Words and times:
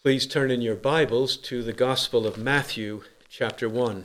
Please 0.00 0.28
turn 0.28 0.52
in 0.52 0.62
your 0.62 0.76
Bibles 0.76 1.36
to 1.36 1.60
the 1.60 1.72
Gospel 1.72 2.24
of 2.24 2.38
Matthew, 2.38 3.02
chapter 3.28 3.68
1. 3.68 4.04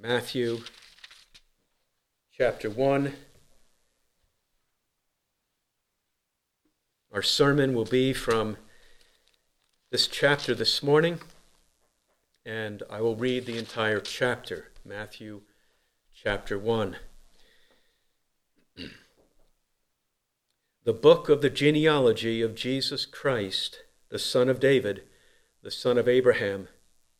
Matthew, 0.00 0.60
chapter 2.32 2.70
1. 2.70 3.12
Our 7.12 7.22
sermon 7.22 7.74
will 7.74 7.86
be 7.86 8.12
from 8.12 8.56
this 9.90 10.06
chapter 10.06 10.54
this 10.54 10.80
morning, 10.80 11.18
and 12.46 12.84
I 12.88 13.00
will 13.00 13.16
read 13.16 13.46
the 13.46 13.58
entire 13.58 13.98
chapter. 13.98 14.70
Matthew 14.84 15.40
chapter 16.20 16.58
1. 16.58 16.96
the 20.84 20.92
book 20.92 21.28
of 21.28 21.42
the 21.42 21.50
genealogy 21.50 22.42
of 22.42 22.56
Jesus 22.56 23.06
Christ, 23.06 23.84
the 24.08 24.18
son 24.18 24.48
of 24.48 24.58
David, 24.58 25.04
the 25.62 25.70
son 25.70 25.96
of 25.96 26.08
Abraham. 26.08 26.66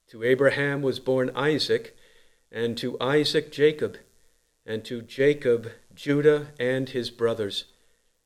To 0.09 0.25
Abraham 0.25 0.83
was 0.83 0.99
born 0.99 1.31
Isaac, 1.37 1.97
and 2.51 2.77
to 2.79 3.01
Isaac 3.01 3.53
Jacob, 3.53 3.99
and 4.67 4.85
to 4.87 5.01
Jacob 5.01 5.71
Judah 5.95 6.49
and 6.59 6.89
his 6.89 7.11
brothers. 7.11 7.67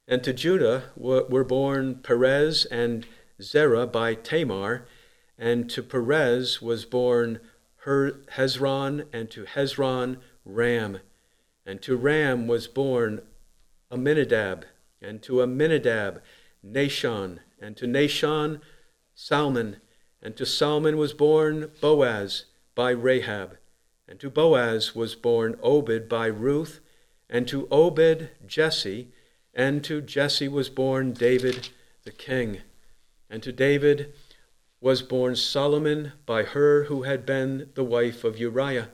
And 0.08 0.24
to 0.24 0.32
Judah 0.32 0.84
were 0.96 1.44
born 1.44 1.96
Perez 1.96 2.64
and 2.64 3.06
Zerah 3.42 3.86
by 3.86 4.14
Tamar, 4.14 4.86
and 5.36 5.68
to 5.68 5.82
Perez 5.82 6.62
was 6.62 6.86
born 6.86 7.40
Hezron, 7.84 9.06
and 9.12 9.30
to 9.32 9.44
Hezron 9.44 10.16
Ram. 10.44 10.98
And 11.64 11.80
to 11.82 11.96
Ram 11.96 12.46
was 12.46 12.66
born 12.66 13.22
Amminadab, 13.90 14.64
and 15.00 15.22
to 15.22 15.42
Amminadab 15.42 16.22
Nahshon, 16.64 17.38
and 17.60 17.76
to 17.76 17.86
Nahshon 17.86 18.60
Salmon, 19.14 19.76
and 20.20 20.36
to 20.36 20.46
Salmon 20.46 20.96
was 20.96 21.12
born 21.12 21.70
Boaz 21.80 22.46
by 22.74 22.90
Rahab, 22.90 23.58
and 24.08 24.18
to 24.20 24.30
Boaz 24.30 24.94
was 24.94 25.14
born 25.14 25.58
Obed 25.62 26.08
by 26.08 26.26
Ruth, 26.26 26.80
and 27.28 27.46
to 27.48 27.68
Obed 27.70 28.30
Jesse, 28.46 29.12
and 29.54 29.84
to 29.84 30.00
Jesse 30.00 30.48
was 30.48 30.70
born 30.70 31.12
David 31.12 31.68
the 32.04 32.10
king, 32.10 32.62
and 33.28 33.42
to 33.42 33.52
David 33.52 34.12
was 34.80 35.02
born 35.02 35.36
Solomon 35.36 36.12
by 36.26 36.42
her 36.42 36.84
who 36.84 37.02
had 37.02 37.24
been 37.24 37.70
the 37.74 37.84
wife 37.84 38.24
of 38.24 38.38
Uriah 38.38 38.88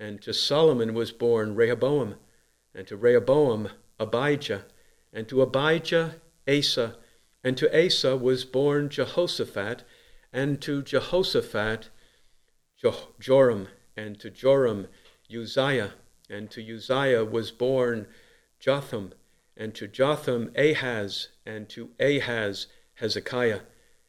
and 0.00 0.22
to 0.22 0.32
Solomon 0.32 0.94
was 0.94 1.12
born 1.12 1.54
Rehoboam, 1.54 2.14
and 2.74 2.86
to 2.86 2.96
Rehoboam 2.96 3.68
Abijah, 3.98 4.64
and 5.12 5.28
to 5.28 5.42
Abijah 5.42 6.16
Asa, 6.48 6.96
and 7.44 7.54
to 7.58 7.86
Asa 7.86 8.16
was 8.16 8.46
born 8.46 8.88
Jehoshaphat, 8.88 9.84
and 10.32 10.58
to 10.62 10.82
Jehoshaphat 10.82 11.90
Joram, 13.20 13.68
and 13.94 14.18
to 14.20 14.30
Joram 14.30 14.88
Uzziah, 15.30 15.92
and 16.30 16.50
to 16.50 16.74
Uzziah 16.74 17.24
was 17.26 17.50
born 17.50 18.06
Jotham, 18.58 19.12
and 19.54 19.74
to 19.74 19.86
Jotham 19.86 20.50
Ahaz, 20.56 21.28
and 21.44 21.68
to 21.68 21.90
Ahaz 22.00 22.68
Hezekiah, 22.94 23.60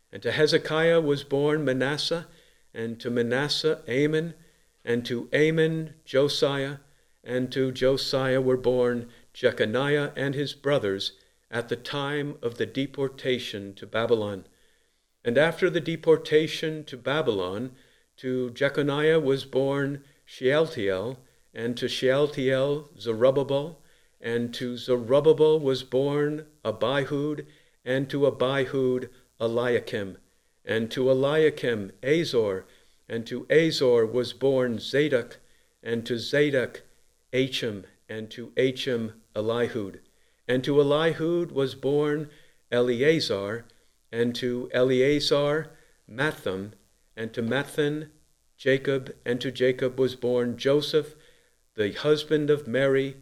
and 0.10 0.22
to 0.24 0.32
Hezekiah 0.32 1.02
was 1.02 1.26
born 1.26 1.66
Manasseh, 1.66 2.28
and 2.74 2.98
to 3.02 3.10
Manasseh 3.10 3.82
Amon, 3.90 4.36
and 4.84 5.06
to 5.06 5.30
Amon 5.34 5.94
Josiah, 6.06 6.78
and 7.24 7.52
to 7.52 7.72
Josiah 7.72 8.42
were 8.42 8.58
born 8.58 9.10
Jeconiah 9.34 10.12
and 10.16 10.34
his 10.34 10.54
brothers 10.54 11.14
at 11.50 11.70
the 11.70 11.76
time 11.76 12.38
of 12.42 12.58
the 12.58 12.66
deportation 12.66 13.74
to 13.76 13.86
Babylon. 13.86 14.46
And 15.24 15.38
after 15.38 15.70
the 15.70 15.82
deportation 15.82 16.84
to 16.86 16.98
Babylon, 16.98 17.72
to 18.18 18.50
Jeconiah 18.52 19.20
was 19.20 19.46
born 19.46 20.04
Shealtiel, 20.26 21.20
and 21.54 21.78
to 21.78 21.88
Shealtiel 21.88 22.90
Zerubbabel, 23.00 23.82
and 24.20 24.54
to 24.54 24.78
Zerubbabel 24.78 25.60
was 25.60 25.84
born 25.84 26.46
Abihud, 26.64 27.46
and 27.84 28.10
to 28.10 28.22
Abihud 28.22 29.10
Eliakim, 29.40 30.18
and 30.64 30.90
to 30.92 31.12
Eliakim 31.12 31.92
Azor, 32.02 32.66
and 33.12 33.28
to 33.28 33.46
Azor 33.50 34.06
was 34.06 34.32
born 34.32 34.80
Zadok, 34.80 35.38
and 35.84 36.06
to 36.06 36.18
Zadok 36.18 36.84
Achim, 37.34 37.84
and 38.08 38.32
to 38.32 38.54
Achim 38.56 39.22
Elihud. 39.36 40.00
And 40.48 40.64
to 40.64 40.76
Elihud 40.76 41.52
was 41.52 41.76
born 41.76 42.30
Eleazar, 42.72 43.66
and 44.14 44.34
to 44.36 44.70
Eleazar 44.74 45.72
Matthan, 46.10 46.72
and 47.18 47.34
to 47.34 47.42
Matthan 47.42 48.12
Jacob, 48.56 49.14
and 49.26 49.42
to 49.42 49.52
Jacob 49.52 50.00
was 50.00 50.16
born 50.16 50.56
Joseph, 50.56 51.14
the 51.76 51.92
husband 51.92 52.50
of 52.50 52.66
Mary, 52.66 53.18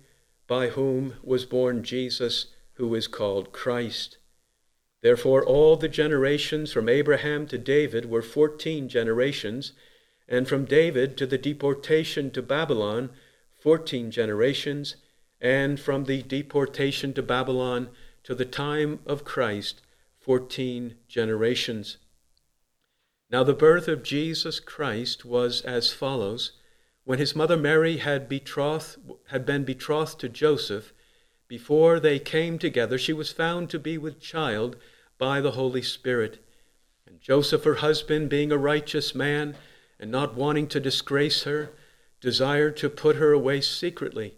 by 0.46 0.68
whom 0.68 1.16
was 1.24 1.46
born 1.46 1.84
Jesus, 1.84 2.54
who 2.74 2.94
is 2.94 3.08
called 3.08 3.52
Christ. 3.52 4.19
Therefore, 5.02 5.46
all 5.46 5.78
the 5.78 5.88
generations 5.88 6.74
from 6.74 6.90
Abraham 6.90 7.48
to 7.48 7.58
David 7.58 8.06
were 8.06 8.22
fourteen 8.22 8.90
generations, 8.90 9.72
and 10.28 10.48
from 10.48 10.66
David 10.66 11.18
to 11.18 11.26
the 11.26 11.38
deportation 11.38 12.32
to 12.32 12.42
Babylon, 12.42 13.10
fourteen 13.62 14.12
generations, 14.12 14.98
and 15.40 15.80
from 15.80 16.04
the 16.04 16.22
deportation 16.22 17.14
to 17.14 17.24
Babylon 17.24 17.90
to 18.24 18.36
the 18.36 18.46
time 18.46 19.00
of 19.06 19.24
Christ, 19.24 19.82
fourteen 20.20 20.96
generations. 21.08 21.98
Now, 23.32 23.44
the 23.44 23.54
birth 23.54 23.88
of 23.88 24.04
Jesus 24.04 24.60
Christ 24.60 25.24
was 25.24 25.62
as 25.62 25.94
follows. 25.94 26.54
When 27.06 27.20
his 27.20 27.36
mother 27.36 27.58
Mary 27.58 27.98
had, 27.98 28.28
betrothed, 28.28 28.98
had 29.30 29.46
been 29.46 29.64
betrothed 29.64 30.20
to 30.20 30.30
Joseph, 30.30 30.94
before 31.50 32.00
they 32.00 32.20
came 32.20 32.60
together, 32.60 32.98
she 32.98 33.12
was 33.12 33.32
found 33.32 33.72
to 33.72 33.80
be 33.80 33.98
with 33.98 34.22
child 34.22 34.78
by 35.18 35.42
the 35.42 35.52
Holy 35.52 35.82
Spirit. 35.82 36.38
And 37.08 37.20
Joseph, 37.20 37.64
her 37.64 37.76
husband, 37.76 38.30
being 38.30 38.52
a 38.52 38.58
righteous 38.58 39.16
man, 39.16 39.58
and 40.00 40.12
not 40.12 40.36
wanting 40.36 40.68
to 40.68 40.80
disgrace 40.80 41.44
her, 41.44 41.72
desired 42.22 42.78
to 42.78 42.90
put 42.90 43.16
her 43.16 43.34
away 43.34 43.62
secretly. 43.62 44.36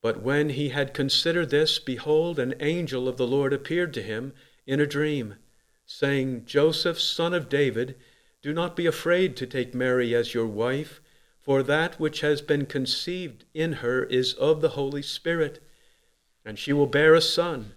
But 0.00 0.22
when 0.22 0.48
he 0.48 0.70
had 0.70 0.94
considered 0.94 1.50
this, 1.50 1.78
behold, 1.78 2.38
an 2.38 2.54
angel 2.60 3.08
of 3.08 3.18
the 3.18 3.26
Lord 3.26 3.52
appeared 3.52 3.92
to 3.94 4.02
him 4.02 4.32
in 4.66 4.80
a 4.80 4.86
dream, 4.86 5.36
saying, 5.84 6.46
Joseph, 6.46 6.98
son 6.98 7.34
of 7.34 7.50
David, 7.50 7.94
do 8.40 8.54
not 8.54 8.74
be 8.74 8.86
afraid 8.86 9.36
to 9.36 9.46
take 9.46 9.74
Mary 9.74 10.14
as 10.14 10.32
your 10.32 10.46
wife, 10.46 11.02
for 11.38 11.62
that 11.62 12.00
which 12.00 12.22
has 12.22 12.40
been 12.40 12.64
conceived 12.64 13.44
in 13.52 13.74
her 13.74 14.04
is 14.04 14.32
of 14.34 14.62
the 14.62 14.70
Holy 14.70 15.02
Spirit. 15.02 15.62
And 16.44 16.58
she 16.58 16.72
will 16.72 16.86
bear 16.86 17.14
a 17.14 17.20
son, 17.20 17.72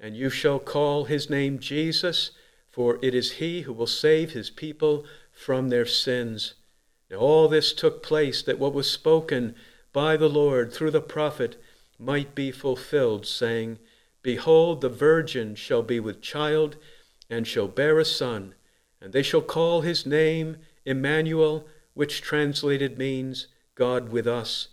and 0.00 0.16
you 0.16 0.30
shall 0.30 0.58
call 0.58 1.04
his 1.04 1.28
name 1.28 1.58
Jesus, 1.58 2.30
for 2.68 2.98
it 3.02 3.14
is 3.14 3.32
he 3.32 3.62
who 3.62 3.72
will 3.72 3.86
save 3.86 4.32
his 4.32 4.50
people 4.50 5.04
from 5.32 5.68
their 5.68 5.86
sins. 5.86 6.54
Now, 7.10 7.18
all 7.18 7.48
this 7.48 7.72
took 7.72 8.02
place 8.02 8.42
that 8.42 8.58
what 8.58 8.74
was 8.74 8.90
spoken 8.90 9.54
by 9.92 10.16
the 10.16 10.28
Lord 10.28 10.72
through 10.72 10.90
the 10.90 11.00
prophet 11.00 11.60
might 11.98 12.34
be 12.34 12.50
fulfilled, 12.50 13.26
saying, 13.26 13.78
Behold, 14.22 14.80
the 14.80 14.88
virgin 14.88 15.54
shall 15.54 15.82
be 15.82 16.00
with 16.00 16.20
child, 16.20 16.76
and 17.30 17.46
shall 17.46 17.68
bear 17.68 17.98
a 17.98 18.04
son, 18.04 18.54
and 19.00 19.12
they 19.12 19.22
shall 19.22 19.40
call 19.40 19.82
his 19.82 20.04
name 20.04 20.58
Emmanuel, 20.84 21.66
which 21.94 22.22
translated 22.22 22.98
means 22.98 23.46
God 23.74 24.08
with 24.08 24.26
us. 24.26 24.68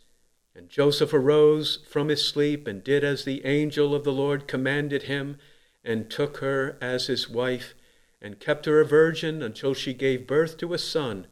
And 0.55 0.69
Joseph 0.69 1.13
arose 1.13 1.79
from 1.89 2.09
his 2.09 2.27
sleep 2.27 2.67
and 2.67 2.83
did 2.83 3.03
as 3.03 3.25
the 3.25 3.45
angel 3.45 3.95
of 3.95 4.03
the 4.03 4.11
Lord 4.11 4.47
commanded 4.47 5.03
him, 5.03 5.37
and 5.83 6.09
took 6.09 6.37
her 6.37 6.77
as 6.79 7.07
his 7.07 7.29
wife, 7.29 7.73
and 8.21 8.39
kept 8.39 8.65
her 8.65 8.79
a 8.79 8.85
virgin 8.85 9.41
until 9.41 9.73
she 9.73 9.93
gave 9.93 10.27
birth 10.27 10.57
to 10.57 10.73
a 10.73 10.77
son, 10.77 11.27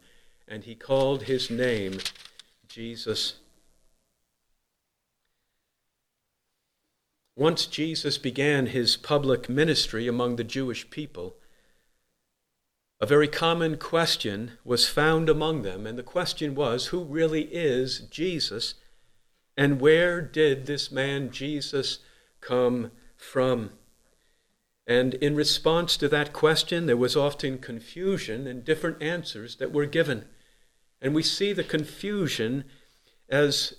and 0.46 0.64
he 0.64 0.74
called 0.74 1.22
his 1.22 1.50
name 1.50 1.98
Jesus. 2.68 3.36
Once 7.34 7.64
Jesus 7.64 8.18
began 8.18 8.66
his 8.66 8.96
public 8.96 9.48
ministry 9.48 10.06
among 10.06 10.36
the 10.36 10.44
Jewish 10.44 10.90
people, 10.90 11.36
a 13.00 13.06
very 13.06 13.26
common 13.26 13.78
question 13.78 14.52
was 14.64 14.86
found 14.86 15.28
among 15.28 15.62
them, 15.62 15.86
and 15.86 15.98
the 15.98 16.02
question 16.02 16.54
was 16.54 16.86
who 16.88 17.02
really 17.02 17.44
is 17.44 18.00
Jesus, 18.10 18.74
and 19.56 19.80
where 19.80 20.20
did 20.20 20.66
this 20.66 20.90
man 20.90 21.30
Jesus 21.30 21.98
come 22.40 22.90
from? 23.16 23.70
And 24.86 25.14
in 25.14 25.36
response 25.36 25.96
to 25.98 26.08
that 26.08 26.32
question, 26.32 26.86
there 26.86 26.96
was 26.96 27.16
often 27.16 27.58
confusion 27.58 28.46
and 28.46 28.64
different 28.64 29.02
answers 29.02 29.56
that 29.56 29.72
were 29.72 29.86
given. 29.86 30.24
And 31.00 31.14
we 31.14 31.22
see 31.22 31.52
the 31.52 31.64
confusion 31.64 32.64
as 33.28 33.74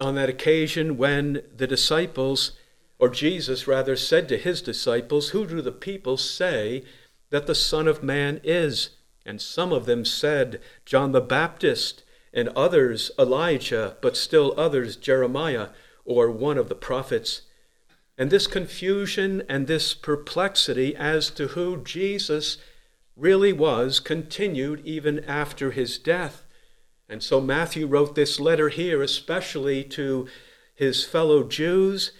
on 0.00 0.14
that 0.14 0.28
occasion 0.28 0.96
when 0.96 1.42
the 1.54 1.66
disciples, 1.66 2.52
or 2.98 3.08
Jesus 3.08 3.66
rather, 3.66 3.96
said 3.96 4.28
to 4.28 4.38
his 4.38 4.62
disciples, 4.62 5.30
Who 5.30 5.46
do 5.46 5.60
the 5.60 5.72
people 5.72 6.16
say 6.16 6.84
that 7.30 7.46
the 7.46 7.54
Son 7.54 7.86
of 7.86 8.02
Man 8.02 8.40
is? 8.42 8.90
And 9.26 9.40
some 9.40 9.72
of 9.72 9.86
them 9.86 10.04
said, 10.04 10.60
John 10.86 11.12
the 11.12 11.20
Baptist, 11.20 12.04
and 12.32 12.48
others, 12.50 13.10
Elijah, 13.18 13.96
but 14.00 14.16
still 14.16 14.54
others, 14.56 14.96
Jeremiah, 14.96 15.68
or 16.04 16.30
one 16.30 16.58
of 16.58 16.68
the 16.68 16.74
prophets. 16.74 17.42
And 18.16 18.30
this 18.30 18.46
confusion 18.46 19.42
and 19.48 19.66
this 19.66 19.94
perplexity 19.94 20.94
as 20.94 21.30
to 21.30 21.48
who 21.48 21.82
Jesus 21.82 22.58
really 23.16 23.52
was 23.52 24.00
continued 24.00 24.80
even 24.84 25.24
after 25.24 25.70
his 25.70 25.98
death. 25.98 26.44
And 27.08 27.22
so 27.22 27.40
Matthew 27.40 27.86
wrote 27.86 28.14
this 28.14 28.38
letter 28.38 28.68
here, 28.68 29.02
especially 29.02 29.82
to 29.84 30.28
his 30.74 31.04
fellow 31.04 31.42
Jews, 31.42 32.12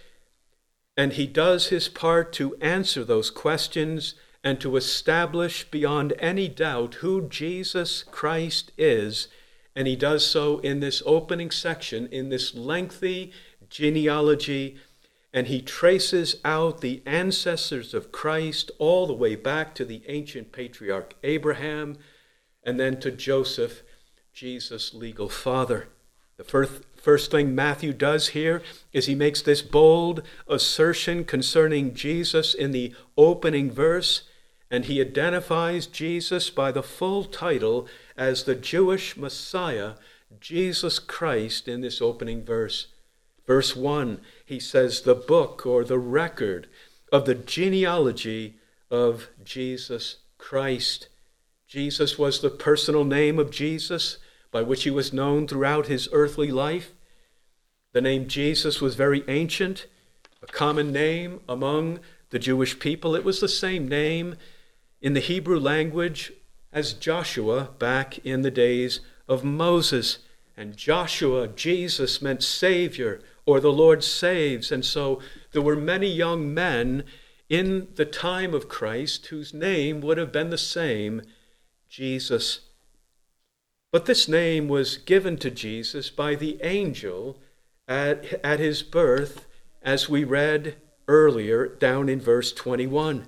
and 0.96 1.12
he 1.12 1.26
does 1.26 1.68
his 1.68 1.88
part 1.88 2.32
to 2.34 2.56
answer 2.56 3.04
those 3.04 3.30
questions 3.30 4.14
and 4.42 4.60
to 4.60 4.76
establish 4.76 5.70
beyond 5.70 6.12
any 6.18 6.48
doubt 6.48 6.96
who 6.96 7.28
Jesus 7.28 8.02
Christ 8.02 8.72
is. 8.76 9.28
And 9.74 9.86
he 9.86 9.96
does 9.96 10.26
so 10.26 10.58
in 10.58 10.80
this 10.80 11.02
opening 11.06 11.50
section, 11.50 12.06
in 12.08 12.28
this 12.28 12.54
lengthy 12.54 13.32
genealogy, 13.68 14.76
and 15.32 15.46
he 15.46 15.62
traces 15.62 16.36
out 16.44 16.80
the 16.80 17.02
ancestors 17.06 17.94
of 17.94 18.10
Christ 18.10 18.70
all 18.78 19.06
the 19.06 19.14
way 19.14 19.36
back 19.36 19.74
to 19.76 19.84
the 19.84 20.02
ancient 20.08 20.52
patriarch 20.52 21.14
Abraham 21.22 21.98
and 22.64 22.78
then 22.78 23.00
to 23.00 23.10
Joseph, 23.10 23.82
Jesus' 24.32 24.92
legal 24.92 25.28
father. 25.28 25.88
The 26.36 26.44
first, 26.44 26.82
first 26.96 27.30
thing 27.30 27.54
Matthew 27.54 27.92
does 27.92 28.28
here 28.28 28.62
is 28.92 29.06
he 29.06 29.14
makes 29.14 29.42
this 29.42 29.62
bold 29.62 30.22
assertion 30.48 31.24
concerning 31.24 31.94
Jesus 31.94 32.54
in 32.54 32.72
the 32.72 32.94
opening 33.16 33.70
verse, 33.70 34.24
and 34.70 34.84
he 34.86 35.00
identifies 35.00 35.86
Jesus 35.86 36.50
by 36.50 36.72
the 36.72 36.82
full 36.82 37.24
title 37.24 37.86
as 38.20 38.44
the 38.44 38.54
Jewish 38.54 39.16
Messiah, 39.16 39.94
Jesus 40.40 40.98
Christ, 40.98 41.66
in 41.66 41.80
this 41.80 42.02
opening 42.02 42.44
verse. 42.44 42.88
Verse 43.46 43.74
1, 43.74 44.20
he 44.44 44.60
says, 44.60 45.00
the 45.00 45.14
book 45.14 45.64
or 45.64 45.84
the 45.84 45.98
record 45.98 46.68
of 47.10 47.24
the 47.24 47.34
genealogy 47.34 48.56
of 48.90 49.28
Jesus 49.42 50.18
Christ. 50.36 51.08
Jesus 51.66 52.18
was 52.18 52.40
the 52.40 52.50
personal 52.50 53.04
name 53.04 53.38
of 53.38 53.50
Jesus 53.50 54.18
by 54.52 54.60
which 54.60 54.82
he 54.82 54.90
was 54.90 55.14
known 55.14 55.48
throughout 55.48 55.86
his 55.86 56.06
earthly 56.12 56.50
life. 56.50 56.92
The 57.92 58.02
name 58.02 58.28
Jesus 58.28 58.82
was 58.82 58.96
very 58.96 59.24
ancient, 59.28 59.86
a 60.42 60.46
common 60.46 60.92
name 60.92 61.40
among 61.48 62.00
the 62.28 62.38
Jewish 62.38 62.78
people. 62.78 63.16
It 63.16 63.24
was 63.24 63.40
the 63.40 63.48
same 63.48 63.88
name 63.88 64.36
in 65.00 65.14
the 65.14 65.20
Hebrew 65.20 65.58
language 65.58 66.34
as 66.72 66.92
Joshua 66.92 67.70
back 67.78 68.18
in 68.24 68.42
the 68.42 68.50
days 68.50 69.00
of 69.28 69.44
Moses. 69.44 70.18
And 70.56 70.76
Joshua, 70.76 71.48
Jesus, 71.48 72.20
meant 72.20 72.42
Savior 72.42 73.20
or 73.46 73.60
the 73.60 73.72
Lord 73.72 74.04
saves. 74.04 74.70
And 74.70 74.84
so 74.84 75.20
there 75.52 75.62
were 75.62 75.76
many 75.76 76.08
young 76.08 76.52
men 76.52 77.04
in 77.48 77.88
the 77.96 78.04
time 78.04 78.54
of 78.54 78.68
Christ 78.68 79.26
whose 79.26 79.52
name 79.52 80.00
would 80.00 80.18
have 80.18 80.32
been 80.32 80.50
the 80.50 80.58
same 80.58 81.22
Jesus. 81.88 82.60
But 83.90 84.06
this 84.06 84.28
name 84.28 84.68
was 84.68 84.98
given 84.98 85.36
to 85.38 85.50
Jesus 85.50 86.10
by 86.10 86.36
the 86.36 86.58
angel 86.62 87.38
at, 87.88 88.44
at 88.44 88.60
his 88.60 88.84
birth, 88.84 89.46
as 89.82 90.08
we 90.08 90.22
read 90.22 90.76
earlier 91.08 91.66
down 91.66 92.08
in 92.08 92.20
verse 92.20 92.52
21, 92.52 93.26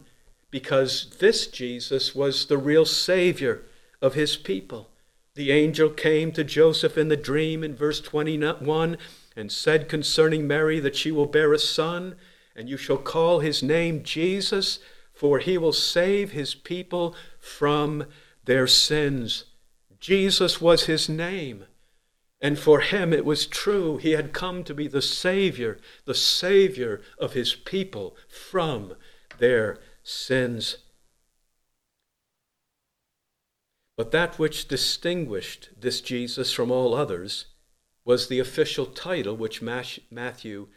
because 0.52 1.08
this 1.18 1.48
Jesus 1.48 2.14
was 2.14 2.46
the 2.46 2.58
real 2.58 2.84
Savior 2.84 3.62
of 4.00 4.14
his 4.14 4.36
people. 4.36 4.90
The 5.34 5.50
angel 5.50 5.88
came 5.88 6.30
to 6.32 6.44
Joseph 6.44 6.98
in 6.98 7.08
the 7.08 7.16
dream 7.16 7.64
in 7.64 7.74
verse 7.74 8.00
21 8.00 8.98
and 9.34 9.50
said 9.50 9.88
concerning 9.88 10.46
Mary 10.46 10.78
that 10.78 10.94
she 10.94 11.10
will 11.10 11.26
bear 11.26 11.54
a 11.54 11.58
son, 11.58 12.16
and 12.54 12.68
you 12.68 12.76
shall 12.76 12.98
call 12.98 13.40
his 13.40 13.62
name 13.62 14.04
Jesus, 14.04 14.78
for 15.14 15.38
he 15.38 15.56
will 15.56 15.72
save 15.72 16.32
his 16.32 16.54
people 16.54 17.16
from 17.40 18.04
their 18.44 18.66
sins. 18.66 19.46
Jesus 20.00 20.60
was 20.60 20.84
his 20.84 21.08
name. 21.08 21.64
And 22.42 22.58
for 22.58 22.80
him 22.80 23.14
it 23.14 23.24
was 23.24 23.46
true. 23.46 23.96
He 23.96 24.10
had 24.10 24.34
come 24.34 24.64
to 24.64 24.74
be 24.74 24.86
the 24.86 25.00
Savior, 25.00 25.78
the 26.04 26.14
Savior 26.14 27.00
of 27.18 27.32
his 27.32 27.54
people 27.54 28.16
from 28.28 28.96
their 29.38 29.78
sins. 30.02 30.78
But 33.96 34.10
that 34.10 34.38
which 34.38 34.68
distinguished 34.68 35.70
this 35.78 36.00
Jesus 36.00 36.52
from 36.52 36.70
all 36.70 36.94
others 36.94 37.46
was 38.04 38.28
the 38.28 38.38
official 38.38 38.86
title 38.86 39.36
which 39.36 39.62
Matthew 39.62 40.68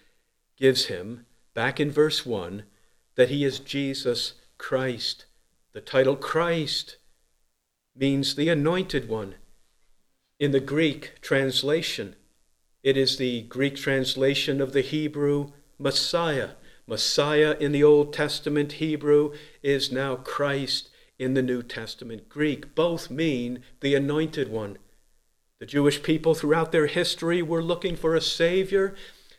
gives 0.57 0.85
him 0.85 1.25
back 1.53 1.79
in 1.79 1.89
verse 1.91 2.25
1 2.25 2.63
that 3.15 3.29
he 3.29 3.43
is 3.43 3.59
Jesus 3.59 4.33
Christ. 4.57 5.25
The 5.73 5.81
title 5.81 6.15
Christ 6.15 6.97
means 7.95 8.35
the 8.35 8.49
anointed 8.49 9.09
one. 9.09 9.35
In 10.39 10.51
the 10.51 10.59
Greek 10.59 11.21
translation, 11.21 12.15
it 12.83 12.97
is 12.97 13.17
the 13.17 13.43
Greek 13.43 13.77
translation 13.77 14.61
of 14.61 14.73
the 14.73 14.81
Hebrew 14.81 15.53
Messiah. 15.79 16.51
Messiah 16.87 17.55
in 17.59 17.71
the 17.71 17.83
Old 17.83 18.13
Testament 18.13 18.73
Hebrew 18.73 19.33
is 19.63 19.91
now 19.91 20.15
Christ 20.15 20.89
in 21.17 21.33
the 21.33 21.41
New 21.41 21.63
Testament 21.63 22.29
Greek. 22.29 22.75
Both 22.75 23.09
mean 23.09 23.63
the 23.79 23.95
anointed 23.95 24.49
one. 24.49 24.77
The 25.59 25.65
Jewish 25.65 26.03
people 26.03 26.35
throughout 26.35 26.71
their 26.71 26.87
history 26.87 27.41
were 27.41 27.63
looking 27.63 27.95
for 27.95 28.13
a 28.13 28.21
Savior, 28.21 28.93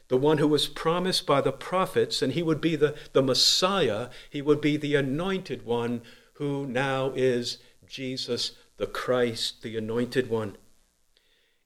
the 0.08 0.16
one 0.16 0.38
who 0.38 0.48
was 0.48 0.66
promised 0.66 1.26
by 1.26 1.40
the 1.40 1.52
prophets, 1.52 2.22
and 2.22 2.32
he 2.32 2.43
would 2.43 2.60
be 2.60 2.75
the, 2.75 2.96
the 3.12 3.22
Messiah, 3.22 4.08
he 4.31 4.40
would 4.40 4.60
be 4.60 4.76
the 4.76 4.94
anointed 4.94 5.64
one 5.64 6.02
who 6.34 6.66
now 6.66 7.12
is 7.14 7.58
Jesus 7.87 8.52
the 8.76 8.87
Christ, 8.87 9.62
the 9.62 9.76
anointed 9.76 10.28
one. 10.28 10.56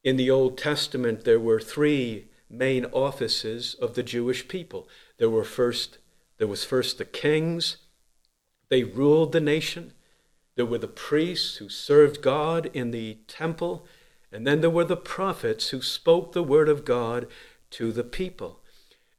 In 0.02 0.16
the 0.16 0.30
Old 0.30 0.56
Testament, 0.56 1.24
there 1.24 1.40
were 1.40 1.60
three 1.60 2.28
main 2.48 2.84
offices 2.86 3.74
of 3.74 3.94
the 3.94 4.02
Jewish 4.02 4.49
people. 4.49 4.88
There 5.20 5.30
were 5.30 5.44
first 5.44 5.98
there 6.38 6.48
was 6.48 6.64
first 6.64 6.98
the 6.98 7.04
kings. 7.04 7.76
They 8.68 8.82
ruled 8.82 9.30
the 9.30 9.40
nation. 9.40 9.92
There 10.56 10.66
were 10.66 10.78
the 10.78 10.88
priests 10.88 11.58
who 11.58 11.68
served 11.68 12.20
God 12.20 12.68
in 12.74 12.90
the 12.90 13.18
temple 13.28 13.86
and 14.32 14.46
then 14.46 14.60
there 14.60 14.70
were 14.70 14.84
the 14.84 14.96
prophets 14.96 15.68
who 15.68 15.82
spoke 15.82 16.32
the 16.32 16.42
word 16.42 16.68
of 16.68 16.84
God 16.84 17.26
to 17.70 17.92
the 17.92 18.04
people. 18.04 18.60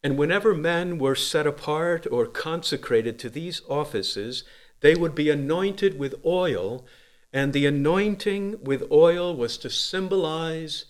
And 0.03 0.17
whenever 0.17 0.53
men 0.53 0.98
were 0.98 1.15
set 1.15 1.46
apart 1.46 2.08
or 2.10 2.25
consecrated 2.25 3.20
to 3.20 3.29
these 3.29 3.62
offices, 3.70 4.43
they 4.79 4.96
would 4.96 5.13
be 5.13 5.29
anointed 5.29 6.00
with 6.00 6.15
oil, 6.25 6.86
and 7.31 7.53
the 7.53 7.65
anointing 7.65 8.63
with 8.63 8.91
oil 8.91 9.36
was 9.36 9.58
to 9.60 9.70
symbolize 9.70 10.86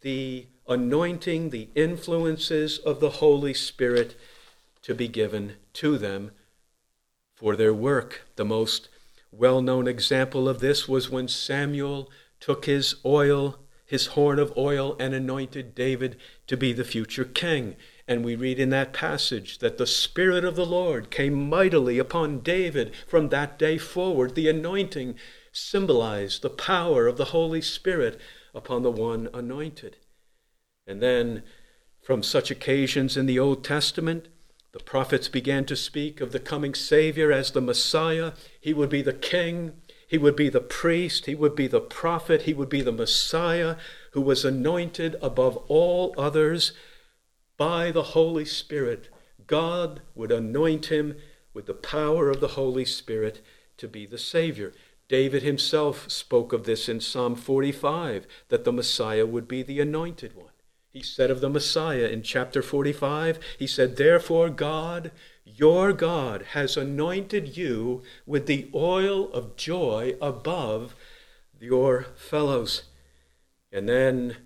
the 0.00 0.46
anointing, 0.66 1.50
the 1.50 1.68
influences 1.74 2.78
of 2.78 3.00
the 3.00 3.10
Holy 3.10 3.52
Spirit 3.52 4.16
to 4.84 4.94
be 4.94 5.08
given 5.08 5.56
to 5.74 5.98
them 5.98 6.30
for 7.34 7.56
their 7.56 7.74
work. 7.74 8.22
The 8.36 8.44
most 8.44 8.88
well 9.30 9.60
known 9.60 9.86
example 9.86 10.48
of 10.48 10.60
this 10.60 10.88
was 10.88 11.10
when 11.10 11.28
Samuel 11.28 12.10
took 12.40 12.64
his 12.64 12.94
oil 13.04 13.58
his 13.86 14.06
horn 14.08 14.38
of 14.38 14.56
oil 14.56 14.96
and 14.98 15.14
anointed 15.14 15.74
David 15.74 16.16
to 16.46 16.56
be 16.56 16.72
the 16.72 16.84
future 16.84 17.24
king. 17.24 17.76
And 18.08 18.24
we 18.24 18.34
read 18.34 18.58
in 18.58 18.70
that 18.70 18.92
passage 18.92 19.58
that 19.58 19.78
the 19.78 19.86
Spirit 19.86 20.44
of 20.44 20.56
the 20.56 20.66
Lord 20.66 21.10
came 21.10 21.48
mightily 21.48 21.98
upon 21.98 22.40
David 22.40 22.92
from 23.06 23.28
that 23.28 23.58
day 23.58 23.78
forward. 23.78 24.34
The 24.34 24.48
anointing 24.48 25.16
symbolized 25.52 26.42
the 26.42 26.50
power 26.50 27.06
of 27.06 27.16
the 27.16 27.26
Holy 27.26 27.60
Spirit 27.60 28.20
upon 28.54 28.82
the 28.82 28.90
one 28.90 29.28
anointed. 29.32 29.96
And 30.86 31.00
then, 31.00 31.42
from 32.02 32.22
such 32.22 32.50
occasions 32.50 33.16
in 33.16 33.26
the 33.26 33.38
Old 33.38 33.64
Testament, 33.64 34.28
the 34.74 34.84
prophets 34.84 35.28
began 35.28 35.64
to 35.64 35.74
speak 35.74 36.20
of 36.20 36.32
the 36.32 36.38
coming 36.38 36.74
Savior 36.74 37.32
as 37.32 37.52
the 37.52 37.62
Messiah. 37.62 38.32
He 38.60 38.74
would 38.74 38.90
be 38.90 39.00
the 39.00 39.14
king 39.14 39.72
he 40.14 40.18
would 40.18 40.36
be 40.36 40.48
the 40.48 40.60
priest, 40.60 41.26
he 41.26 41.34
would 41.34 41.56
be 41.56 41.66
the 41.66 41.80
prophet, 41.80 42.42
he 42.42 42.54
would 42.54 42.68
be 42.68 42.82
the 42.82 42.92
Messiah 42.92 43.74
who 44.12 44.20
was 44.20 44.44
anointed 44.44 45.16
above 45.20 45.56
all 45.68 46.14
others 46.16 46.72
by 47.56 47.90
the 47.90 48.14
Holy 48.14 48.44
Spirit. 48.44 49.08
God 49.48 50.02
would 50.14 50.30
anoint 50.30 50.86
him 50.86 51.16
with 51.52 51.66
the 51.66 51.74
power 51.74 52.30
of 52.30 52.40
the 52.40 52.54
Holy 52.54 52.84
Spirit 52.84 53.40
to 53.76 53.88
be 53.88 54.06
the 54.06 54.16
Savior. 54.16 54.72
David 55.08 55.42
himself 55.42 56.08
spoke 56.08 56.52
of 56.52 56.64
this 56.64 56.88
in 56.88 57.00
Psalm 57.00 57.34
45 57.34 58.26
that 58.50 58.64
the 58.64 58.72
Messiah 58.72 59.26
would 59.26 59.48
be 59.48 59.64
the 59.64 59.80
anointed 59.80 60.36
one. 60.36 60.53
He 60.94 61.02
said 61.02 61.28
of 61.28 61.40
the 61.40 61.50
Messiah 61.50 62.06
in 62.06 62.22
chapter 62.22 62.62
45, 62.62 63.40
He 63.58 63.66
said, 63.66 63.96
Therefore, 63.96 64.48
God, 64.48 65.10
your 65.44 65.92
God, 65.92 66.42
has 66.52 66.76
anointed 66.76 67.56
you 67.56 68.04
with 68.26 68.46
the 68.46 68.70
oil 68.72 69.28
of 69.32 69.56
joy 69.56 70.14
above 70.22 70.94
your 71.60 72.04
fellows. 72.14 72.84
And 73.72 73.88
then 73.88 74.36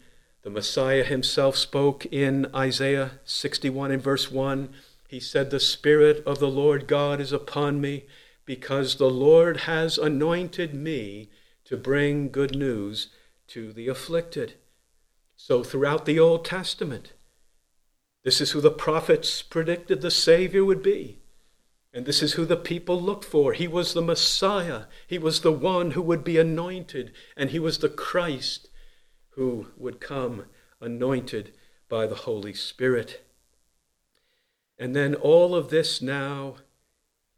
the 0.41 0.49
Messiah 0.49 1.05
himself 1.05 1.55
spoke 1.55 2.07
in 2.07 2.47
Isaiah 2.55 3.21
61 3.27 3.91
and 3.91 4.03
verse 4.03 4.31
1. 4.31 4.71
He 5.07 5.21
said, 5.21 5.51
The 5.51 5.61
Spirit 5.61 6.23
of 6.25 6.39
the 6.39 6.49
Lord 6.49 6.87
God 6.87 7.21
is 7.21 7.31
upon 7.31 7.79
me, 7.79 8.07
because 8.47 8.97
the 8.97 9.11
Lord 9.11 9.59
has 9.59 9.99
anointed 9.99 10.73
me 10.73 11.29
to 11.67 11.77
bring 11.77 12.31
good 12.31 12.57
news 12.57 13.09
to 13.49 13.71
the 13.71 13.89
afflicted. 13.89 14.55
So, 15.41 15.63
throughout 15.63 16.05
the 16.05 16.19
Old 16.19 16.45
Testament, 16.45 17.13
this 18.25 18.41
is 18.41 18.51
who 18.51 18.61
the 18.61 18.73
prophets 18.73 19.41
predicted 19.41 20.01
the 20.01 20.11
Savior 20.11 20.65
would 20.65 20.83
be. 20.83 21.21
And 21.95 22.05
this 22.05 22.25
is 22.25 22.33
who 22.33 22.45
the 22.45 22.57
people 22.57 23.01
looked 23.01 23.25
for. 23.25 23.53
He 23.53 23.69
was 23.69 23.95
the 23.95 24.03
Messiah. 24.03 24.83
He 25.07 25.17
was 25.17 25.41
the 25.41 25.53
one 25.53 25.93
who 25.93 26.03
would 26.03 26.25
be 26.25 26.39
anointed. 26.39 27.13
And 27.37 27.51
he 27.51 27.61
was 27.61 27.79
the 27.79 27.89
Christ 27.89 28.69
who 29.31 29.69
would 29.77 30.01
come 30.01 30.47
anointed 30.81 31.55
by 31.89 32.09
the 32.09 32.17
Holy 32.17 32.53
Spirit. 32.53 33.25
And 34.77 34.95
then 34.95 35.15
all 35.15 35.55
of 35.55 35.71
this 35.71 36.03
now 36.03 36.57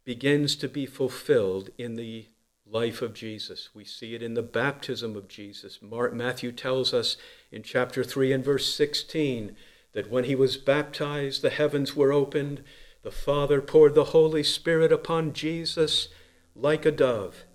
begins 0.03 0.55
to 0.55 0.67
be 0.67 0.87
fulfilled 0.87 1.69
in 1.77 1.95
the 1.95 2.29
life 2.65 3.03
of 3.03 3.13
Jesus. 3.13 3.69
We 3.75 3.85
see 3.85 4.15
it 4.15 4.23
in 4.23 4.33
the 4.33 4.41
baptism 4.41 5.15
of 5.15 5.27
Jesus. 5.27 5.79
Matthew 5.81 6.51
tells 6.51 6.93
us 6.93 7.15
in 7.51 7.63
chapter 7.63 8.03
3 8.03 8.31
and 8.33 8.43
verse 8.43 8.73
16 8.73 9.55
that 9.93 10.09
when 10.09 10.23
he 10.23 10.35
was 10.35 10.57
baptized, 10.57 11.41
the 11.41 11.49
heavens 11.49 11.95
were 11.95 12.13
opened, 12.13 12.63
the 13.03 13.11
Father 13.11 13.61
poured 13.61 13.93
the 13.93 14.05
Holy 14.05 14.43
Spirit 14.43 14.91
upon 14.91 15.33
Jesus 15.33 16.07
like 16.55 16.85
a 16.85 16.91
dove, 16.91 17.45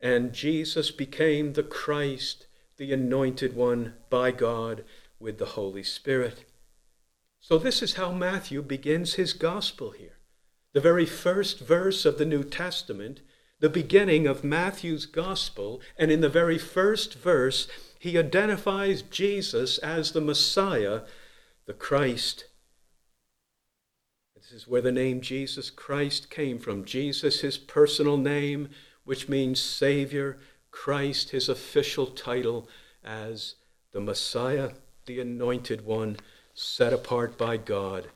and 0.00 0.32
Jesus 0.32 0.90
became 0.90 1.52
the 1.52 1.62
Christ, 1.62 2.46
the 2.76 2.92
anointed 2.92 3.56
one 3.56 3.94
by 4.10 4.30
God 4.30 4.84
with 5.18 5.38
the 5.38 5.46
Holy 5.46 5.82
Spirit. 5.82 6.44
So, 7.40 7.58
this 7.58 7.82
is 7.82 7.94
how 7.94 8.12
Matthew 8.12 8.62
begins 8.62 9.14
his 9.14 9.32
gospel 9.32 9.90
here. 9.90 10.18
The 10.72 10.80
very 10.80 11.06
first 11.06 11.58
verse 11.58 12.04
of 12.04 12.18
the 12.18 12.24
New 12.24 12.44
Testament 12.44 13.20
the 13.62 13.70
beginning 13.70 14.26
of 14.26 14.42
Matthew's 14.42 15.06
gospel, 15.06 15.80
and 15.96 16.10
in 16.10 16.20
the 16.20 16.28
very 16.28 16.58
first 16.58 17.14
verse, 17.14 17.68
he 18.02 18.18
identifies 18.18 19.02
Jesus 19.02 19.78
as 19.78 20.10
the 20.10 20.20
Messiah, 20.20 21.02
the 21.66 21.72
Christ. 21.72 22.46
This 24.34 24.50
is 24.50 24.66
where 24.66 24.82
the 24.82 24.90
name 24.90 25.20
Jesus 25.20 25.70
Christ 25.70 26.28
came 26.28 26.58
from. 26.58 26.84
Jesus, 26.84 27.42
his 27.42 27.56
personal 27.56 28.16
name, 28.16 28.70
which 29.04 29.28
means 29.28 29.62
Savior, 29.62 30.36
Christ, 30.72 31.30
his 31.30 31.48
official 31.48 32.06
title 32.06 32.68
as 33.04 33.54
the 33.92 34.00
Messiah, 34.00 34.70
the 35.06 35.20
anointed 35.20 35.86
one, 35.86 36.16
set 36.54 36.92
apart 36.92 37.38
by 37.38 37.56
God 37.56 38.08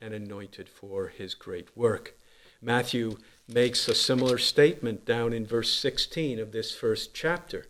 and 0.00 0.14
anointed 0.14 0.70
for 0.70 1.08
his 1.08 1.34
great 1.34 1.76
work. 1.76 2.16
Matthew 2.62 3.18
makes 3.46 3.86
a 3.88 3.94
similar 3.94 4.38
statement 4.38 5.04
down 5.04 5.34
in 5.34 5.44
verse 5.44 5.70
16 5.70 6.38
of 6.38 6.52
this 6.52 6.74
first 6.74 7.12
chapter. 7.12 7.66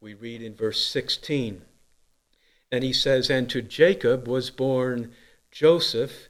We 0.00 0.14
read 0.14 0.42
in 0.42 0.54
verse 0.54 0.86
16, 0.86 1.62
and 2.70 2.84
he 2.84 2.92
says, 2.92 3.28
And 3.28 3.50
to 3.50 3.60
Jacob 3.60 4.28
was 4.28 4.48
born 4.48 5.10
Joseph, 5.50 6.28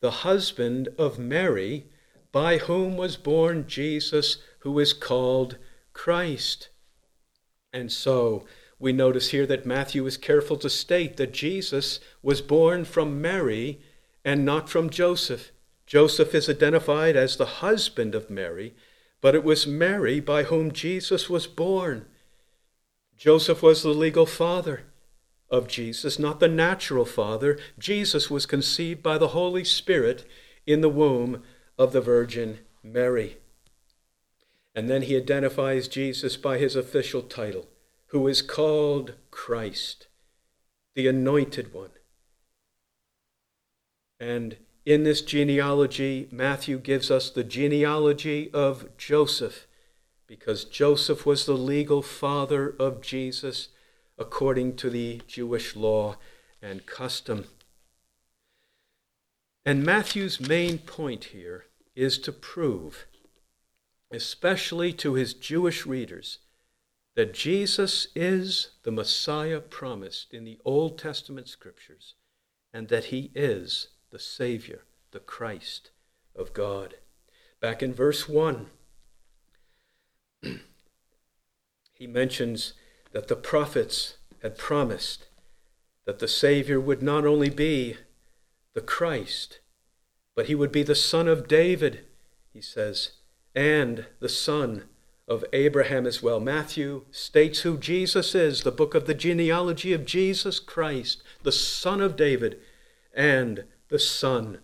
the 0.00 0.10
husband 0.10 0.88
of 0.96 1.18
Mary, 1.18 1.84
by 2.32 2.56
whom 2.56 2.96
was 2.96 3.18
born 3.18 3.66
Jesus, 3.66 4.38
who 4.60 4.78
is 4.78 4.94
called 4.94 5.58
Christ. 5.92 6.70
And 7.74 7.92
so 7.92 8.46
we 8.78 8.90
notice 8.90 9.32
here 9.32 9.46
that 9.46 9.66
Matthew 9.66 10.06
is 10.06 10.16
careful 10.16 10.56
to 10.56 10.70
state 10.70 11.18
that 11.18 11.34
Jesus 11.34 12.00
was 12.22 12.40
born 12.40 12.86
from 12.86 13.20
Mary 13.20 13.82
and 14.24 14.46
not 14.46 14.70
from 14.70 14.88
Joseph. 14.88 15.52
Joseph 15.86 16.34
is 16.34 16.48
identified 16.48 17.16
as 17.16 17.36
the 17.36 17.44
husband 17.46 18.14
of 18.14 18.30
Mary, 18.30 18.74
but 19.20 19.34
it 19.34 19.44
was 19.44 19.66
Mary 19.66 20.20
by 20.20 20.44
whom 20.44 20.72
Jesus 20.72 21.28
was 21.28 21.46
born. 21.46 22.06
Joseph 23.20 23.62
was 23.62 23.82
the 23.82 23.90
legal 23.90 24.24
father 24.24 24.84
of 25.50 25.68
Jesus, 25.68 26.18
not 26.18 26.40
the 26.40 26.48
natural 26.48 27.04
father. 27.04 27.58
Jesus 27.78 28.30
was 28.30 28.46
conceived 28.46 29.02
by 29.02 29.18
the 29.18 29.28
Holy 29.28 29.62
Spirit 29.62 30.26
in 30.66 30.80
the 30.80 30.88
womb 30.88 31.42
of 31.76 31.92
the 31.92 32.00
Virgin 32.00 32.60
Mary. 32.82 33.36
And 34.74 34.88
then 34.88 35.02
he 35.02 35.18
identifies 35.18 35.86
Jesus 35.86 36.38
by 36.38 36.56
his 36.56 36.74
official 36.74 37.20
title, 37.20 37.68
who 38.06 38.26
is 38.26 38.40
called 38.40 39.12
Christ, 39.30 40.06
the 40.94 41.06
Anointed 41.06 41.74
One. 41.74 41.90
And 44.18 44.56
in 44.86 45.04
this 45.04 45.20
genealogy, 45.20 46.26
Matthew 46.32 46.78
gives 46.78 47.10
us 47.10 47.28
the 47.28 47.44
genealogy 47.44 48.50
of 48.54 48.96
Joseph, 48.96 49.66
because 50.30 50.64
Joseph 50.64 51.26
was 51.26 51.44
the 51.44 51.54
legal 51.54 52.02
father 52.02 52.76
of 52.78 53.00
Jesus 53.00 53.70
according 54.16 54.76
to 54.76 54.88
the 54.88 55.20
Jewish 55.26 55.74
law 55.74 56.18
and 56.62 56.86
custom. 56.86 57.46
And 59.66 59.84
Matthew's 59.84 60.40
main 60.40 60.78
point 60.78 61.24
here 61.24 61.64
is 61.96 62.16
to 62.18 62.30
prove, 62.30 63.06
especially 64.12 64.92
to 64.92 65.14
his 65.14 65.34
Jewish 65.34 65.84
readers, 65.84 66.38
that 67.16 67.34
Jesus 67.34 68.06
is 68.14 68.68
the 68.84 68.92
Messiah 68.92 69.58
promised 69.58 70.32
in 70.32 70.44
the 70.44 70.60
Old 70.64 70.96
Testament 70.96 71.48
scriptures 71.48 72.14
and 72.72 72.86
that 72.86 73.06
he 73.06 73.32
is 73.34 73.88
the 74.12 74.20
Savior, 74.20 74.82
the 75.10 75.18
Christ 75.18 75.90
of 76.36 76.52
God. 76.52 76.94
Back 77.60 77.82
in 77.82 77.92
verse 77.92 78.28
1, 78.28 78.68
he 81.92 82.06
mentions 82.06 82.74
that 83.12 83.28
the 83.28 83.36
prophets 83.36 84.16
had 84.42 84.56
promised 84.56 85.26
that 86.06 86.18
the 86.18 86.28
Savior 86.28 86.80
would 86.80 87.02
not 87.02 87.26
only 87.26 87.50
be 87.50 87.96
the 88.74 88.80
Christ, 88.80 89.60
but 90.34 90.46
he 90.46 90.54
would 90.54 90.72
be 90.72 90.82
the 90.82 90.94
son 90.94 91.28
of 91.28 91.48
David, 91.48 92.00
he 92.52 92.60
says, 92.60 93.12
and 93.54 94.06
the 94.20 94.28
son 94.28 94.84
of 95.28 95.44
Abraham 95.52 96.06
as 96.06 96.22
well. 96.22 96.40
Matthew 96.40 97.04
states 97.10 97.60
who 97.60 97.78
Jesus 97.78 98.34
is, 98.34 98.62
the 98.62 98.72
book 98.72 98.94
of 98.94 99.06
the 99.06 99.14
genealogy 99.14 99.92
of 99.92 100.04
Jesus 100.04 100.58
Christ, 100.58 101.22
the 101.42 101.52
son 101.52 102.00
of 102.00 102.16
David 102.16 102.58
and 103.14 103.64
the 103.88 103.98
son 103.98 104.58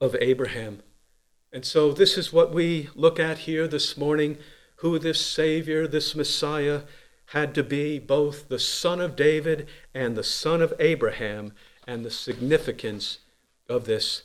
of 0.00 0.14
Abraham. 0.20 0.82
And 1.52 1.64
so, 1.64 1.92
this 1.92 2.18
is 2.18 2.32
what 2.32 2.52
we 2.52 2.90
look 2.94 3.18
at 3.18 3.38
here 3.38 3.66
this 3.66 3.96
morning 3.96 4.38
who 4.78 4.98
this 4.98 5.24
Savior, 5.24 5.86
this 5.86 6.14
Messiah, 6.14 6.82
had 7.26 7.54
to 7.54 7.62
be 7.62 7.98
both 7.98 8.48
the 8.48 8.58
son 8.58 9.00
of 9.00 9.16
David 9.16 9.68
and 9.94 10.16
the 10.16 10.24
son 10.24 10.62
of 10.62 10.72
Abraham, 10.78 11.52
and 11.86 12.04
the 12.04 12.10
significance 12.10 13.18
of 13.68 13.86
this. 13.86 14.24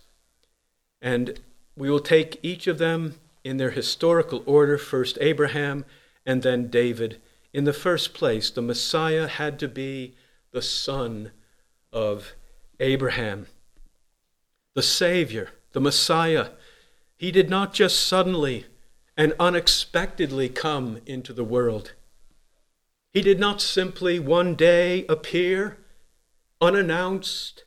And 1.01 1.39
we 1.75 1.89
will 1.89 1.99
take 1.99 2.39
each 2.43 2.67
of 2.67 2.77
them 2.77 3.15
in 3.43 3.57
their 3.57 3.71
historical 3.71 4.43
order 4.45 4.77
first 4.77 5.17
Abraham 5.21 5.85
and 6.25 6.43
then 6.43 6.69
David. 6.69 7.21
In 7.53 7.63
the 7.63 7.73
first 7.73 8.13
place, 8.13 8.49
the 8.49 8.61
Messiah 8.61 9.27
had 9.27 9.59
to 9.59 9.67
be 9.67 10.15
the 10.51 10.61
son 10.61 11.31
of 11.91 12.33
Abraham 12.79 13.47
the 14.73 14.81
Savior, 14.81 15.49
the 15.71 15.81
Messiah, 15.81 16.49
he 17.15 17.31
did 17.31 17.49
not 17.49 17.73
just 17.73 18.07
suddenly 18.07 18.65
and 19.15 19.33
unexpectedly 19.39 20.49
come 20.49 20.99
into 21.05 21.33
the 21.33 21.43
world. 21.43 21.93
He 23.13 23.21
did 23.21 23.39
not 23.39 23.61
simply 23.61 24.19
one 24.19 24.55
day 24.55 25.05
appear 25.07 25.77
unannounced 26.59 27.63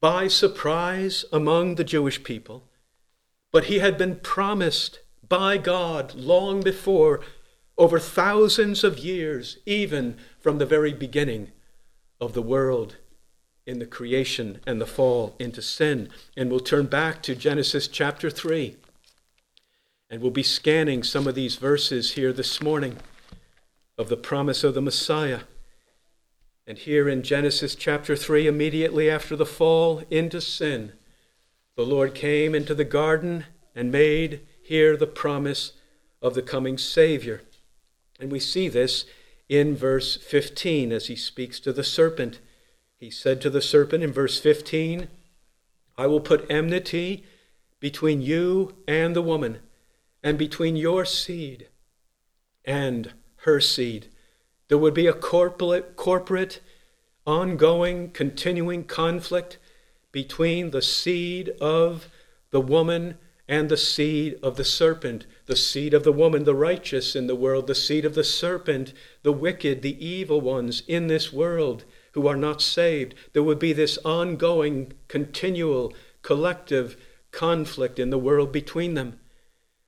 by 0.00 0.28
surprise 0.28 1.24
among 1.32 1.74
the 1.74 1.84
Jewish 1.84 2.22
people, 2.22 2.64
but 3.50 3.64
he 3.64 3.78
had 3.78 3.96
been 3.96 4.16
promised 4.16 5.00
by 5.26 5.58
God 5.58 6.14
long 6.14 6.62
before, 6.62 7.20
over 7.76 7.98
thousands 7.98 8.82
of 8.82 8.98
years, 8.98 9.58
even 9.64 10.16
from 10.40 10.58
the 10.58 10.66
very 10.66 10.92
beginning 10.92 11.52
of 12.20 12.32
the 12.32 12.42
world 12.42 12.96
in 13.66 13.78
the 13.78 13.86
creation 13.86 14.60
and 14.66 14.80
the 14.80 14.86
fall 14.86 15.36
into 15.38 15.62
sin. 15.62 16.08
And 16.36 16.50
we'll 16.50 16.60
turn 16.60 16.86
back 16.86 17.22
to 17.22 17.36
Genesis 17.36 17.86
chapter 17.86 18.30
3. 18.30 18.76
And 20.10 20.22
we'll 20.22 20.30
be 20.30 20.42
scanning 20.42 21.02
some 21.02 21.26
of 21.26 21.34
these 21.34 21.56
verses 21.56 22.12
here 22.12 22.32
this 22.32 22.62
morning 22.62 22.96
of 23.98 24.08
the 24.08 24.16
promise 24.16 24.64
of 24.64 24.72
the 24.72 24.80
Messiah. 24.80 25.40
And 26.66 26.78
here 26.78 27.08
in 27.08 27.22
Genesis 27.22 27.74
chapter 27.74 28.16
3, 28.16 28.46
immediately 28.46 29.10
after 29.10 29.36
the 29.36 29.44
fall 29.44 30.02
into 30.10 30.40
sin, 30.40 30.92
the 31.76 31.84
Lord 31.84 32.14
came 32.14 32.54
into 32.54 32.74
the 32.74 32.84
garden 32.84 33.44
and 33.74 33.92
made 33.92 34.40
here 34.62 34.96
the 34.96 35.06
promise 35.06 35.72
of 36.22 36.34
the 36.34 36.42
coming 36.42 36.78
Savior. 36.78 37.42
And 38.18 38.32
we 38.32 38.40
see 38.40 38.68
this 38.68 39.04
in 39.48 39.76
verse 39.76 40.16
15 40.16 40.90
as 40.90 41.08
he 41.08 41.16
speaks 41.16 41.60
to 41.60 41.72
the 41.72 41.84
serpent. 41.84 42.40
He 42.96 43.10
said 43.10 43.40
to 43.42 43.50
the 43.50 43.62
serpent 43.62 44.02
in 44.02 44.12
verse 44.12 44.40
15, 44.40 45.08
I 45.96 46.06
will 46.06 46.20
put 46.20 46.50
enmity 46.50 47.24
between 47.78 48.22
you 48.22 48.74
and 48.88 49.14
the 49.14 49.22
woman, 49.22 49.60
and 50.28 50.36
between 50.36 50.76
your 50.76 51.06
seed 51.06 51.68
and 52.62 53.14
her 53.44 53.62
seed. 53.62 54.08
There 54.68 54.76
would 54.76 54.92
be 54.92 55.06
a 55.06 55.14
corporate, 55.14 55.96
corporate, 55.96 56.60
ongoing, 57.26 58.10
continuing 58.10 58.84
conflict 58.84 59.56
between 60.12 60.70
the 60.70 60.82
seed 60.82 61.48
of 61.62 62.10
the 62.50 62.60
woman 62.60 63.16
and 63.48 63.70
the 63.70 63.78
seed 63.78 64.38
of 64.42 64.56
the 64.56 64.66
serpent, 64.66 65.24
the 65.46 65.56
seed 65.56 65.94
of 65.94 66.04
the 66.04 66.12
woman, 66.12 66.44
the 66.44 66.54
righteous 66.54 67.16
in 67.16 67.26
the 67.26 67.34
world, 67.34 67.66
the 67.66 67.74
seed 67.74 68.04
of 68.04 68.14
the 68.14 68.22
serpent, 68.22 68.92
the 69.22 69.32
wicked, 69.32 69.80
the 69.80 70.06
evil 70.06 70.42
ones 70.42 70.82
in 70.86 71.06
this 71.06 71.32
world 71.32 71.86
who 72.12 72.26
are 72.26 72.36
not 72.36 72.60
saved. 72.60 73.14
There 73.32 73.42
would 73.42 73.58
be 73.58 73.72
this 73.72 73.96
ongoing, 74.04 74.92
continual, 75.08 75.94
collective 76.20 76.98
conflict 77.32 77.98
in 77.98 78.10
the 78.10 78.18
world 78.18 78.52
between 78.52 78.92
them. 78.92 79.20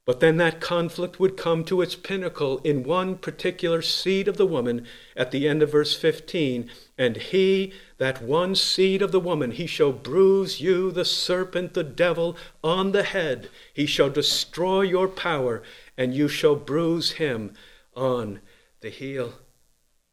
But 0.07 0.21
then 0.21 0.39
that 0.39 0.61
conflict 0.61 1.21
would 1.21 1.37
come 1.37 1.65
to 1.65 1.83
its 1.83 1.95
pinnacle 1.95 2.59
in 2.65 2.83
one 2.83 3.17
particular 3.19 3.83
seed 3.83 4.29
of 4.29 4.39
the 4.39 4.47
woman 4.47 4.87
at 5.15 5.31
the 5.31 5.47
end 5.47 5.63
of 5.63 5.73
verse 5.73 5.95
15. 5.95 6.71
And 6.97 7.17
he, 7.19 7.73
that 7.99 8.23
one 8.23 8.55
seed 8.55 9.03
of 9.03 9.13
the 9.13 9.21
woman, 9.21 9.53
he 9.53 9.67
shall 9.67 9.93
bruise 9.93 10.61
you, 10.61 10.91
the 10.91 11.05
serpent, 11.05 11.75
the 11.75 11.85
devil, 11.85 12.37
on 12.65 12.93
the 12.93 13.03
head. 13.03 13.51
He 13.73 13.87
shall 13.87 14.11
destroy 14.11 14.83
your 14.83 15.07
power, 15.07 15.63
and 15.97 16.15
you 16.15 16.29
shall 16.29 16.57
bruise 16.57 17.13
him 17.13 17.53
on 17.95 18.41
the 18.81 18.91
heel. 18.91 19.35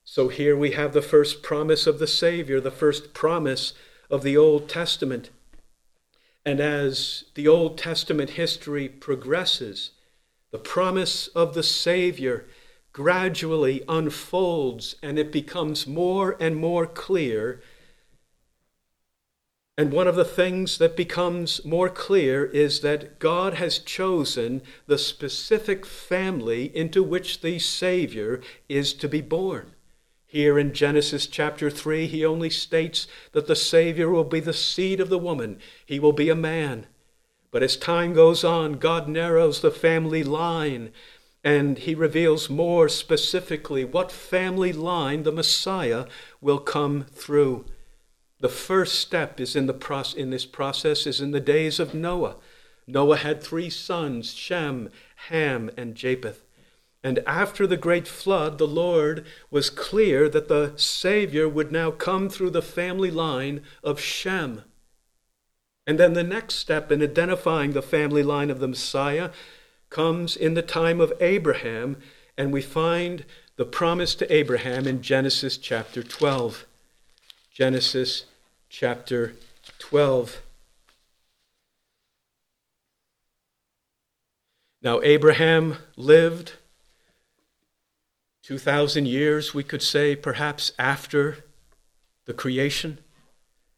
So 0.04 0.28
here 0.28 0.56
we 0.56 0.72
have 0.72 0.94
the 0.94 1.02
first 1.02 1.42
promise 1.42 1.88
of 1.88 2.00
the 2.00 2.08
Savior, 2.08 2.60
the 2.60 2.72
first 2.72 3.14
promise 3.14 3.74
of 4.10 4.22
the 4.24 4.38
Old 4.38 4.70
Testament. 4.70 5.30
And 6.48 6.62
as 6.62 7.26
the 7.36 7.46
Old 7.46 7.78
Testament 7.78 8.30
history 8.30 8.88
progresses, 8.88 9.92
the 10.52 10.58
promise 10.58 11.28
of 11.36 11.54
the 11.54 11.62
Savior 11.62 12.48
gradually 12.94 13.84
unfolds 13.90 14.96
and 15.04 15.20
it 15.20 15.30
becomes 15.30 15.86
more 15.86 16.38
and 16.40 16.56
more 16.56 16.86
clear. 16.88 17.62
And 19.78 19.92
one 19.92 20.08
of 20.08 20.16
the 20.16 20.24
things 20.24 20.78
that 20.78 20.96
becomes 20.96 21.66
more 21.66 21.90
clear 21.90 22.46
is 22.46 22.80
that 22.80 23.20
God 23.20 23.56
has 23.56 23.78
chosen 23.78 24.62
the 24.86 24.98
specific 24.98 25.86
family 25.86 26.74
into 26.74 27.04
which 27.04 27.42
the 27.42 27.60
Savior 27.60 28.40
is 28.70 28.94
to 28.94 29.10
be 29.10 29.20
born. 29.20 29.74
Here 30.38 30.60
in 30.60 30.72
Genesis 30.72 31.26
chapter 31.26 31.72
3, 31.72 32.06
he 32.06 32.24
only 32.24 32.52
states 32.52 33.08
that 33.32 33.48
the 33.48 33.56
Savior 33.56 34.08
will 34.08 34.24
be 34.24 34.40
the 34.40 34.54
seed 34.54 35.00
of 35.00 35.10
the 35.10 35.18
woman, 35.18 35.58
he 35.84 36.00
will 36.00 36.14
be 36.14 36.30
a 36.30 36.36
man. 36.36 36.86
But 37.50 37.64
as 37.64 37.76
time 37.76 38.14
goes 38.14 38.44
on, 38.44 38.74
God 38.74 39.08
narrows 39.08 39.62
the 39.62 39.72
family 39.72 40.24
line 40.24 40.92
and 41.44 41.80
he 41.80 41.96
reveals 41.96 42.52
more 42.52 42.88
specifically 42.88 43.84
what 43.84 44.12
family 44.12 44.72
line 44.72 45.24
the 45.24 45.32
Messiah 45.32 46.06
will 46.40 46.60
come 46.60 47.06
through. 47.06 47.66
The 48.40 48.48
first 48.48 49.00
step 49.00 49.40
is 49.40 49.56
in, 49.56 49.66
the 49.66 49.74
pro- 49.74 50.04
in 50.16 50.30
this 50.30 50.46
process 50.46 51.08
is 51.08 51.20
in 51.20 51.32
the 51.32 51.40
days 51.40 51.80
of 51.80 51.96
Noah. 51.96 52.36
Noah 52.86 53.18
had 53.18 53.42
three 53.42 53.72
sons, 53.72 54.36
Shem, 54.36 54.92
Ham, 55.30 55.72
and 55.76 55.96
Japheth. 55.96 56.44
And 57.04 57.20
after 57.28 57.68
the 57.68 57.78
great 57.78 58.08
flood, 58.08 58.58
the 58.58 58.68
Lord 58.68 59.26
was 59.52 59.70
clear 59.70 60.28
that 60.30 60.48
the 60.48 60.74
Savior 60.76 61.48
would 61.48 61.72
now 61.72 61.92
come 61.92 62.28
through 62.30 62.50
the 62.50 62.62
family 62.62 63.12
line 63.12 63.62
of 63.84 64.00
Shem. 64.00 64.64
And 65.86 66.00
then 66.00 66.14
the 66.14 66.24
next 66.24 66.56
step 66.56 66.92
in 66.92 67.02
identifying 67.02 67.72
the 67.72 67.82
family 67.82 68.24
line 68.24 68.50
of 68.50 68.60
the 68.60 68.68
Messiah 68.68 69.30
comes 69.90 70.36
in 70.36 70.54
the 70.54 70.62
time 70.62 71.00
of 71.00 71.14
Abraham, 71.22 71.98
and 72.38 72.52
we 72.52 72.62
find 72.62 73.24
the 73.56 73.66
promise 73.66 74.14
to 74.16 74.34
Abraham 74.34 74.86
in 74.86 75.02
Genesis 75.02 75.58
chapter 75.58 76.04
12. 76.04 76.66
Genesis 77.54 78.26
chapter 78.70 79.34
12. 79.80 80.42
Now, 84.82 85.02
Abraham 85.02 85.78
lived 85.96 86.54
2,000 88.48 89.06
years, 89.10 89.54
we 89.54 89.62
could 89.62 89.82
say, 89.82 90.16
perhaps 90.16 90.72
after 90.80 91.44
the 92.28 92.34
creation. 92.34 92.98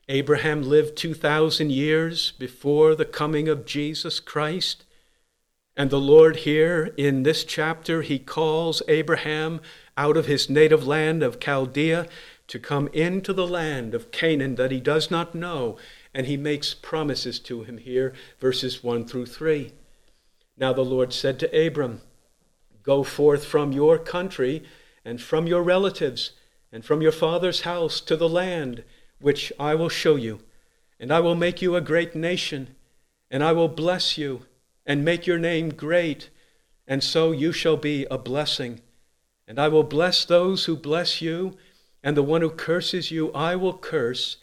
Abraham 0.08 0.62
lived 0.62 0.96
2,000 0.96 1.72
years 1.72 2.34
before 2.34 2.94
the 2.94 3.04
coming 3.04 3.50
of 3.50 3.66
Jesus 3.66 4.20
Christ. 4.20 4.86
And 5.76 5.90
the 5.90 6.00
Lord, 6.00 6.36
here 6.36 6.94
in 6.98 7.24
this 7.24 7.44
chapter, 7.44 8.04
he 8.04 8.20
calls 8.20 8.84
Abraham 8.88 9.60
out 9.98 10.16
of 10.16 10.28
his 10.28 10.52
native 10.52 10.86
land 10.86 11.24
of 11.24 11.40
Chaldea 11.40 12.06
to 12.46 12.60
come 12.60 12.90
into 12.90 13.34
the 13.34 13.48
land 13.48 13.96
of 13.96 14.12
Canaan 14.12 14.54
that 14.54 14.70
he 14.70 14.80
does 14.80 15.10
not 15.10 15.34
know. 15.34 15.80
And 16.14 16.28
he 16.28 16.38
makes 16.38 16.76
promises 16.76 17.40
to 17.40 17.64
him 17.64 17.80
here, 17.80 18.14
verses 18.40 18.84
1 18.84 19.06
through 19.06 19.26
3. 19.26 19.72
Now 20.58 20.74
the 20.74 20.86
Lord 20.86 21.12
said 21.12 21.40
to 21.40 21.68
Abram, 21.68 22.02
Go 22.90 23.04
forth 23.04 23.46
from 23.46 23.72
your 23.72 24.00
country 24.00 24.64
and 25.06 25.22
from 25.22 25.46
your 25.46 25.62
relatives 25.62 26.32
and 26.72 26.84
from 26.84 27.04
your 27.04 27.12
father's 27.12 27.62
house 27.62 28.02
to 28.02 28.18
the 28.18 28.28
land 28.28 28.84
which 29.20 29.54
I 29.60 29.76
will 29.76 29.90
show 29.90 30.16
you, 30.16 30.40
and 31.00 31.14
I 31.14 31.20
will 31.20 31.36
make 31.36 31.62
you 31.62 31.76
a 31.76 31.82
great 31.82 32.16
nation, 32.16 32.76
and 33.30 33.44
I 33.44 33.52
will 33.52 33.68
bless 33.68 34.18
you 34.18 34.48
and 34.88 35.06
make 35.06 35.28
your 35.28 35.38
name 35.38 35.70
great, 35.70 36.32
and 36.88 37.04
so 37.04 37.32
you 37.32 37.52
shall 37.52 37.78
be 37.78 38.08
a 38.10 38.18
blessing. 38.18 38.82
And 39.48 39.60
I 39.60 39.68
will 39.68 39.84
bless 39.84 40.26
those 40.26 40.66
who 40.66 40.76
bless 40.76 41.22
you, 41.22 41.58
and 42.02 42.18
the 42.18 42.24
one 42.24 42.42
who 42.42 42.50
curses 42.50 43.12
you 43.12 43.32
I 43.34 43.56
will 43.56 43.78
curse, 43.78 44.38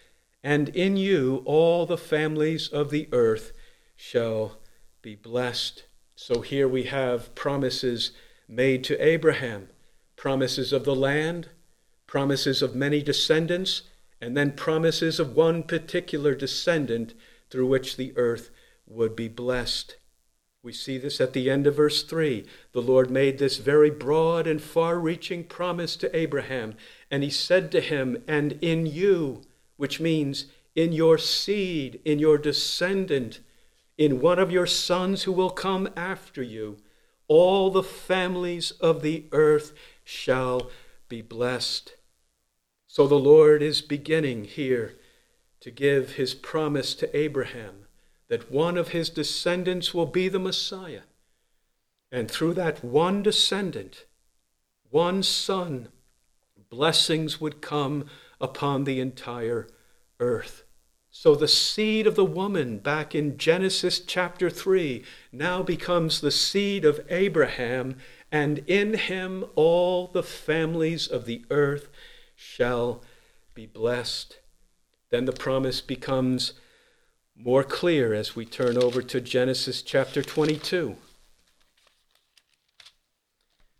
and 0.45 0.69
in 0.69 0.97
you 0.97 1.43
all 1.47 1.85
the 1.85 1.99
families 1.99 2.69
of 2.69 2.91
the 2.91 3.09
earth 3.11 3.53
shall 3.97 4.59
be 5.03 5.17
blessed. 5.17 5.83
So 6.15 6.43
here 6.43 6.69
we 6.69 6.85
have 6.85 7.35
promises 7.35 8.13
made 8.49 8.85
to 8.85 9.05
Abraham 9.05 9.69
promises 10.17 10.73
of 10.73 10.85
the 10.85 10.95
land, 10.95 11.49
promises 12.07 12.63
of 12.63 12.75
many 12.75 13.03
descendants, 13.03 13.83
and 14.21 14.37
then 14.37 14.53
promises 14.53 15.21
of 15.21 15.37
one 15.37 15.63
particular 15.63 16.35
descendant 16.35 17.15
through 17.51 17.67
which 17.67 17.97
the 17.97 18.13
earth 18.17 18.51
would 18.87 19.15
be 19.15 19.29
blessed. 19.29 19.97
We 20.63 20.73
see 20.73 20.99
this 20.99 21.21
at 21.21 21.33
the 21.33 21.49
end 21.49 21.67
of 21.67 21.77
verse 21.77 22.03
3. 22.03 22.45
The 22.73 22.83
Lord 22.83 23.11
made 23.11 23.39
this 23.39 23.59
very 23.59 23.91
broad 23.91 24.47
and 24.47 24.61
far 24.61 24.99
reaching 24.99 25.45
promise 25.45 25.95
to 25.97 26.17
Abraham, 26.17 26.75
and 27.11 27.23
he 27.23 27.31
said 27.31 27.71
to 27.73 27.81
him, 27.81 28.25
And 28.27 28.59
in 28.61 28.87
you, 28.87 29.43
which 29.77 30.01
means 30.01 30.47
in 30.75 30.93
your 30.93 31.19
seed, 31.19 32.01
in 32.05 32.19
your 32.19 32.37
descendant, 32.37 33.41
in 33.97 34.21
one 34.21 34.39
of 34.39 34.51
your 34.51 34.67
sons 34.67 35.23
who 35.23 35.33
will 35.33 35.51
come 35.51 35.89
after 35.97 36.43
you, 36.43 36.79
all 37.29 37.71
the 37.71 37.83
families 37.83 38.71
of 38.73 39.03
the 39.03 39.27
earth 39.33 39.73
shall 40.05 40.71
be 41.09 41.23
blessed. 41.23 41.95
So 42.87 43.07
the 43.07 43.19
Lord 43.19 43.63
is 43.63 43.83
beginning 43.83 44.45
here 44.45 44.95
to 45.61 45.71
give 45.71 46.13
his 46.13 46.35
promise 46.35 46.95
to 46.97 47.17
Abraham 47.17 47.87
that 48.29 48.51
one 48.51 48.77
of 48.77 48.89
his 48.89 49.11
descendants 49.11 49.93
will 49.93 50.07
be 50.07 50.29
the 50.29 50.39
Messiah. 50.39 51.03
And 52.11 52.31
through 52.31 52.55
that 52.55 52.85
one 52.85 53.23
descendant, 53.23 54.05
one 54.91 55.23
son, 55.23 55.89
blessings 56.71 57.41
would 57.41 57.61
come 57.61 58.07
upon 58.41 58.85
the 58.85 59.01
entire 59.01 59.69
earth. 60.21 60.65
So 61.19 61.35
the 61.35 61.49
seed 61.49 62.07
of 62.07 62.15
the 62.15 62.27
woman 62.27 62.77
back 62.77 63.15
in 63.15 63.39
Genesis 63.39 64.01
chapter 64.01 64.51
3 64.51 65.03
now 65.33 65.63
becomes 65.63 66.21
the 66.21 66.31
seed 66.31 66.85
of 66.85 67.01
Abraham, 67.09 67.97
and 68.31 68.59
in 68.67 68.93
him 68.93 69.47
all 69.55 70.09
the 70.09 70.23
families 70.23 71.09
of 71.09 71.25
the 71.25 71.43
earth 71.51 71.89
shall 72.35 73.03
be 73.55 73.65
blessed. 73.65 74.41
Then 75.09 75.25
the 75.25 75.33
promise 75.33 75.81
becomes 75.81 76.53
more 77.35 77.65
clear 77.65 78.13
as 78.13 78.37
we 78.37 78.45
turn 78.45 78.77
over 78.77 79.01
to 79.01 79.19
Genesis 79.19 79.81
chapter 79.81 80.23
22. 80.23 80.97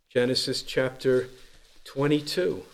Genesis 0.09 0.63
chapter 0.63 1.29
22. 1.85 2.65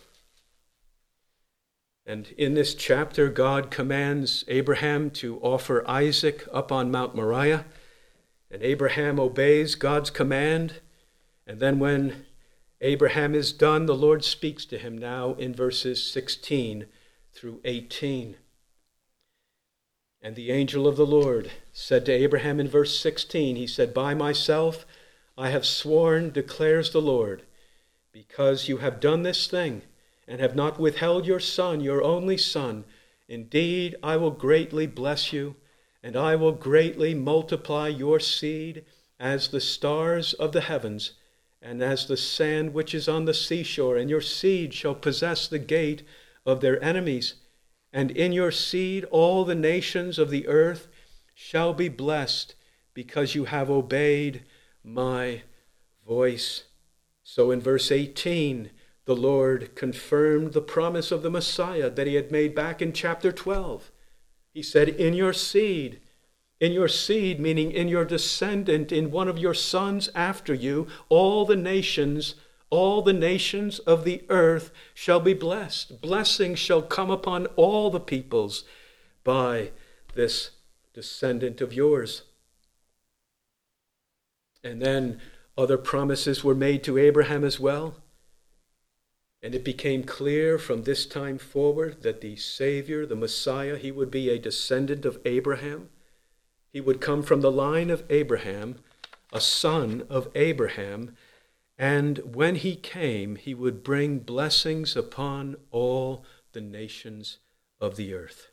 And 2.04 2.34
in 2.36 2.54
this 2.54 2.74
chapter, 2.74 3.28
God 3.28 3.70
commands 3.70 4.44
Abraham 4.48 5.10
to 5.12 5.38
offer 5.38 5.88
Isaac 5.88 6.46
up 6.52 6.72
on 6.72 6.90
Mount 6.90 7.14
Moriah. 7.14 7.64
And 8.50 8.62
Abraham 8.62 9.20
obeys 9.20 9.76
God's 9.76 10.10
command. 10.10 10.80
And 11.46 11.60
then, 11.60 11.78
when 11.78 12.26
Abraham 12.80 13.34
is 13.34 13.52
done, 13.52 13.86
the 13.86 13.94
Lord 13.94 14.24
speaks 14.24 14.64
to 14.66 14.78
him 14.78 14.98
now 14.98 15.34
in 15.34 15.54
verses 15.54 16.04
16 16.04 16.86
through 17.32 17.60
18. 17.64 18.34
And 20.20 20.34
the 20.34 20.50
angel 20.50 20.88
of 20.88 20.96
the 20.96 21.06
Lord 21.06 21.52
said 21.72 22.04
to 22.06 22.12
Abraham 22.12 22.58
in 22.58 22.68
verse 22.68 22.98
16, 22.98 23.56
He 23.56 23.66
said, 23.66 23.94
By 23.94 24.14
myself 24.14 24.84
I 25.38 25.50
have 25.50 25.64
sworn, 25.64 26.30
declares 26.30 26.90
the 26.90 27.00
Lord, 27.00 27.44
because 28.12 28.68
you 28.68 28.78
have 28.78 29.00
done 29.00 29.22
this 29.22 29.46
thing 29.46 29.82
and 30.32 30.40
have 30.40 30.56
not 30.56 30.80
withheld 30.80 31.26
your 31.26 31.38
son, 31.38 31.82
your 31.82 32.02
only 32.02 32.38
son. 32.38 32.86
Indeed, 33.28 33.94
I 34.02 34.16
will 34.16 34.30
greatly 34.30 34.86
bless 34.86 35.30
you, 35.30 35.56
and 36.02 36.16
I 36.16 36.36
will 36.36 36.52
greatly 36.52 37.12
multiply 37.12 37.88
your 37.88 38.18
seed 38.18 38.86
as 39.20 39.48
the 39.48 39.60
stars 39.60 40.32
of 40.32 40.52
the 40.52 40.62
heavens 40.62 41.12
and 41.60 41.82
as 41.82 42.06
the 42.06 42.16
sand 42.16 42.72
which 42.72 42.94
is 42.94 43.10
on 43.10 43.26
the 43.26 43.34
seashore, 43.34 43.98
and 43.98 44.08
your 44.08 44.22
seed 44.22 44.72
shall 44.72 44.94
possess 44.94 45.46
the 45.46 45.58
gate 45.58 46.02
of 46.46 46.62
their 46.62 46.82
enemies. 46.82 47.34
And 47.92 48.10
in 48.10 48.32
your 48.32 48.50
seed 48.50 49.04
all 49.10 49.44
the 49.44 49.54
nations 49.54 50.18
of 50.18 50.30
the 50.30 50.48
earth 50.48 50.88
shall 51.34 51.74
be 51.74 51.90
blessed, 51.90 52.54
because 52.94 53.34
you 53.34 53.44
have 53.44 53.68
obeyed 53.68 54.44
my 54.82 55.42
voice. 56.08 56.64
So 57.22 57.50
in 57.50 57.60
verse 57.60 57.92
18, 57.92 58.70
the 59.04 59.16
Lord 59.16 59.74
confirmed 59.74 60.52
the 60.52 60.60
promise 60.60 61.10
of 61.10 61.22
the 61.22 61.30
Messiah 61.30 61.90
that 61.90 62.06
he 62.06 62.14
had 62.14 62.30
made 62.30 62.54
back 62.54 62.80
in 62.80 62.92
chapter 62.92 63.32
12. 63.32 63.90
He 64.54 64.62
said, 64.62 64.88
In 64.88 65.14
your 65.14 65.32
seed, 65.32 66.00
in 66.60 66.72
your 66.72 66.88
seed, 66.88 67.40
meaning 67.40 67.72
in 67.72 67.88
your 67.88 68.04
descendant, 68.04 68.92
in 68.92 69.10
one 69.10 69.26
of 69.28 69.38
your 69.38 69.54
sons 69.54 70.08
after 70.14 70.54
you, 70.54 70.86
all 71.08 71.44
the 71.44 71.56
nations, 71.56 72.36
all 72.70 73.02
the 73.02 73.12
nations 73.12 73.80
of 73.80 74.04
the 74.04 74.22
earth 74.28 74.70
shall 74.94 75.18
be 75.18 75.34
blessed. 75.34 76.00
Blessings 76.00 76.60
shall 76.60 76.82
come 76.82 77.10
upon 77.10 77.46
all 77.56 77.90
the 77.90 78.00
peoples 78.00 78.64
by 79.24 79.72
this 80.14 80.50
descendant 80.94 81.60
of 81.60 81.72
yours. 81.72 82.22
And 84.62 84.80
then 84.80 85.20
other 85.58 85.76
promises 85.76 86.44
were 86.44 86.54
made 86.54 86.84
to 86.84 86.98
Abraham 86.98 87.42
as 87.42 87.58
well. 87.58 88.01
And 89.42 89.54
it 89.54 89.64
became 89.64 90.04
clear 90.04 90.56
from 90.56 90.84
this 90.84 91.04
time 91.04 91.36
forward 91.36 92.02
that 92.02 92.20
the 92.20 92.36
Savior, 92.36 93.04
the 93.04 93.16
Messiah, 93.16 93.76
he 93.76 93.90
would 93.90 94.10
be 94.10 94.30
a 94.30 94.38
descendant 94.38 95.04
of 95.04 95.18
Abraham. 95.24 95.88
He 96.72 96.80
would 96.80 97.00
come 97.00 97.22
from 97.22 97.40
the 97.40 97.50
line 97.50 97.90
of 97.90 98.04
Abraham, 98.08 98.76
a 99.32 99.40
son 99.40 100.06
of 100.08 100.28
Abraham. 100.36 101.16
And 101.76 102.18
when 102.18 102.54
he 102.54 102.76
came, 102.76 103.34
he 103.34 103.52
would 103.52 103.82
bring 103.82 104.20
blessings 104.20 104.96
upon 104.96 105.56
all 105.72 106.24
the 106.52 106.60
nations 106.60 107.38
of 107.80 107.96
the 107.96 108.14
earth. 108.14 108.52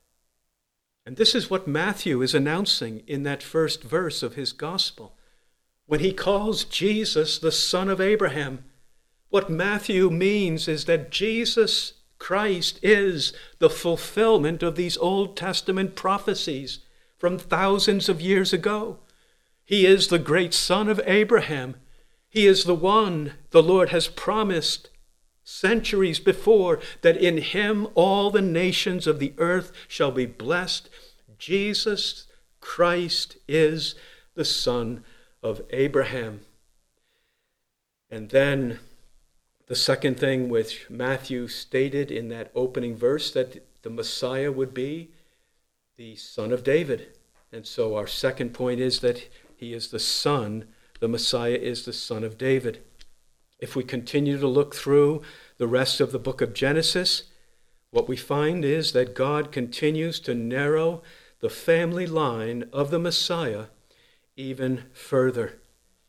And 1.06 1.18
this 1.18 1.36
is 1.36 1.50
what 1.50 1.68
Matthew 1.68 2.22
is 2.22 2.34
announcing 2.34 3.04
in 3.06 3.24
that 3.24 3.44
first 3.44 3.84
verse 3.84 4.24
of 4.24 4.36
his 4.36 4.54
gospel. 4.54 5.16
When 5.86 6.00
he 6.00 6.14
calls 6.14 6.64
Jesus 6.64 7.38
the 7.38 7.52
son 7.52 7.90
of 7.90 8.02
Abraham, 8.02 8.64
what 9.30 9.50
Matthew 9.50 10.10
means 10.10 10.68
is 10.68 10.86
that 10.86 11.12
Jesus 11.12 11.94
Christ 12.18 12.80
is 12.84 13.32
the 13.60 13.70
fulfillment 13.70 14.62
of 14.62 14.76
these 14.76 14.98
Old 14.98 15.38
Testament 15.38 15.96
prophecies 15.96 16.80
from 17.18 17.38
thousands 17.38 18.10
of 18.10 18.22
years 18.22 18.54
ago. 18.54 19.00
He 19.64 19.86
is 19.86 20.08
the 20.08 20.20
great 20.20 20.54
son 20.54 20.90
of 20.90 21.02
Abraham. 21.06 21.76
He 22.30 22.48
is 22.48 22.64
the 22.64 22.76
one 22.76 23.34
the 23.52 23.64
Lord 23.64 23.90
has 23.90 24.08
promised 24.08 24.90
centuries 25.44 26.20
before 26.20 26.80
that 27.02 27.18
in 27.18 27.38
him 27.38 27.88
all 27.96 28.30
the 28.30 28.42
nations 28.42 29.08
of 29.08 29.20
the 29.20 29.34
earth 29.38 29.72
shall 29.88 30.12
be 30.12 30.26
blessed. 30.26 30.90
Jesus 31.38 32.28
Christ 32.62 33.38
is 33.48 33.96
the 34.36 34.46
son 34.46 35.04
of 35.42 35.62
Abraham. 35.72 36.42
And 38.12 38.30
then 38.30 38.80
the 39.70 39.76
second 39.76 40.20
thing 40.20 40.50
which 40.50 40.90
Matthew 40.90 41.48
stated 41.48 42.10
in 42.10 42.30
that 42.30 42.52
opening 42.56 42.96
verse 42.96 43.30
that 43.32 43.64
the 43.84 43.92
Messiah 43.92 44.52
would 44.52 44.74
be 44.74 45.12
the 45.96 46.16
son 46.16 46.52
of 46.52 46.64
David. 46.64 47.16
And 47.54 47.68
so 47.68 47.96
our 47.96 48.08
second 48.08 48.56
point 48.56 48.80
is 48.80 49.00
that 49.02 49.30
he 49.56 49.74
is 49.74 49.90
the 49.90 50.00
son, 50.00 50.66
the 51.00 51.08
Messiah 51.08 51.52
is 51.52 51.86
the 51.86 51.94
son 51.94 52.24
of 52.24 52.36
David. 52.36 52.82
If 53.60 53.76
we 53.76 53.84
continue 53.84 54.40
to 54.40 54.48
look 54.48 54.74
through 54.74 55.22
the 55.60 55.68
rest 55.68 56.02
of 56.02 56.12
the 56.12 56.18
book 56.18 56.42
of 56.42 56.56
Genesis, 56.56 57.24
what 57.92 58.10
we 58.10 58.18
find 58.18 58.66
is 58.66 58.94
that 58.94 59.14
God 59.14 59.52
continues 59.52 60.20
to 60.22 60.34
narrow 60.34 61.04
the 61.42 61.50
family 61.50 62.08
line 62.08 62.68
of 62.74 62.90
the 62.90 63.00
Messiah 63.00 63.66
even 64.36 64.86
further. 64.94 65.60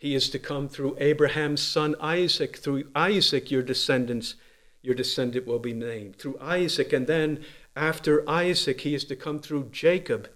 He 0.00 0.14
is 0.14 0.30
to 0.30 0.38
come 0.38 0.66
through 0.66 0.96
Abraham's 0.98 1.60
son 1.60 1.94
Isaac. 2.00 2.56
Through 2.56 2.84
Isaac, 2.94 3.50
your 3.50 3.62
descendants, 3.62 4.34
your 4.80 4.94
descendant 4.94 5.46
will 5.46 5.58
be 5.58 5.74
named. 5.74 6.16
Through 6.16 6.38
Isaac, 6.40 6.94
and 6.94 7.06
then 7.06 7.44
after 7.76 8.28
Isaac, 8.28 8.80
he 8.80 8.94
is 8.94 9.04
to 9.04 9.14
come 9.14 9.40
through 9.40 9.68
Jacob. 9.72 10.30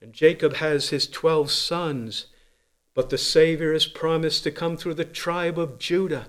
And 0.00 0.14
Jacob 0.14 0.54
has 0.54 0.88
his 0.88 1.06
12 1.06 1.50
sons. 1.50 2.26
But 2.94 3.10
the 3.10 3.18
Savior 3.18 3.74
is 3.74 3.86
promised 3.86 4.42
to 4.44 4.50
come 4.50 4.78
through 4.78 4.94
the 4.94 5.04
tribe 5.04 5.58
of 5.58 5.78
Judah. 5.78 6.28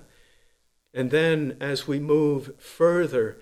And 0.92 1.10
then, 1.10 1.56
as 1.58 1.88
we 1.88 1.98
move 1.98 2.60
further 2.60 3.38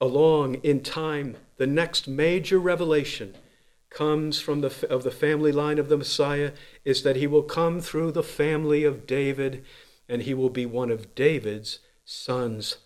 along 0.00 0.54
in 0.62 0.84
time, 0.84 1.36
the 1.56 1.66
next 1.66 2.06
major 2.06 2.60
revelation 2.60 3.34
comes 3.90 4.40
from 4.40 4.60
the, 4.60 4.86
of 4.88 5.02
the 5.02 5.10
family 5.10 5.52
line 5.52 5.78
of 5.78 5.88
the 5.88 5.96
Messiah 5.96 6.52
is 6.84 7.02
that 7.02 7.16
he 7.16 7.26
will 7.26 7.42
come 7.42 7.80
through 7.80 8.12
the 8.12 8.22
family 8.22 8.84
of 8.84 9.06
David 9.06 9.64
and 10.08 10.22
he 10.22 10.34
will 10.34 10.50
be 10.50 10.66
one 10.66 10.90
of 10.90 11.14
David's 11.14 11.80
sons. 12.04 12.76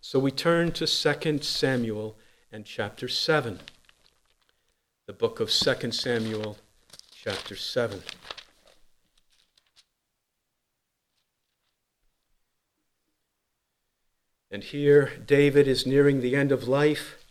So 0.00 0.18
we 0.18 0.30
turn 0.30 0.72
to 0.72 0.86
2 0.86 1.38
Samuel 1.42 2.16
and 2.50 2.64
chapter 2.64 3.08
7. 3.08 3.60
The 5.06 5.12
book 5.12 5.40
of 5.40 5.50
2 5.50 5.92
Samuel, 5.92 6.58
chapter 7.12 7.56
7. 7.56 8.02
And 14.50 14.62
here 14.62 15.12
David 15.24 15.66
is 15.66 15.86
nearing 15.86 16.20
the 16.20 16.36
end 16.36 16.52
of 16.52 16.68
life. 16.68 17.21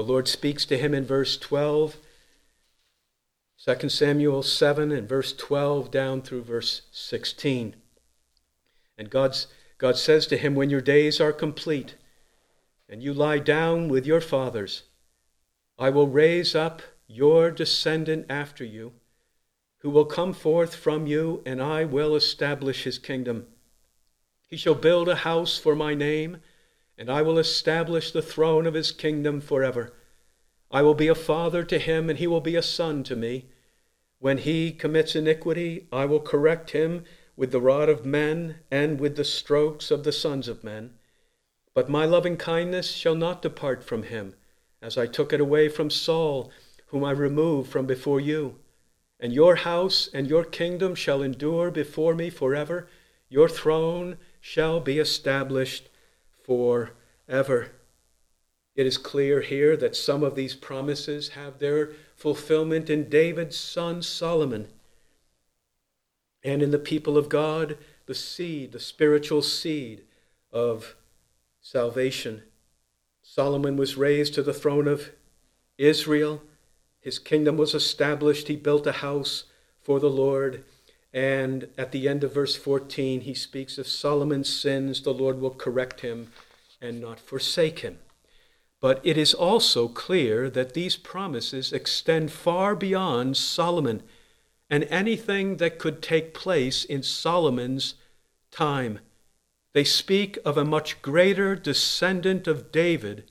The 0.00 0.06
Lord 0.06 0.28
speaks 0.28 0.64
to 0.64 0.78
him 0.78 0.94
in 0.94 1.04
verse 1.04 1.36
12, 1.36 1.98
2 3.62 3.88
Samuel 3.90 4.42
7, 4.42 4.90
and 4.92 5.06
verse 5.06 5.34
12 5.34 5.90
down 5.90 6.22
through 6.22 6.44
verse 6.44 6.80
16. 6.90 7.76
And 8.96 9.10
God's, 9.10 9.48
God 9.76 9.98
says 9.98 10.26
to 10.28 10.38
him, 10.38 10.54
When 10.54 10.70
your 10.70 10.80
days 10.80 11.20
are 11.20 11.34
complete 11.34 11.96
and 12.88 13.02
you 13.02 13.12
lie 13.12 13.40
down 13.40 13.90
with 13.90 14.06
your 14.06 14.22
fathers, 14.22 14.84
I 15.78 15.90
will 15.90 16.08
raise 16.08 16.54
up 16.54 16.80
your 17.06 17.50
descendant 17.50 18.24
after 18.30 18.64
you, 18.64 18.94
who 19.80 19.90
will 19.90 20.06
come 20.06 20.32
forth 20.32 20.74
from 20.74 21.06
you, 21.06 21.42
and 21.44 21.62
I 21.62 21.84
will 21.84 22.16
establish 22.16 22.84
his 22.84 22.98
kingdom. 22.98 23.48
He 24.48 24.56
shall 24.56 24.74
build 24.74 25.10
a 25.10 25.16
house 25.16 25.58
for 25.58 25.76
my 25.76 25.92
name 25.92 26.38
and 27.00 27.08
I 27.10 27.22
will 27.22 27.38
establish 27.38 28.10
the 28.10 28.20
throne 28.20 28.66
of 28.66 28.74
his 28.74 28.92
kingdom 28.92 29.40
forever. 29.40 29.94
I 30.70 30.82
will 30.82 30.92
be 30.92 31.08
a 31.08 31.14
father 31.14 31.64
to 31.64 31.78
him, 31.78 32.10
and 32.10 32.18
he 32.18 32.26
will 32.26 32.42
be 32.42 32.56
a 32.56 32.62
son 32.62 33.04
to 33.04 33.16
me. 33.16 33.46
When 34.18 34.36
he 34.36 34.70
commits 34.70 35.16
iniquity, 35.16 35.88
I 35.90 36.04
will 36.04 36.20
correct 36.20 36.72
him 36.72 37.04
with 37.36 37.52
the 37.52 37.60
rod 37.60 37.88
of 37.88 38.04
men 38.04 38.56
and 38.70 39.00
with 39.00 39.16
the 39.16 39.24
strokes 39.24 39.90
of 39.90 40.04
the 40.04 40.12
sons 40.12 40.46
of 40.46 40.62
men. 40.62 40.92
But 41.72 41.88
my 41.88 42.04
loving 42.04 42.36
kindness 42.36 42.90
shall 42.90 43.14
not 43.14 43.40
depart 43.40 43.82
from 43.82 44.02
him, 44.02 44.34
as 44.82 44.98
I 44.98 45.06
took 45.06 45.32
it 45.32 45.40
away 45.40 45.70
from 45.70 45.88
Saul, 45.88 46.52
whom 46.88 47.02
I 47.02 47.12
removed 47.12 47.70
from 47.70 47.86
before 47.86 48.20
you. 48.20 48.56
And 49.18 49.32
your 49.32 49.56
house 49.56 50.10
and 50.12 50.28
your 50.28 50.44
kingdom 50.44 50.94
shall 50.94 51.22
endure 51.22 51.70
before 51.70 52.14
me 52.14 52.28
forever. 52.28 52.88
Your 53.30 53.48
throne 53.48 54.18
shall 54.38 54.80
be 54.80 54.98
established 54.98 55.89
forever. 56.50 57.68
It 58.74 58.84
is 58.84 58.98
clear 58.98 59.40
here 59.40 59.76
that 59.76 59.94
some 59.94 60.24
of 60.24 60.34
these 60.34 60.56
promises 60.56 61.30
have 61.30 61.60
their 61.60 61.92
fulfillment 62.16 62.90
in 62.90 63.08
David's 63.08 63.56
son 63.56 64.02
Solomon 64.02 64.66
and 66.42 66.60
in 66.60 66.72
the 66.72 66.78
people 66.80 67.16
of 67.16 67.28
God, 67.28 67.78
the 68.06 68.16
seed, 68.16 68.72
the 68.72 68.80
spiritual 68.80 69.42
seed 69.42 70.02
of 70.52 70.96
salvation. 71.60 72.42
Solomon 73.22 73.76
was 73.76 73.96
raised 73.96 74.34
to 74.34 74.42
the 74.42 74.54
throne 74.54 74.88
of 74.88 75.10
Israel. 75.78 76.42
His 76.98 77.20
kingdom 77.20 77.58
was 77.58 77.74
established. 77.74 78.48
He 78.48 78.56
built 78.56 78.88
a 78.88 78.92
house 78.92 79.44
for 79.80 80.00
the 80.00 80.10
Lord. 80.10 80.64
And 81.12 81.68
at 81.76 81.92
the 81.92 82.08
end 82.08 82.22
of 82.22 82.34
verse 82.34 82.56
14, 82.56 83.22
he 83.22 83.34
speaks 83.34 83.78
of 83.78 83.88
Solomon's 83.88 84.48
sins. 84.48 85.02
The 85.02 85.12
Lord 85.12 85.40
will 85.40 85.50
correct 85.50 86.00
him 86.00 86.30
and 86.80 87.00
not 87.00 87.18
forsake 87.18 87.80
him. 87.80 87.98
But 88.80 89.00
it 89.04 89.18
is 89.18 89.34
also 89.34 89.88
clear 89.88 90.48
that 90.50 90.74
these 90.74 90.96
promises 90.96 91.72
extend 91.72 92.32
far 92.32 92.74
beyond 92.74 93.36
Solomon 93.36 94.02
and 94.70 94.84
anything 94.84 95.56
that 95.56 95.78
could 95.78 96.00
take 96.00 96.32
place 96.32 96.84
in 96.84 97.02
Solomon's 97.02 97.94
time. 98.50 99.00
They 99.74 99.84
speak 99.84 100.38
of 100.44 100.56
a 100.56 100.64
much 100.64 101.02
greater 101.02 101.54
descendant 101.54 102.46
of 102.46 102.72
David, 102.72 103.30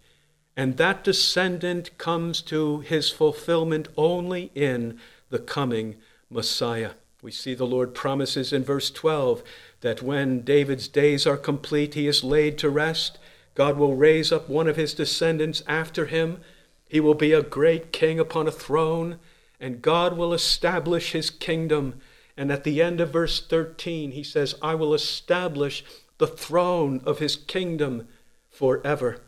and 0.55 0.77
that 0.77 1.03
descendant 1.03 1.97
comes 1.97 2.41
to 2.43 2.81
his 2.81 3.09
fulfillment 3.09 3.87
only 3.97 4.51
in 4.53 4.99
the 5.29 5.39
coming 5.39 5.95
Messiah. 6.29 6.91
We 7.21 7.31
see 7.31 7.53
the 7.53 7.67
Lord 7.67 7.93
promises 7.93 8.53
in 8.53 8.63
verse 8.63 8.89
12 8.89 9.43
that 9.81 10.01
when 10.01 10.41
David's 10.41 10.87
days 10.87 11.27
are 11.27 11.35
complete, 11.35 11.93
he 11.93 12.07
is 12.07 12.23
laid 12.23 12.57
to 12.59 12.69
rest. 12.69 13.17
God 13.55 13.77
will 13.77 13.95
raise 13.95 14.31
up 14.31 14.47
one 14.47 14.69
of 14.69 14.77
his 14.77 14.93
descendants 14.93 15.61
after 15.67 16.05
him. 16.05 16.39
He 16.87 17.01
will 17.01 17.15
be 17.15 17.33
a 17.33 17.41
great 17.41 17.91
king 17.91 18.19
upon 18.19 18.47
a 18.47 18.51
throne, 18.51 19.19
and 19.59 19.81
God 19.81 20.17
will 20.17 20.33
establish 20.33 21.11
his 21.11 21.29
kingdom. 21.29 21.99
And 22.37 22.53
at 22.53 22.63
the 22.63 22.81
end 22.81 23.01
of 23.01 23.11
verse 23.11 23.45
13, 23.45 24.11
he 24.11 24.23
says, 24.23 24.55
I 24.61 24.75
will 24.75 24.93
establish 24.93 25.83
the 26.19 26.27
throne 26.27 27.01
of 27.05 27.19
his 27.19 27.35
kingdom 27.35 28.07
forever, 28.49 29.19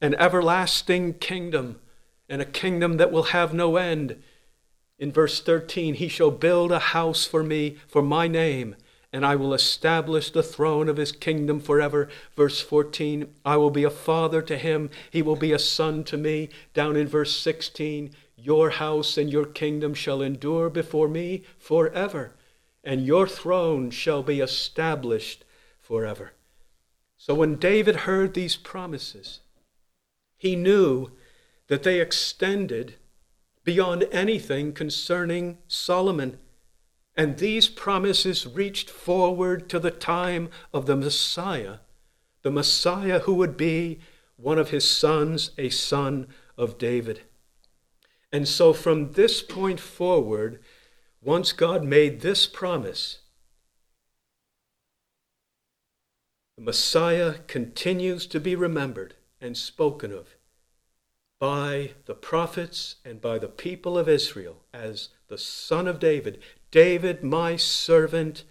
an 0.00 0.14
everlasting 0.14 1.14
kingdom, 1.14 1.80
and 2.28 2.40
a 2.40 2.46
kingdom 2.46 2.96
that 2.98 3.10
will 3.10 3.24
have 3.24 3.52
no 3.52 3.76
end. 3.76 4.22
In 5.00 5.10
verse 5.10 5.40
13, 5.40 5.94
he 5.94 6.08
shall 6.08 6.30
build 6.30 6.70
a 6.70 6.78
house 6.78 7.24
for 7.24 7.42
me, 7.42 7.78
for 7.88 8.02
my 8.02 8.28
name, 8.28 8.76
and 9.14 9.24
I 9.24 9.34
will 9.34 9.54
establish 9.54 10.30
the 10.30 10.42
throne 10.42 10.90
of 10.90 10.98
his 10.98 11.10
kingdom 11.10 11.58
forever. 11.58 12.10
Verse 12.36 12.60
14, 12.60 13.32
I 13.42 13.56
will 13.56 13.70
be 13.70 13.82
a 13.82 13.90
father 13.90 14.42
to 14.42 14.58
him, 14.58 14.90
he 15.10 15.22
will 15.22 15.36
be 15.36 15.52
a 15.52 15.58
son 15.58 16.04
to 16.04 16.18
me. 16.18 16.50
Down 16.74 16.96
in 16.96 17.08
verse 17.08 17.34
16, 17.40 18.14
your 18.36 18.70
house 18.70 19.16
and 19.16 19.32
your 19.32 19.46
kingdom 19.46 19.94
shall 19.94 20.20
endure 20.20 20.68
before 20.68 21.08
me 21.08 21.44
forever, 21.58 22.34
and 22.84 23.06
your 23.06 23.26
throne 23.26 23.90
shall 23.90 24.22
be 24.22 24.40
established 24.40 25.46
forever. 25.80 26.32
So 27.16 27.34
when 27.34 27.56
David 27.56 27.96
heard 27.96 28.34
these 28.34 28.56
promises, 28.56 29.40
he 30.36 30.56
knew 30.56 31.10
that 31.68 31.84
they 31.84 32.00
extended 32.00 32.96
beyond 33.64 34.06
anything 34.10 34.72
concerning 34.72 35.58
Solomon. 35.68 36.38
And 37.16 37.38
these 37.38 37.68
promises 37.68 38.46
reached 38.46 38.88
forward 38.88 39.68
to 39.70 39.78
the 39.78 39.90
time 39.90 40.48
of 40.72 40.86
the 40.86 40.96
Messiah, 40.96 41.78
the 42.42 42.50
Messiah 42.50 43.20
who 43.20 43.34
would 43.34 43.56
be 43.56 44.00
one 44.36 44.58
of 44.58 44.70
his 44.70 44.88
sons, 44.88 45.50
a 45.58 45.68
son 45.68 46.28
of 46.56 46.78
David. 46.78 47.22
And 48.32 48.48
so 48.48 48.72
from 48.72 49.12
this 49.12 49.42
point 49.42 49.80
forward, 49.80 50.60
once 51.20 51.52
God 51.52 51.84
made 51.84 52.20
this 52.20 52.46
promise, 52.46 53.18
the 56.56 56.62
Messiah 56.62 57.34
continues 57.46 58.26
to 58.26 58.40
be 58.40 58.54
remembered 58.54 59.14
and 59.40 59.56
spoken 59.56 60.12
of 60.12 60.36
by 61.40 61.92
the 62.04 62.14
prophets 62.14 62.96
and 63.04 63.20
by 63.20 63.38
the 63.38 63.48
people 63.48 63.98
of 63.98 64.08
Israel 64.08 64.58
as 64.72 65.08
the 65.28 65.38
Son 65.38 65.88
of 65.88 65.98
David, 65.98 66.38
David, 66.70 67.24
my 67.24 67.56
servant, 67.56 68.44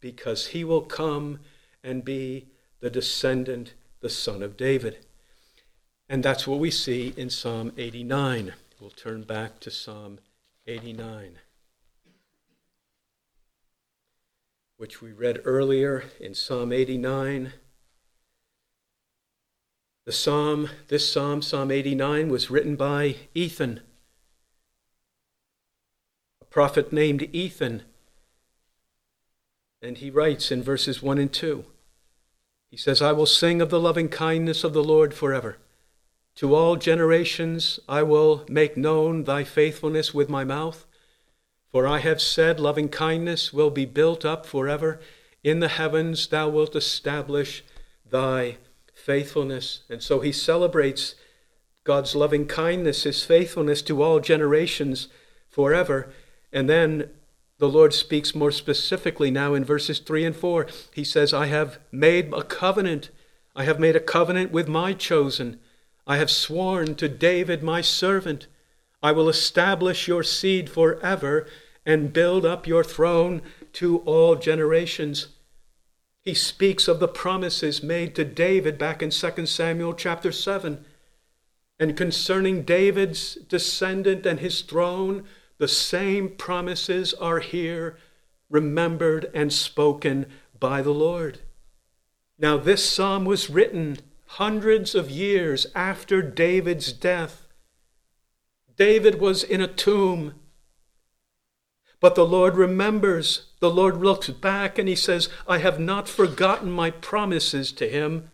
because 0.00 0.48
he 0.48 0.64
will 0.64 0.82
come 0.82 1.38
and 1.84 2.04
be 2.04 2.48
the 2.80 2.90
descendant, 2.90 3.74
the 4.00 4.10
Son 4.10 4.42
of 4.42 4.56
David. 4.56 5.06
And 6.08 6.22
that's 6.22 6.46
what 6.46 6.58
we 6.58 6.70
see 6.70 7.14
in 7.16 7.30
Psalm 7.30 7.72
89. 7.78 8.54
We'll 8.80 8.90
turn 8.90 9.22
back 9.22 9.60
to 9.60 9.70
Psalm 9.70 10.18
89, 10.66 11.38
which 14.76 15.00
we 15.00 15.12
read 15.12 15.40
earlier 15.44 16.04
in 16.18 16.34
Psalm 16.34 16.72
89. 16.72 17.52
The 20.04 20.12
psalm, 20.12 20.68
this 20.88 21.10
psalm, 21.12 21.42
Psalm 21.42 21.70
89, 21.70 22.28
was 22.28 22.50
written 22.50 22.74
by 22.74 23.14
Ethan, 23.34 23.80
a 26.40 26.44
prophet 26.46 26.92
named 26.92 27.28
Ethan. 27.32 27.84
And 29.80 29.98
he 29.98 30.10
writes 30.10 30.50
in 30.50 30.60
verses 30.60 31.02
1 31.02 31.18
and 31.18 31.32
2 31.32 31.64
He 32.68 32.76
says, 32.76 33.00
I 33.00 33.12
will 33.12 33.26
sing 33.26 33.62
of 33.62 33.70
the 33.70 33.78
loving 33.78 34.08
kindness 34.08 34.64
of 34.64 34.72
the 34.72 34.82
Lord 34.82 35.14
forever. 35.14 35.58
To 36.36 36.52
all 36.52 36.74
generations 36.74 37.78
I 37.88 38.02
will 38.02 38.44
make 38.48 38.76
known 38.76 39.22
thy 39.22 39.44
faithfulness 39.44 40.12
with 40.12 40.28
my 40.28 40.42
mouth. 40.42 40.84
For 41.70 41.86
I 41.86 41.98
have 41.98 42.20
said, 42.20 42.58
Loving 42.58 42.88
kindness 42.88 43.52
will 43.52 43.70
be 43.70 43.84
built 43.84 44.24
up 44.24 44.46
forever. 44.46 44.98
In 45.44 45.60
the 45.60 45.68
heavens 45.68 46.26
thou 46.26 46.48
wilt 46.48 46.74
establish 46.74 47.64
thy 48.04 48.58
faithfulness. 49.04 49.80
And 49.90 50.02
so 50.02 50.20
he 50.20 50.32
celebrates 50.32 51.16
God's 51.84 52.14
loving 52.14 52.46
kindness, 52.46 53.02
his 53.02 53.24
faithfulness 53.24 53.82
to 53.82 54.02
all 54.02 54.20
generations 54.20 55.08
forever. 55.48 56.12
And 56.52 56.70
then 56.70 57.10
the 57.58 57.68
Lord 57.68 57.92
speaks 57.92 58.34
more 58.34 58.52
specifically 58.52 59.30
now 59.30 59.54
in 59.54 59.64
verses 59.64 59.98
3 59.98 60.24
and 60.24 60.36
4. 60.36 60.66
He 60.92 61.04
says, 61.04 61.34
I 61.34 61.46
have 61.46 61.80
made 61.90 62.32
a 62.32 62.42
covenant. 62.42 63.10
I 63.56 63.64
have 63.64 63.80
made 63.80 63.96
a 63.96 64.00
covenant 64.00 64.52
with 64.52 64.68
my 64.68 64.92
chosen. 64.92 65.58
I 66.06 66.16
have 66.18 66.30
sworn 66.30 66.94
to 66.96 67.08
David, 67.08 67.62
my 67.62 67.80
servant. 67.80 68.46
I 69.02 69.10
will 69.10 69.28
establish 69.28 70.06
your 70.06 70.22
seed 70.22 70.70
forever 70.70 71.46
and 71.84 72.12
build 72.12 72.46
up 72.46 72.68
your 72.68 72.84
throne 72.84 73.42
to 73.74 73.98
all 73.98 74.36
generations. 74.36 75.28
He 76.22 76.34
speaks 76.34 76.86
of 76.86 77.00
the 77.00 77.08
promises 77.08 77.82
made 77.82 78.14
to 78.14 78.24
David 78.24 78.78
back 78.78 79.02
in 79.02 79.10
2 79.10 79.46
Samuel 79.46 79.92
chapter 79.92 80.30
7. 80.30 80.84
And 81.80 81.96
concerning 81.96 82.62
David's 82.62 83.34
descendant 83.34 84.24
and 84.24 84.38
his 84.38 84.62
throne, 84.62 85.24
the 85.58 85.66
same 85.66 86.30
promises 86.30 87.12
are 87.14 87.40
here 87.40 87.98
remembered 88.48 89.30
and 89.34 89.52
spoken 89.52 90.26
by 90.58 90.80
the 90.80 90.94
Lord. 90.94 91.40
Now, 92.38 92.56
this 92.56 92.88
psalm 92.88 93.24
was 93.24 93.50
written 93.50 93.98
hundreds 94.26 94.94
of 94.94 95.10
years 95.10 95.66
after 95.74 96.22
David's 96.22 96.92
death. 96.92 97.48
David 98.76 99.20
was 99.20 99.42
in 99.42 99.60
a 99.60 99.66
tomb. 99.66 100.34
But 101.98 102.14
the 102.14 102.26
Lord 102.26 102.56
remembers. 102.56 103.51
The 103.62 103.70
Lord 103.70 103.98
looks 103.98 104.28
back 104.28 104.76
and 104.76 104.88
he 104.88 104.96
says, 104.96 105.28
I 105.46 105.58
have 105.58 105.78
not 105.78 106.08
forgotten 106.08 106.68
my 106.68 106.90
promises 106.90 107.70
to 107.74 107.88
him. 107.88 108.32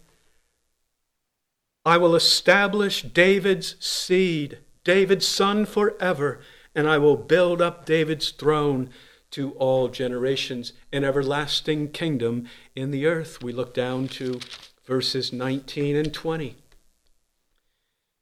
I 1.84 1.98
will 1.98 2.16
establish 2.16 3.02
David's 3.02 3.76
seed, 3.78 4.60
David's 4.84 5.28
son 5.28 5.66
forever, 5.66 6.40
and 6.74 6.88
I 6.88 6.96
will 6.96 7.18
build 7.18 7.60
up 7.60 7.84
David's 7.84 8.30
throne 8.30 8.88
to 9.32 9.50
all 9.58 9.88
generations, 9.88 10.72
an 10.94 11.04
everlasting 11.04 11.90
kingdom 11.90 12.48
in 12.74 12.90
the 12.90 13.04
earth. 13.04 13.42
We 13.42 13.52
look 13.52 13.74
down 13.74 14.08
to 14.08 14.40
verses 14.86 15.30
19 15.30 15.94
and 15.94 16.14
20. 16.14 16.56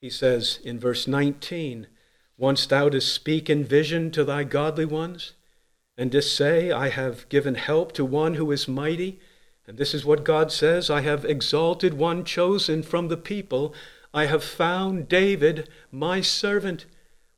He 0.01 0.11
says 0.11 0.59
in 0.65 0.81
verse 0.81 1.07
19, 1.07 1.87
Once 2.37 2.67
thou 2.67 2.89
to 2.89 3.01
speak 3.01 3.49
in 3.49 3.63
vision 3.63 4.11
to 4.11 4.25
thy 4.25 4.43
godly 4.43 4.87
ones, 4.87 5.35
and 5.97 6.13
to 6.13 6.21
say, 6.21 6.71
I 6.71 6.89
have 6.89 7.29
given 7.29 7.55
help 7.55 7.93
to 7.93 8.05
one 8.05 8.35
who 8.35 8.51
is 8.53 8.69
mighty. 8.69 9.21
And 9.67 9.79
this 9.79 9.95
is 9.95 10.05
what 10.05 10.25
God 10.25 10.53
says 10.53 10.91
I 10.91 11.01
have 11.01 11.25
exalted 11.25 11.95
one 11.95 12.25
chosen 12.25 12.83
from 12.83 13.09
the 13.09 13.17
people. 13.17 13.75
I 14.13 14.27
have 14.27 14.45
found 14.45 15.09
David, 15.09 15.69
my 15.91 16.21
servant. 16.21 16.87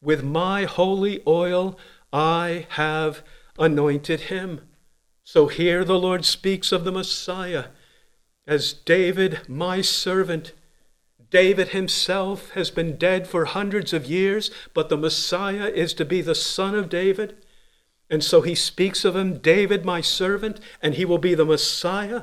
With 0.00 0.22
my 0.22 0.64
holy 0.64 1.22
oil 1.26 1.78
I 2.12 2.66
have 2.70 3.22
anointed 3.58 4.22
him. 4.22 4.60
So 5.24 5.48
here 5.48 5.84
the 5.84 5.98
Lord 5.98 6.24
speaks 6.24 6.72
of 6.72 6.84
the 6.84 6.92
Messiah 6.92 7.66
as 8.46 8.72
David, 8.72 9.40
my 9.46 9.82
servant. 9.82 10.52
David 11.30 11.68
himself 11.68 12.50
has 12.50 12.70
been 12.70 12.96
dead 12.96 13.28
for 13.28 13.44
hundreds 13.44 13.92
of 13.92 14.06
years, 14.06 14.50
but 14.72 14.88
the 14.88 14.96
Messiah 14.96 15.66
is 15.66 15.92
to 15.94 16.04
be 16.04 16.22
the 16.22 16.34
son 16.34 16.74
of 16.74 16.88
David. 16.88 17.36
And 18.10 18.24
so 18.24 18.40
he 18.40 18.54
speaks 18.54 19.04
of 19.04 19.14
him, 19.14 19.38
David, 19.38 19.84
my 19.84 20.00
servant, 20.00 20.60
and 20.80 20.94
he 20.94 21.04
will 21.04 21.18
be 21.18 21.34
the 21.34 21.44
Messiah. 21.44 22.22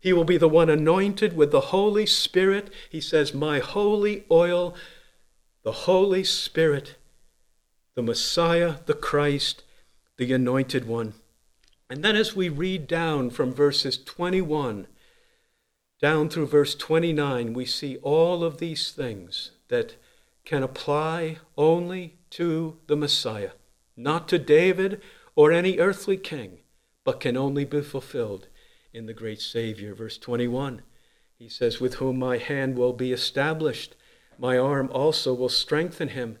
He 0.00 0.12
will 0.12 0.24
be 0.24 0.38
the 0.38 0.48
one 0.48 0.70
anointed 0.70 1.36
with 1.36 1.50
the 1.50 1.60
Holy 1.60 2.06
Spirit. 2.06 2.72
He 2.88 3.00
says, 3.00 3.34
My 3.34 3.58
holy 3.58 4.24
oil, 4.30 4.74
the 5.64 5.72
Holy 5.72 6.24
Spirit, 6.24 6.94
the 7.94 8.02
Messiah, 8.02 8.76
the 8.86 8.94
Christ, 8.94 9.64
the 10.16 10.32
anointed 10.32 10.86
one. 10.86 11.14
And 11.90 12.02
then 12.02 12.16
as 12.16 12.36
we 12.36 12.48
read 12.48 12.86
down 12.86 13.30
from 13.30 13.52
verses 13.52 13.98
21 14.02 14.86
down 16.00 16.28
through 16.28 16.46
verse 16.46 16.74
29, 16.74 17.52
we 17.52 17.64
see 17.64 17.96
all 18.02 18.44
of 18.44 18.58
these 18.58 18.92
things 18.92 19.50
that 19.68 19.96
can 20.44 20.62
apply 20.62 21.38
only 21.56 22.18
to 22.30 22.78
the 22.86 22.96
Messiah, 22.96 23.50
not 23.96 24.28
to 24.28 24.38
David 24.38 25.02
or 25.38 25.52
any 25.52 25.78
earthly 25.78 26.16
king, 26.16 26.58
but 27.04 27.20
can 27.20 27.36
only 27.36 27.64
be 27.64 27.80
fulfilled 27.80 28.48
in 28.92 29.06
the 29.06 29.14
great 29.14 29.40
Savior. 29.40 29.94
Verse 29.94 30.18
21, 30.18 30.82
he 31.36 31.48
says, 31.48 31.78
With 31.78 31.94
whom 31.94 32.18
my 32.18 32.38
hand 32.38 32.76
will 32.76 32.92
be 32.92 33.12
established, 33.12 33.94
my 34.36 34.58
arm 34.58 34.90
also 34.92 35.32
will 35.32 35.48
strengthen 35.48 36.08
him. 36.08 36.38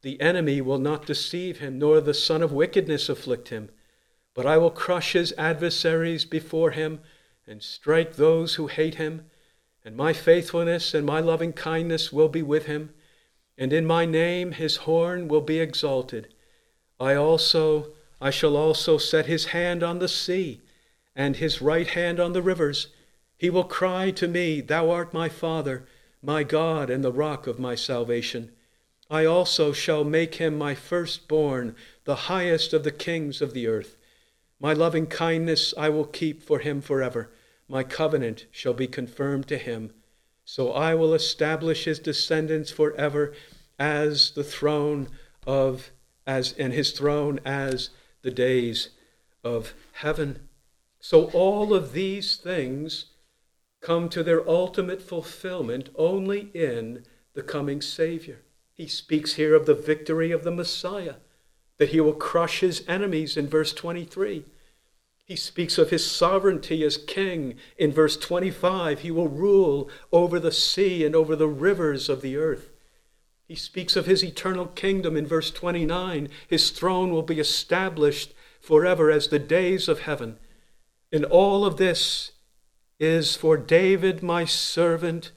The 0.00 0.20
enemy 0.20 0.60
will 0.60 0.80
not 0.80 1.06
deceive 1.06 1.60
him, 1.60 1.78
nor 1.78 2.00
the 2.00 2.12
son 2.12 2.42
of 2.42 2.50
wickedness 2.50 3.08
afflict 3.08 3.50
him. 3.50 3.70
But 4.34 4.44
I 4.44 4.58
will 4.58 4.72
crush 4.72 5.12
his 5.12 5.32
adversaries 5.38 6.24
before 6.24 6.72
him 6.72 6.98
and 7.46 7.62
strike 7.62 8.16
those 8.16 8.56
who 8.56 8.66
hate 8.66 8.96
him. 8.96 9.26
And 9.84 9.96
my 9.96 10.12
faithfulness 10.12 10.94
and 10.94 11.06
my 11.06 11.20
loving 11.20 11.52
kindness 11.52 12.12
will 12.12 12.28
be 12.28 12.42
with 12.42 12.66
him. 12.66 12.92
And 13.56 13.72
in 13.72 13.86
my 13.86 14.04
name 14.04 14.50
his 14.50 14.78
horn 14.78 15.28
will 15.28 15.42
be 15.42 15.60
exalted. 15.60 16.34
I 16.98 17.14
also, 17.14 17.92
I 18.22 18.30
shall 18.30 18.56
also 18.56 18.98
set 18.98 19.26
his 19.26 19.46
hand 19.46 19.82
on 19.82 19.98
the 19.98 20.06
sea 20.06 20.60
and 21.16 21.34
his 21.34 21.60
right 21.60 21.88
hand 21.88 22.20
on 22.20 22.32
the 22.32 22.40
rivers. 22.40 22.86
He 23.36 23.50
will 23.50 23.64
cry 23.64 24.12
to 24.12 24.28
me, 24.28 24.60
Thou 24.60 24.90
art 24.90 25.12
my 25.12 25.28
Father, 25.28 25.86
my 26.22 26.44
God, 26.44 26.88
and 26.88 27.02
the 27.02 27.10
rock 27.10 27.48
of 27.48 27.58
my 27.58 27.74
salvation. 27.74 28.52
I 29.10 29.24
also 29.24 29.72
shall 29.72 30.04
make 30.04 30.36
him 30.36 30.56
my 30.56 30.76
firstborn, 30.76 31.74
the 32.04 32.30
highest 32.30 32.72
of 32.72 32.84
the 32.84 32.92
kings 32.92 33.42
of 33.42 33.54
the 33.54 33.66
earth. 33.66 33.96
My 34.60 34.72
loving 34.72 35.08
kindness 35.08 35.74
I 35.76 35.88
will 35.88 36.06
keep 36.06 36.44
for 36.44 36.60
him 36.60 36.80
forever. 36.80 37.28
My 37.68 37.82
covenant 37.82 38.46
shall 38.52 38.72
be 38.72 38.86
confirmed 38.86 39.48
to 39.48 39.58
him. 39.58 39.94
So 40.44 40.70
I 40.70 40.94
will 40.94 41.12
establish 41.12 41.86
his 41.86 41.98
descendants 41.98 42.70
forever 42.70 43.32
as 43.80 44.30
the 44.30 44.44
throne 44.44 45.08
of 45.44 45.90
as 46.24 46.52
and 46.52 46.72
his 46.72 46.92
throne 46.92 47.40
as 47.44 47.90
the 48.22 48.30
days 48.30 48.90
of 49.44 49.74
heaven. 49.92 50.48
So 51.00 51.26
all 51.30 51.74
of 51.74 51.92
these 51.92 52.36
things 52.36 53.06
come 53.80 54.08
to 54.08 54.22
their 54.22 54.48
ultimate 54.48 55.02
fulfillment 55.02 55.90
only 55.96 56.50
in 56.54 57.04
the 57.34 57.42
coming 57.42 57.82
Savior. 57.82 58.42
He 58.72 58.86
speaks 58.86 59.34
here 59.34 59.54
of 59.54 59.66
the 59.66 59.74
victory 59.74 60.30
of 60.30 60.44
the 60.44 60.50
Messiah, 60.50 61.16
that 61.78 61.90
he 61.90 62.00
will 62.00 62.14
crush 62.14 62.60
his 62.60 62.84
enemies 62.88 63.36
in 63.36 63.48
verse 63.48 63.72
23. 63.72 64.44
He 65.24 65.36
speaks 65.36 65.78
of 65.78 65.90
his 65.90 66.08
sovereignty 66.08 66.84
as 66.84 66.96
king 66.96 67.56
in 67.78 67.92
verse 67.92 68.16
25. 68.16 69.00
He 69.00 69.10
will 69.10 69.28
rule 69.28 69.88
over 70.12 70.38
the 70.38 70.52
sea 70.52 71.04
and 71.04 71.14
over 71.14 71.34
the 71.34 71.48
rivers 71.48 72.08
of 72.08 72.22
the 72.22 72.36
earth. 72.36 72.71
He 73.52 73.56
speaks 73.56 73.96
of 73.96 74.06
his 74.06 74.24
eternal 74.24 74.64
kingdom 74.64 75.14
in 75.14 75.26
verse 75.26 75.50
29. 75.50 76.30
His 76.48 76.70
throne 76.70 77.10
will 77.10 77.20
be 77.22 77.38
established 77.38 78.32
forever 78.62 79.10
as 79.10 79.28
the 79.28 79.38
days 79.38 79.88
of 79.88 80.00
heaven. 80.00 80.38
And 81.12 81.26
all 81.26 81.66
of 81.66 81.76
this 81.76 82.32
is 82.98 83.36
for 83.36 83.58
David, 83.58 84.22
my 84.22 84.46
servant, 84.46 85.32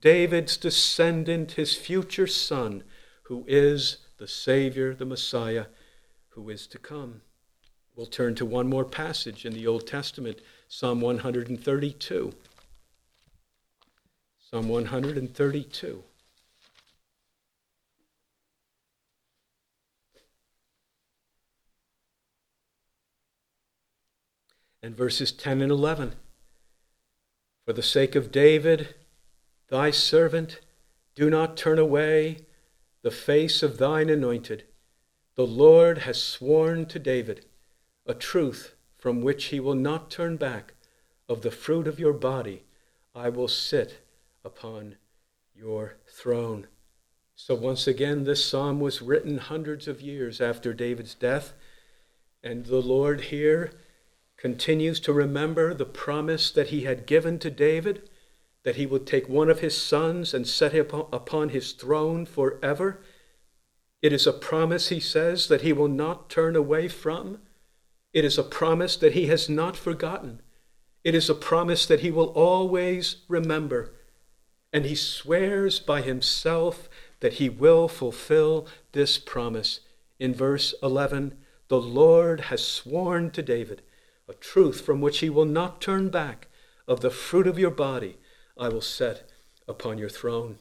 David's 0.00 0.56
descendant, 0.56 1.52
his 1.52 1.76
future 1.76 2.26
son, 2.26 2.82
who 3.24 3.44
is 3.46 3.98
the 4.16 4.26
Savior, 4.26 4.94
the 4.94 5.04
Messiah, 5.04 5.66
who 6.30 6.48
is 6.48 6.66
to 6.68 6.78
come. 6.78 7.20
We'll 7.94 8.06
turn 8.06 8.34
to 8.36 8.46
one 8.46 8.70
more 8.70 8.86
passage 8.86 9.44
in 9.44 9.52
the 9.52 9.66
Old 9.66 9.86
Testament, 9.86 10.38
Psalm 10.66 11.02
132. 11.02 12.32
Psalm 14.50 14.66
132. 14.66 16.04
And 24.82 24.96
verses 24.96 25.32
10 25.32 25.60
and 25.60 25.70
11. 25.70 26.14
For 27.64 27.72
the 27.72 27.82
sake 27.82 28.14
of 28.14 28.32
David, 28.32 28.94
thy 29.68 29.90
servant, 29.90 30.60
do 31.14 31.30
not 31.30 31.56
turn 31.56 31.78
away 31.78 32.38
the 33.02 33.10
face 33.10 33.62
of 33.62 33.78
thine 33.78 34.08
anointed. 34.08 34.64
The 35.36 35.46
Lord 35.46 35.98
has 35.98 36.22
sworn 36.22 36.86
to 36.86 36.98
David 36.98 37.44
a 38.06 38.14
truth 38.14 38.74
from 38.98 39.22
which 39.22 39.46
he 39.46 39.60
will 39.60 39.74
not 39.74 40.10
turn 40.10 40.36
back. 40.36 40.74
Of 41.28 41.42
the 41.42 41.52
fruit 41.52 41.86
of 41.86 42.00
your 42.00 42.12
body 42.12 42.64
I 43.14 43.28
will 43.28 43.46
sit 43.46 44.04
upon 44.44 44.96
your 45.54 45.96
throne. 46.08 46.66
So, 47.36 47.54
once 47.54 47.86
again, 47.86 48.24
this 48.24 48.44
psalm 48.44 48.80
was 48.80 49.00
written 49.00 49.38
hundreds 49.38 49.86
of 49.86 50.00
years 50.00 50.40
after 50.40 50.74
David's 50.74 51.14
death, 51.14 51.52
and 52.42 52.66
the 52.66 52.82
Lord 52.82 53.22
here 53.22 53.72
continues 54.40 54.98
to 54.98 55.12
remember 55.12 55.74
the 55.74 55.84
promise 55.84 56.50
that 56.50 56.68
he 56.68 56.84
had 56.84 57.04
given 57.04 57.38
to 57.38 57.50
David 57.50 58.08
that 58.62 58.76
he 58.76 58.86
would 58.86 59.06
take 59.06 59.28
one 59.28 59.50
of 59.50 59.60
his 59.60 59.76
sons 59.76 60.32
and 60.32 60.46
set 60.48 60.72
him 60.72 60.86
upon 61.12 61.50
his 61.50 61.72
throne 61.72 62.24
forever. 62.24 63.02
It 64.00 64.14
is 64.14 64.26
a 64.26 64.32
promise, 64.32 64.88
he 64.88 64.98
says, 64.98 65.48
that 65.48 65.60
he 65.60 65.74
will 65.74 65.88
not 65.88 66.30
turn 66.30 66.56
away 66.56 66.88
from. 66.88 67.40
It 68.14 68.24
is 68.24 68.38
a 68.38 68.42
promise 68.42 68.96
that 68.96 69.12
he 69.12 69.26
has 69.26 69.48
not 69.48 69.76
forgotten. 69.76 70.40
It 71.04 71.14
is 71.14 71.28
a 71.28 71.34
promise 71.34 71.84
that 71.86 72.00
he 72.00 72.10
will 72.10 72.28
always 72.28 73.16
remember. 73.28 73.92
And 74.72 74.86
he 74.86 74.94
swears 74.94 75.80
by 75.80 76.00
himself 76.00 76.88
that 77.20 77.34
he 77.34 77.50
will 77.50 77.88
fulfill 77.88 78.66
this 78.92 79.18
promise. 79.18 79.80
In 80.18 80.32
verse 80.34 80.74
11, 80.82 81.36
the 81.68 81.80
Lord 81.80 82.42
has 82.42 82.66
sworn 82.66 83.30
to 83.32 83.42
David 83.42 83.82
a 84.30 84.34
truth 84.34 84.80
from 84.80 85.00
which 85.00 85.18
he 85.18 85.28
will 85.28 85.44
not 85.44 85.80
turn 85.80 86.08
back. 86.08 86.46
Of 86.88 87.00
the 87.00 87.10
fruit 87.10 87.46
of 87.46 87.58
your 87.58 87.70
body 87.70 88.16
I 88.58 88.68
will 88.68 88.80
set 88.80 89.30
upon 89.68 89.98
your 89.98 90.08
throne. 90.08 90.58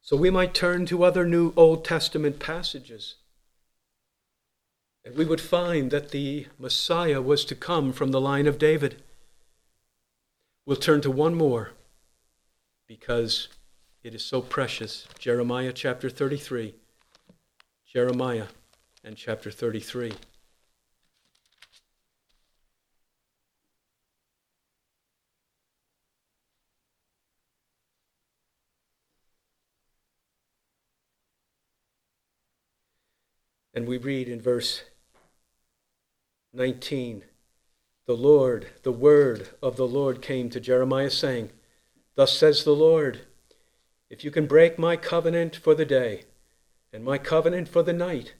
So 0.00 0.16
we 0.16 0.30
might 0.30 0.54
turn 0.54 0.86
to 0.86 1.04
other 1.04 1.24
New 1.24 1.52
Old 1.56 1.84
Testament 1.84 2.40
passages. 2.40 3.16
And 5.04 5.16
we 5.16 5.24
would 5.24 5.40
find 5.40 5.90
that 5.90 6.10
the 6.10 6.46
Messiah 6.58 7.22
was 7.22 7.44
to 7.46 7.54
come 7.54 7.92
from 7.92 8.10
the 8.10 8.20
line 8.20 8.46
of 8.46 8.58
David. 8.58 9.02
We'll 10.66 10.76
turn 10.76 11.00
to 11.02 11.10
one 11.10 11.34
more 11.34 11.70
because 12.86 13.48
it 14.02 14.14
is 14.14 14.24
so 14.24 14.40
precious. 14.40 15.06
Jeremiah 15.18 15.72
chapter 15.72 16.10
33. 16.10 16.74
Jeremiah 17.86 18.46
and 19.04 19.16
chapter 19.16 19.50
33. 19.50 20.12
And 33.72 33.86
we 33.86 33.98
read 33.98 34.28
in 34.28 34.40
verse 34.40 34.82
19 36.52 37.22
The 38.06 38.16
Lord, 38.16 38.66
the 38.82 38.92
word 38.92 39.50
of 39.62 39.76
the 39.76 39.86
Lord 39.86 40.20
came 40.20 40.50
to 40.50 40.58
Jeremiah, 40.58 41.10
saying, 41.10 41.50
Thus 42.16 42.36
says 42.36 42.64
the 42.64 42.74
Lord, 42.74 43.20
if 44.08 44.24
you 44.24 44.32
can 44.32 44.46
break 44.46 44.76
my 44.76 44.96
covenant 44.96 45.54
for 45.54 45.76
the 45.76 45.84
day, 45.84 46.24
and 46.92 47.04
my 47.04 47.16
covenant 47.16 47.68
for 47.68 47.84
the 47.84 47.92
night, 47.92 48.34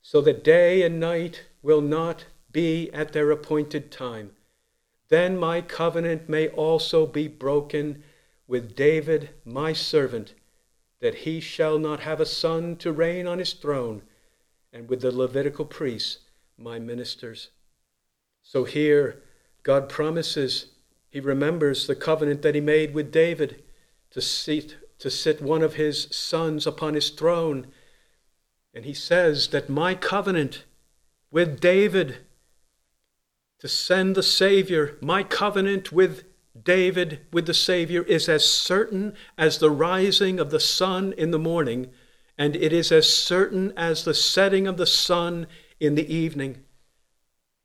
so 0.00 0.20
that 0.20 0.44
day 0.44 0.82
and 0.82 1.00
night 1.00 1.42
will 1.60 1.80
not 1.80 2.26
be 2.52 2.88
at 2.92 3.12
their 3.12 3.32
appointed 3.32 3.90
time, 3.90 4.30
then 5.08 5.36
my 5.36 5.60
covenant 5.60 6.28
may 6.28 6.48
also 6.48 7.04
be 7.04 7.26
broken 7.26 8.04
with 8.46 8.76
David 8.76 9.30
my 9.44 9.72
servant, 9.72 10.34
that 11.00 11.16
he 11.16 11.40
shall 11.40 11.80
not 11.80 12.00
have 12.00 12.20
a 12.20 12.26
son 12.26 12.76
to 12.76 12.92
reign 12.92 13.26
on 13.26 13.40
his 13.40 13.54
throne 13.54 14.02
and 14.72 14.88
with 14.88 15.00
the 15.00 15.14
Levitical 15.14 15.64
priests, 15.64 16.18
my 16.56 16.78
ministers. 16.78 17.50
So 18.42 18.64
here, 18.64 19.22
God 19.62 19.88
promises, 19.88 20.66
He 21.08 21.20
remembers 21.20 21.86
the 21.86 21.94
covenant 21.94 22.42
that 22.42 22.54
He 22.54 22.60
made 22.60 22.94
with 22.94 23.12
David 23.12 23.62
to 24.10 24.20
sit, 24.20 24.76
to 24.98 25.10
sit 25.10 25.42
one 25.42 25.62
of 25.62 25.74
His 25.74 26.08
sons 26.10 26.66
upon 26.66 26.94
His 26.94 27.10
throne. 27.10 27.68
And 28.74 28.84
He 28.84 28.94
says 28.94 29.48
that 29.48 29.68
my 29.68 29.94
covenant 29.94 30.64
with 31.30 31.60
David 31.60 32.18
to 33.62 33.68
send 33.68 34.16
the 34.16 34.24
Savior. 34.24 34.98
My 35.00 35.22
covenant 35.22 35.92
with 35.92 36.24
David, 36.60 37.20
with 37.32 37.46
the 37.46 37.54
Savior, 37.54 38.02
is 38.02 38.28
as 38.28 38.44
certain 38.44 39.14
as 39.38 39.58
the 39.58 39.70
rising 39.70 40.40
of 40.40 40.50
the 40.50 40.58
sun 40.58 41.14
in 41.16 41.30
the 41.30 41.38
morning, 41.38 41.90
and 42.38 42.56
it 42.56 42.72
is 42.72 42.90
as 42.90 43.12
certain 43.12 43.72
as 43.76 44.04
the 44.04 44.14
setting 44.14 44.66
of 44.66 44.76
the 44.76 44.86
sun 44.86 45.46
in 45.78 45.94
the 45.94 46.12
evening. 46.12 46.64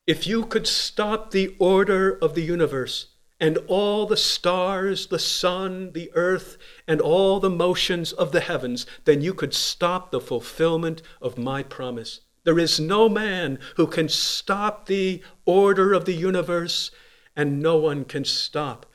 If 0.05 0.25
you 0.25 0.45
could 0.45 0.67
stop 0.67 1.31
the 1.31 1.55
order 1.59 2.17
of 2.17 2.33
the 2.33 2.43
universe, 2.43 3.07
and 3.39 3.57
all 3.67 4.05
the 4.05 4.17
stars, 4.17 5.07
the 5.07 5.19
sun, 5.19 5.91
the 5.93 6.11
earth, 6.15 6.57
and 6.87 6.99
all 6.99 7.39
the 7.39 7.49
motions 7.49 8.11
of 8.11 8.31
the 8.31 8.39
heavens, 8.39 8.85
then 9.05 9.21
you 9.21 9.33
could 9.33 9.53
stop 9.53 10.09
the 10.09 10.19
fulfillment 10.19 11.01
of 11.21 11.37
my 11.37 11.61
promise. 11.61 12.21
There 12.45 12.57
is 12.57 12.79
no 12.79 13.07
man 13.09 13.59
who 13.75 13.87
can 13.87 14.09
stop 14.09 14.85
the 14.85 15.21
order 15.45 15.93
of 15.93 16.05
the 16.05 16.15
universe, 16.15 16.89
and 17.35 17.61
no 17.61 17.77
one 17.77 18.05
can 18.05 18.25
stop 18.25 18.85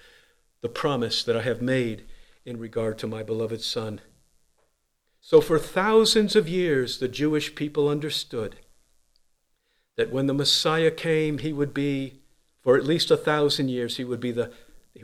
the 0.60 0.68
promise 0.68 1.22
that 1.22 1.36
I 1.36 1.42
have 1.42 1.62
made 1.62 2.04
in 2.44 2.58
regard 2.58 2.98
to 2.98 3.06
my 3.06 3.22
beloved 3.22 3.60
Son. 3.60 4.00
So, 5.32 5.40
for 5.40 5.58
thousands 5.58 6.36
of 6.36 6.46
years, 6.46 6.98
the 6.98 7.08
Jewish 7.08 7.54
people 7.54 7.88
understood 7.88 8.56
that 9.96 10.12
when 10.12 10.26
the 10.26 10.34
Messiah 10.34 10.90
came, 10.90 11.38
he 11.38 11.54
would 11.54 11.72
be, 11.72 12.20
for 12.60 12.76
at 12.76 12.84
least 12.84 13.10
a 13.10 13.16
thousand 13.16 13.70
years, 13.70 13.96
he 13.96 14.04
would 14.04 14.20
be 14.20 14.30
the, 14.30 14.52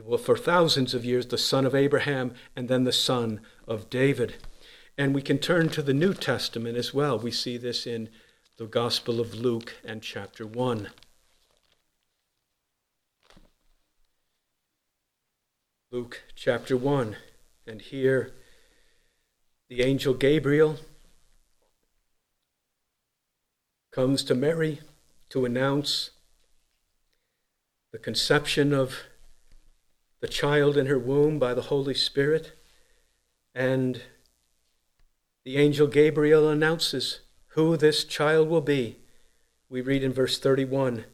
well, 0.03 0.19
for 0.19 0.37
thousands 0.37 0.93
of 0.93 1.03
years, 1.03 1.25
the 1.25 1.37
son 1.39 1.65
of 1.65 1.73
Abraham 1.73 2.35
and 2.55 2.69
then 2.69 2.83
the 2.83 2.91
son 2.91 3.41
of 3.67 3.89
David. 3.89 4.35
And 4.99 5.15
we 5.15 5.23
can 5.23 5.39
turn 5.39 5.67
to 5.69 5.81
the 5.81 5.95
New 5.95 6.13
Testament 6.13 6.77
as 6.77 6.93
well. 6.93 7.17
We 7.17 7.31
see 7.31 7.57
this 7.57 7.87
in 7.87 8.07
the 8.57 8.67
Gospel 8.67 9.19
of 9.19 9.33
Luke 9.33 9.77
and 9.83 10.03
chapter 10.03 10.45
1. 10.45 10.89
Luke 15.89 16.21
chapter 16.35 16.77
1. 16.77 17.15
And 17.65 17.81
here 17.81 18.31
the 19.69 19.83
angel 19.83 20.15
Gabriel 20.15 20.77
comes 23.91 24.23
to 24.23 24.33
Mary 24.33 24.79
to 25.29 25.45
announce 25.45 26.09
the 27.91 27.99
conception 27.99 28.73
of 28.73 29.03
the 30.21 30.27
child 30.27 30.75
in 30.75 30.87
her 30.87 30.97
womb 30.97 31.37
by 31.37 31.53
the 31.53 31.63
Holy 31.63 31.93
Spirit. 31.93 32.53
And 33.53 34.01
the 35.45 35.57
angel 35.57 35.85
Gabriel 35.85 36.49
announces 36.49 37.19
who 37.49 37.77
this 37.77 38.03
child 38.03 38.49
will 38.49 38.61
be. 38.61 38.97
We 39.69 39.81
read 39.81 40.03
in 40.03 40.11
verse 40.11 40.39
31 40.39 41.05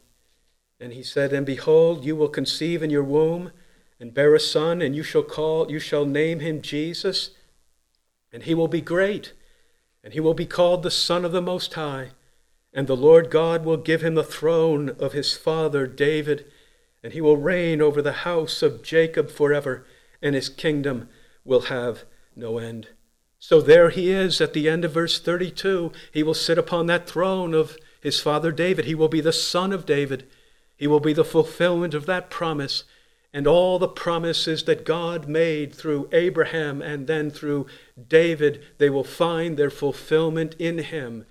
And 0.80 0.94
he 0.94 1.02
said, 1.02 1.34
And 1.34 1.44
behold, 1.44 2.06
you 2.06 2.16
will 2.16 2.28
conceive 2.28 2.82
in 2.82 2.88
your 2.88 3.04
womb 3.04 3.52
and 4.00 4.14
bear 4.14 4.34
a 4.34 4.40
son, 4.40 4.80
and 4.80 4.96
you 4.96 5.02
shall 5.02 5.22
call, 5.22 5.70
you 5.70 5.78
shall 5.78 6.06
name 6.06 6.40
him 6.40 6.60
Jesus, 6.62 7.30
and 8.32 8.44
he 8.44 8.54
will 8.54 8.68
be 8.68 8.80
great, 8.80 9.32
and 10.02 10.12
he 10.12 10.20
will 10.20 10.34
be 10.34 10.46
called 10.46 10.82
the 10.82 10.90
Son 10.90 11.24
of 11.24 11.32
the 11.32 11.42
Most 11.42 11.74
High. 11.74 12.10
And 12.72 12.86
the 12.86 12.96
Lord 12.96 13.30
God 13.30 13.64
will 13.64 13.78
give 13.78 14.02
him 14.02 14.14
the 14.14 14.22
throne 14.22 14.90
of 15.00 15.12
his 15.12 15.36
father 15.36 15.86
David, 15.86 16.44
and 17.02 17.12
he 17.12 17.20
will 17.20 17.36
reign 17.36 17.80
over 17.80 18.02
the 18.02 18.12
house 18.12 18.62
of 18.62 18.82
Jacob 18.82 19.30
forever, 19.30 19.86
and 20.20 20.34
his 20.34 20.48
kingdom 20.48 21.08
will 21.44 21.62
have 21.62 22.04
no 22.34 22.58
end. 22.58 22.88
So 23.38 23.60
there 23.60 23.90
he 23.90 24.10
is 24.10 24.40
at 24.40 24.52
the 24.52 24.68
end 24.68 24.84
of 24.84 24.92
verse 24.92 25.20
32. 25.20 25.92
He 26.12 26.22
will 26.22 26.34
sit 26.34 26.58
upon 26.58 26.86
that 26.86 27.08
throne 27.08 27.54
of 27.54 27.78
his 28.00 28.20
father 28.20 28.52
David. 28.52 28.84
He 28.84 28.94
will 28.94 29.08
be 29.08 29.20
the 29.20 29.32
son 29.32 29.72
of 29.72 29.86
David. 29.86 30.26
He 30.76 30.86
will 30.86 31.00
be 31.00 31.12
the 31.12 31.24
fulfillment 31.24 31.94
of 31.94 32.06
that 32.06 32.28
promise 32.28 32.84
and 33.36 33.46
all 33.46 33.78
the 33.78 33.86
promises 33.86 34.64
that 34.64 34.86
God 34.86 35.28
made 35.28 35.74
through 35.74 36.08
Abraham 36.10 36.80
and 36.80 37.06
then 37.06 37.30
through 37.30 37.66
David, 38.08 38.64
they 38.78 38.88
will 38.88 39.04
find 39.04 39.58
their 39.58 39.68
fulfillment 39.68 40.56
in 40.58 40.78
him 40.78 41.26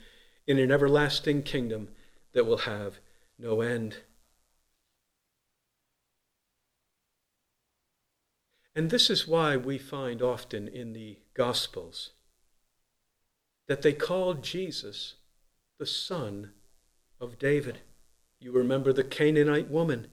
in 0.45 0.59
an 0.59 0.71
everlasting 0.71 1.41
kingdom 1.41 1.87
that 2.33 2.45
will 2.45 2.59
have 2.59 2.99
no 3.39 3.61
end. 3.61 3.97
And 8.75 8.91
this 8.91 9.09
is 9.09 9.27
why 9.27 9.57
we 9.57 9.79
find 9.79 10.21
often 10.21 10.67
in 10.67 10.93
the 10.93 11.17
Gospels 11.33 12.11
that 13.67 13.81
they 13.81 13.93
called 13.93 14.43
Jesus 14.43 15.15
the 15.79 15.87
son 15.87 16.51
of 17.19 17.39
David. 17.39 17.79
You 18.39 18.51
remember 18.51 18.93
the 18.93 19.03
Canaanite 19.03 19.71
woman, 19.71 20.09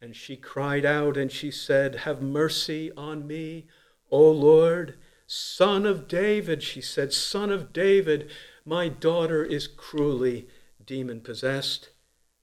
and 0.00 0.16
she 0.16 0.36
cried 0.36 0.84
out 0.84 1.16
and 1.16 1.30
she 1.30 1.50
said, 1.50 1.96
Have 1.96 2.22
mercy 2.22 2.90
on 2.96 3.26
me, 3.26 3.66
O 4.10 4.30
Lord, 4.30 4.96
son 5.26 5.84
of 5.84 6.08
David. 6.08 6.62
She 6.62 6.80
said, 6.80 7.12
Son 7.12 7.50
of 7.50 7.72
David, 7.72 8.30
my 8.64 8.88
daughter 8.88 9.44
is 9.44 9.66
cruelly 9.66 10.48
demon 10.84 11.20
possessed. 11.20 11.90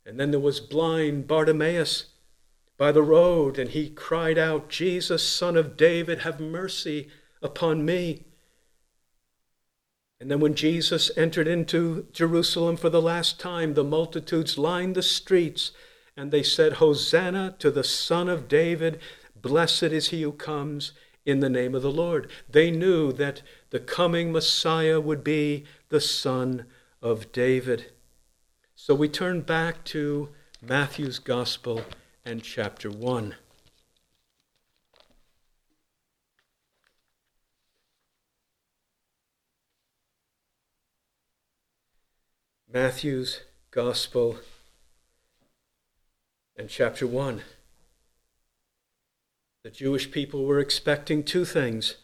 And 0.05 0.19
then 0.19 0.31
there 0.31 0.39
was 0.39 0.59
blind 0.61 1.27
Bartimaeus 1.27 2.13
by 2.77 2.91
the 2.91 3.01
road, 3.01 3.57
and 3.57 3.71
he 3.71 3.89
cried 3.89 4.37
out, 4.37 4.69
Jesus, 4.69 5.27
son 5.27 5.57
of 5.57 5.75
David, 5.75 6.19
have 6.19 6.39
mercy 6.39 7.09
upon 7.41 7.83
me. 7.83 8.23
And 10.19 10.31
then 10.31 10.39
when 10.39 10.55
Jesus 10.55 11.11
entered 11.17 11.47
into 11.47 12.07
Jerusalem 12.13 12.77
for 12.77 12.89
the 12.89 13.01
last 13.01 13.39
time, 13.39 13.73
the 13.73 13.83
multitudes 13.83 14.57
lined 14.57 14.95
the 14.95 15.03
streets, 15.03 15.71
and 16.17 16.31
they 16.31 16.41
said, 16.41 16.73
Hosanna 16.73 17.55
to 17.59 17.69
the 17.69 17.83
Son 17.83 18.27
of 18.27 18.47
David, 18.47 18.99
blessed 19.39 19.83
is 19.83 20.09
he 20.09 20.23
who 20.23 20.31
comes 20.31 20.93
in 21.27 21.41
the 21.41 21.49
name 21.49 21.75
of 21.75 21.83
the 21.83 21.91
Lord. 21.91 22.29
They 22.49 22.71
knew 22.71 23.13
that 23.13 23.43
the 23.69 23.79
coming 23.79 24.31
Messiah 24.31 24.99
would 24.99 25.23
be 25.23 25.65
the 25.89 26.01
Son 26.01 26.65
of 27.03 27.31
David. 27.31 27.91
So 28.75 28.95
we 28.95 29.07
turn 29.07 29.41
back 29.41 29.83
to 29.85 30.29
Matthew's 30.59 31.19
Gospel 31.19 31.83
and 32.25 32.41
chapter 32.41 32.89
1. 32.89 33.35
Matthew's 42.73 43.41
Gospel 43.71 44.37
and 46.57 46.69
chapter 46.69 47.05
1. 47.05 47.41
The 49.63 49.69
Jewish 49.69 50.09
people 50.09 50.45
were 50.45 50.59
expecting 50.59 51.23
two 51.23 51.45
things 51.45 51.97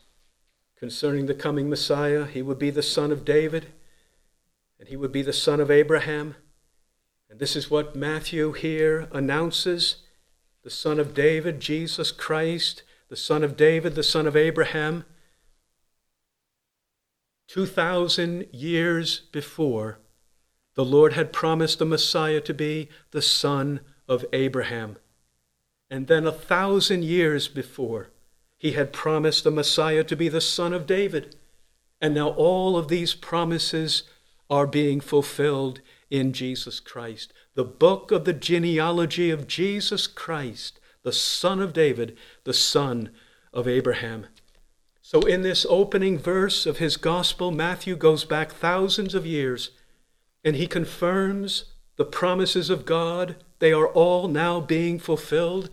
concerning 0.77 1.25
the 1.25 1.33
coming 1.33 1.69
Messiah. 1.69 2.25
He 2.25 2.43
would 2.43 2.59
be 2.59 2.69
the 2.69 2.83
son 2.83 3.11
of 3.11 3.25
David, 3.25 3.67
and 4.79 4.89
he 4.89 4.95
would 4.95 5.11
be 5.11 5.23
the 5.23 5.33
son 5.33 5.59
of 5.59 5.71
Abraham. 5.71 6.35
And 7.29 7.39
this 7.39 7.55
is 7.55 7.71
what 7.71 7.95
Matthew 7.95 8.51
here 8.51 9.07
announces 9.11 9.97
the 10.63 10.69
son 10.69 10.99
of 10.99 11.15
David, 11.15 11.59
Jesus 11.59 12.11
Christ, 12.11 12.83
the 13.09 13.15
son 13.15 13.43
of 13.43 13.57
David, 13.57 13.95
the 13.95 14.03
son 14.03 14.27
of 14.27 14.35
Abraham. 14.35 15.03
2,000 17.47 18.47
years 18.51 19.21
before, 19.31 19.99
the 20.75 20.85
Lord 20.85 21.13
had 21.13 21.33
promised 21.33 21.79
the 21.79 21.85
Messiah 21.85 22.41
to 22.41 22.53
be 22.53 22.89
the 23.11 23.21
son 23.21 23.79
of 24.07 24.25
Abraham. 24.33 24.97
And 25.89 26.07
then 26.07 26.25
a 26.25 26.31
thousand 26.31 27.03
years 27.03 27.47
before, 27.47 28.09
he 28.57 28.71
had 28.71 28.93
promised 28.93 29.43
the 29.43 29.51
Messiah 29.51 30.03
to 30.05 30.15
be 30.15 30.29
the 30.29 30.41
son 30.41 30.73
of 30.73 30.85
David. 30.85 31.35
And 32.01 32.13
now 32.13 32.29
all 32.29 32.77
of 32.77 32.87
these 32.87 33.13
promises 33.13 34.03
are 34.49 34.67
being 34.67 35.01
fulfilled 35.01 35.81
in 36.09 36.33
Jesus 36.33 36.79
Christ. 36.79 37.33
The 37.55 37.63
book 37.63 38.11
of 38.11 38.25
the 38.25 38.33
genealogy 38.33 39.29
of 39.29 39.47
Jesus 39.47 40.07
Christ, 40.07 40.79
the 41.03 41.11
son 41.11 41.59
of 41.59 41.73
David, 41.73 42.17
the 42.43 42.53
son 42.53 43.11
of 43.51 43.67
Abraham. 43.67 44.27
So, 45.01 45.21
in 45.21 45.41
this 45.41 45.65
opening 45.69 46.17
verse 46.17 46.65
of 46.65 46.77
his 46.77 46.97
gospel, 46.97 47.51
Matthew 47.51 47.95
goes 47.95 48.23
back 48.23 48.51
thousands 48.51 49.13
of 49.13 49.25
years 49.25 49.71
and 50.43 50.55
he 50.55 50.67
confirms 50.67 51.65
the 51.97 52.05
promises 52.05 52.69
of 52.69 52.85
God. 52.85 53.35
They 53.59 53.71
are 53.71 53.87
all 53.87 54.27
now 54.27 54.59
being 54.59 54.99
fulfilled. 54.99 55.69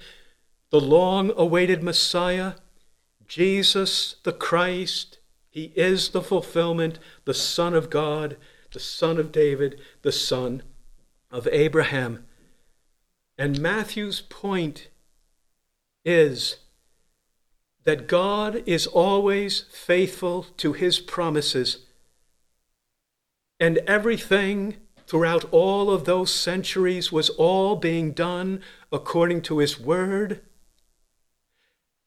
The 0.70 0.80
long 0.80 1.32
awaited 1.36 1.82
Messiah, 1.82 2.54
Jesus 3.26 4.16
the 4.22 4.32
Christ, 4.32 5.18
he 5.48 5.72
is 5.74 6.10
the 6.10 6.22
fulfillment, 6.22 6.98
the 7.24 7.34
Son 7.34 7.74
of 7.74 7.90
God 7.90 8.36
the 8.72 8.80
son 8.80 9.18
of 9.18 9.32
David, 9.32 9.80
the 10.02 10.12
son 10.12 10.62
of 11.30 11.48
Abraham. 11.50 12.26
And 13.36 13.60
Matthew's 13.60 14.20
point 14.20 14.88
is 16.04 16.56
that 17.84 18.06
God 18.06 18.62
is 18.66 18.86
always 18.86 19.62
faithful 19.72 20.44
to 20.58 20.72
his 20.72 20.98
promises, 20.98 21.86
and 23.58 23.78
everything 23.78 24.76
throughout 25.10 25.44
all 25.50 25.90
of 25.90 26.04
those 26.04 26.32
centuries 26.32 27.10
was 27.10 27.30
all 27.30 27.74
being 27.74 28.12
done 28.12 28.62
according 28.92 29.42
to 29.42 29.58
his 29.58 29.78
word. 29.78 30.40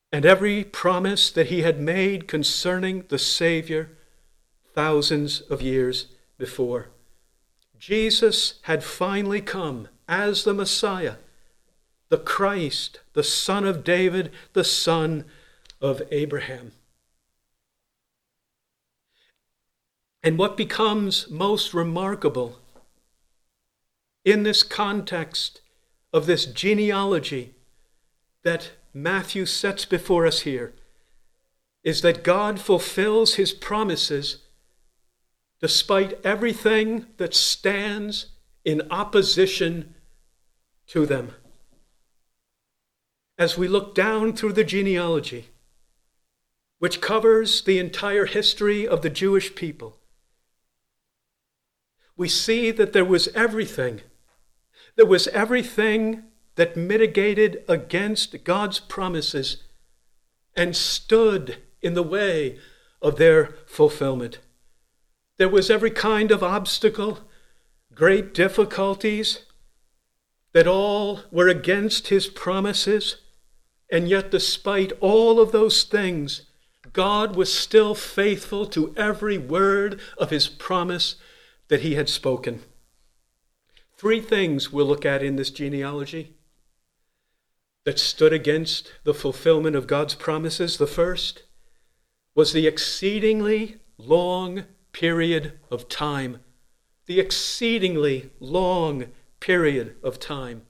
And 0.10 0.26
every 0.26 0.64
promise 0.64 1.30
that 1.32 1.48
he 1.48 1.64
had 1.64 1.82
made 1.82 2.30
concerning 2.30 3.04
the 3.10 3.20
Savior 3.20 3.90
thousands 4.74 5.42
of 5.42 5.62
years 5.62 6.06
before. 6.38 6.92
Jesus 7.78 8.62
had 8.64 8.86
finally 8.86 9.42
come 9.42 9.90
as 10.08 10.46
the 10.46 10.54
Messiah, 10.54 11.16
the 12.08 12.18
Christ, 12.18 13.02
the 13.12 13.24
Son 13.24 13.66
of 13.66 13.84
David, 13.84 14.32
the 14.54 14.64
Son 14.64 15.26
of 15.82 16.02
Abraham. 16.10 16.72
And 20.24 20.38
what 20.38 20.56
becomes 20.56 21.30
most 21.30 21.74
remarkable 21.74 22.60
in 24.26 24.44
this 24.44 24.64
context 24.64 25.62
of 26.12 26.26
this 26.26 26.46
genealogy 26.46 27.56
that 28.44 28.72
Matthew 28.94 29.46
sets 29.46 29.86
before 29.86 30.26
us 30.26 30.42
here 30.42 30.74
is 31.84 32.02
that 32.02 32.24
God 32.24 32.60
fulfills 32.60 33.36
his 33.36 33.52
promises 33.52 34.38
despite 35.60 36.20
everything 36.26 37.08
that 37.18 37.34
stands 37.34 38.28
in 38.64 38.82
opposition 38.92 39.96
to 40.88 41.06
them. 41.06 41.34
As 43.38 43.58
we 43.58 43.68
look 43.68 43.96
down 43.96 44.34
through 44.34 44.54
the 44.54 44.64
genealogy, 44.64 45.50
which 46.80 47.02
covers 47.02 47.62
the 47.62 47.80
entire 47.80 48.26
history 48.26 48.88
of 48.88 49.02
the 49.02 49.10
Jewish 49.10 49.56
people, 49.56 49.98
we 52.16 52.30
see 52.30 52.72
that 52.72 52.94
there 52.94 53.06
was 53.06 53.30
everything 53.30 54.02
there 54.96 55.06
was 55.06 55.28
everything 55.30 56.24
that 56.56 56.78
mitigated 56.78 57.64
against 57.68 58.44
God's 58.44 58.80
promises 58.80 59.64
and 60.56 60.76
stood 60.76 61.58
in 61.82 61.94
the 61.94 62.04
way 62.04 62.60
of 63.02 63.18
their 63.18 63.56
fulfillment. 63.66 64.40
There 65.38 65.50
was 65.50 65.70
every 65.70 65.92
kind 65.92 66.32
of 66.32 66.44
obstacle, 66.44 67.20
great 67.94 68.34
difficulties, 68.34 69.46
that 70.54 70.68
all 70.68 71.22
were 71.32 71.48
against 71.48 72.10
his 72.10 72.28
promises. 72.28 73.18
And 73.92 74.08
yet, 74.08 74.32
despite 74.32 74.92
all 75.00 75.40
of 75.40 75.52
those 75.52 75.84
things, 75.84 76.44
God 76.94 77.36
was 77.36 77.54
still 77.54 77.96
faithful 77.96 78.68
to 78.68 78.94
every 78.96 79.38
word 79.38 80.00
of 80.18 80.30
his 80.30 80.48
promise 80.48 81.16
that 81.68 81.82
he 81.82 81.96
had 81.96 82.10
spoken. 82.10 82.62
Three 84.04 84.20
things 84.20 84.70
we'll 84.70 84.86
look 84.86 85.06
at 85.06 85.24
in 85.24 85.38
this 85.38 85.50
genealogy 85.50 86.34
that 87.86 87.98
stood 87.98 88.34
against 88.34 88.92
the 89.06 89.14
fulfillment 89.14 89.78
of 89.78 89.88
God's 89.88 90.14
promises. 90.14 90.76
The 90.76 90.88
first 90.88 91.44
was 92.36 92.52
the 92.52 92.68
exceedingly 92.68 93.78
long 93.98 94.66
period 94.92 95.58
of 95.72 95.88
time. 95.88 96.42
The 97.06 97.22
exceedingly 97.22 98.32
long 98.42 99.06
period 99.40 99.96
of 100.04 100.20
time. 100.20 100.64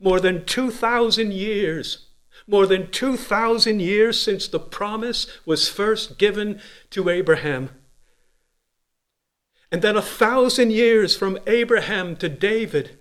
More 0.00 0.18
than 0.18 0.44
2,000 0.44 1.32
years. 1.32 2.08
More 2.48 2.66
than 2.66 2.90
2,000 2.90 3.78
years 3.78 4.20
since 4.20 4.48
the 4.48 4.58
promise 4.58 5.28
was 5.46 5.68
first 5.68 6.18
given 6.18 6.60
to 6.90 7.08
Abraham. 7.08 7.70
And 9.74 9.82
then 9.82 9.96
a 9.96 10.02
thousand 10.02 10.70
years 10.70 11.16
from 11.16 11.36
Abraham 11.48 12.14
to 12.18 12.28
David. 12.28 12.96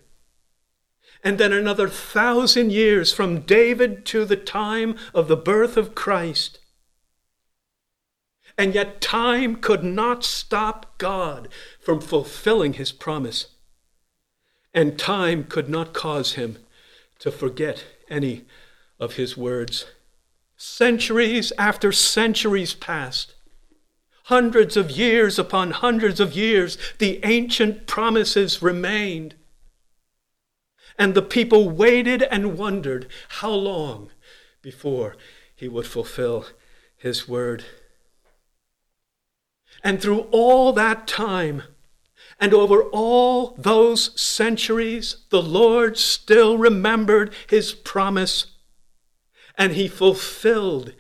And 1.23 1.37
then 1.37 1.53
another 1.53 1.87
thousand 1.87 2.71
years 2.71 3.13
from 3.13 3.41
David 3.41 4.07
to 4.07 4.25
the 4.25 4.35
time 4.35 4.95
of 5.13 5.27
the 5.27 5.37
birth 5.37 5.77
of 5.77 5.93
Christ. 5.93 6.57
And 8.57 8.73
yet, 8.73 9.01
time 9.01 9.57
could 9.57 9.83
not 9.83 10.23
stop 10.23 10.97
God 10.97 11.47
from 11.79 12.01
fulfilling 12.01 12.73
his 12.73 12.91
promise. 12.91 13.51
And 14.73 14.97
time 14.97 15.43
could 15.43 15.69
not 15.69 15.93
cause 15.93 16.33
him 16.33 16.57
to 17.19 17.29
forget 17.29 17.83
any 18.09 18.45
of 18.99 19.13
his 19.13 19.37
words. 19.37 19.85
Centuries 20.57 21.53
after 21.59 21.91
centuries 21.91 22.73
passed. 22.73 23.32
Hundreds 24.27 24.77
of 24.77 24.89
years 24.89 25.37
upon 25.37 25.71
hundreds 25.71 26.19
of 26.19 26.33
years, 26.33 26.77
the 26.97 27.19
ancient 27.25 27.85
promises 27.87 28.61
remained. 28.61 29.35
And 30.97 31.13
the 31.13 31.21
people 31.21 31.69
waited 31.69 32.23
and 32.23 32.57
wondered 32.57 33.07
how 33.27 33.51
long 33.51 34.11
before 34.61 35.17
he 35.53 35.67
would 35.67 35.85
fulfill 35.85 36.45
his 36.95 37.27
word. 37.27 37.65
And 39.83 40.01
through 40.01 40.21
all 40.31 40.71
that 40.71 41.05
time, 41.05 41.63
and 42.39 42.53
over 42.53 42.83
all 42.83 43.55
those 43.57 44.19
centuries, 44.19 45.17
the 45.31 45.41
Lord 45.41 45.97
still 45.97 46.57
remembered 46.57 47.33
his 47.49 47.73
promise, 47.73 48.47
and 49.57 49.73
he 49.73 49.89
fulfilled 49.89 50.93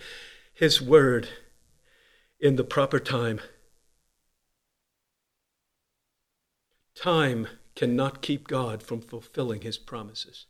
his 0.53 0.81
word 0.81 1.29
in 2.43 2.57
the 2.57 2.63
proper 2.65 2.99
time. 2.99 3.39
Time 6.93 7.47
cannot 7.73 8.21
keep 8.21 8.49
God 8.49 8.83
from 8.83 8.99
fulfilling 8.99 9.61
his 9.61 9.77
promises. 9.77 10.47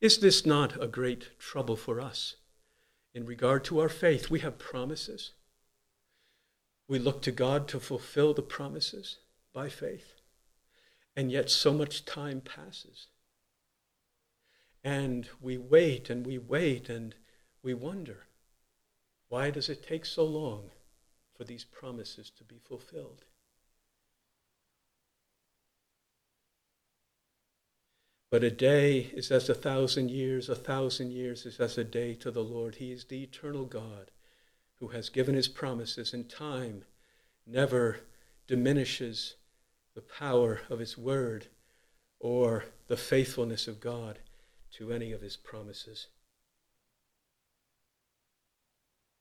Is 0.00 0.18
this 0.18 0.44
not 0.44 0.82
a 0.82 0.88
great 0.88 1.38
trouble 1.38 1.76
for 1.76 2.00
us? 2.00 2.34
In 3.14 3.24
regard 3.24 3.62
to 3.66 3.78
our 3.78 3.88
faith, 3.88 4.28
we 4.28 4.40
have 4.40 4.58
promises. 4.58 5.34
We 6.88 6.98
look 6.98 7.22
to 7.22 7.30
God 7.30 7.68
to 7.68 7.78
fulfill 7.78 8.34
the 8.34 8.42
promises 8.42 9.18
by 9.54 9.68
faith. 9.68 10.14
And 11.14 11.30
yet, 11.30 11.48
so 11.48 11.72
much 11.72 12.04
time 12.04 12.40
passes. 12.40 13.06
And 14.82 15.28
we 15.40 15.58
wait 15.58 16.10
and 16.10 16.26
we 16.26 16.38
wait 16.38 16.88
and 16.88 17.14
we 17.62 17.72
wonder 17.72 18.24
why 19.32 19.48
does 19.48 19.70
it 19.70 19.82
take 19.82 20.04
so 20.04 20.26
long 20.26 20.64
for 21.34 21.44
these 21.44 21.64
promises 21.64 22.28
to 22.36 22.44
be 22.44 22.58
fulfilled? 22.68 23.24
But 28.30 28.44
a 28.44 28.50
day 28.50 29.10
is 29.14 29.30
as 29.30 29.48
a 29.48 29.54
thousand 29.54 30.10
years, 30.10 30.50
a 30.50 30.54
thousand 30.54 31.12
years 31.12 31.46
is 31.46 31.58
as 31.60 31.78
a 31.78 31.82
day 31.82 32.12
to 32.16 32.30
the 32.30 32.44
Lord. 32.44 32.74
He 32.74 32.92
is 32.92 33.06
the 33.06 33.22
eternal 33.22 33.64
God 33.64 34.10
who 34.80 34.88
has 34.88 35.08
given 35.08 35.34
his 35.34 35.48
promises, 35.48 36.12
and 36.12 36.28
time 36.28 36.84
never 37.46 38.00
diminishes 38.46 39.36
the 39.94 40.02
power 40.02 40.60
of 40.68 40.78
his 40.78 40.98
word 40.98 41.46
or 42.20 42.66
the 42.86 42.98
faithfulness 42.98 43.66
of 43.66 43.80
God 43.80 44.18
to 44.72 44.92
any 44.92 45.10
of 45.10 45.22
his 45.22 45.38
promises. 45.38 46.08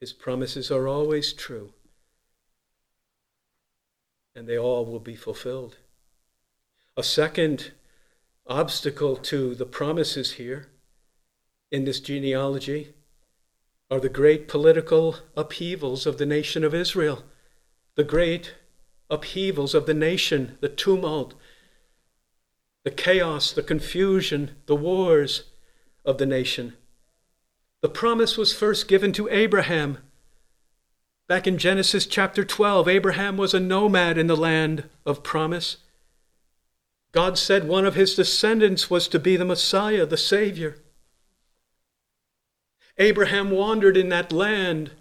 His 0.02 0.14
promises 0.14 0.72
are 0.72 0.88
always 0.88 1.32
true, 1.32 1.74
and 4.36 4.48
they 4.48 4.58
all 4.58 4.84
will 4.84 5.00
be 5.00 5.16
fulfilled. 5.16 5.78
A 6.98 7.04
second 7.04 7.72
obstacle 8.48 9.16
to 9.16 9.54
the 9.54 9.68
promises 9.68 10.34
here 10.34 10.70
in 11.72 11.86
this 11.86 12.00
genealogy 12.00 12.96
are 13.92 14.00
the 14.00 14.10
great 14.10 14.48
political 14.48 15.18
upheavals 15.38 16.08
of 16.08 16.18
the 16.18 16.26
nation 16.26 16.64
of 16.64 16.74
Israel, 16.74 17.24
the 17.94 18.04
great 18.04 18.56
upheavals 19.08 19.76
of 19.76 19.86
the 19.86 19.94
nation, 19.94 20.58
the 20.62 20.70
tumult, 20.70 21.36
the 22.84 22.90
chaos, 22.90 23.52
the 23.52 23.62
confusion, 23.62 24.56
the 24.66 24.76
wars 24.76 25.44
of 26.04 26.18
the 26.18 26.26
nation. 26.26 26.76
The 27.82 27.90
promise 27.90 28.38
was 28.38 28.54
first 28.54 28.88
given 28.88 29.12
to 29.14 29.28
Abraham. 29.30 29.98
Back 31.28 31.48
in 31.48 31.58
Genesis 31.58 32.06
chapter 32.06 32.44
12, 32.44 32.88
Abraham 32.88 33.38
was 33.38 33.54
a 33.54 33.60
nomad 33.60 34.18
in 34.18 34.28
the 34.28 34.38
land 34.38 34.88
of 35.06 35.24
promise. 35.24 35.78
God 37.12 37.38
said 37.38 37.68
one 37.68 37.86
of 37.86 37.96
his 37.96 38.16
descendants 38.16 38.90
was 38.90 39.08
to 39.08 39.20
be 39.20 39.36
the 39.36 39.46
Messiah, 39.46 40.06
the 40.06 40.18
Savior. 40.18 40.78
Abraham 42.98 43.50
wandered 43.50 43.98
in 43.98 44.10
that 44.10 44.32
land, 44.32 44.92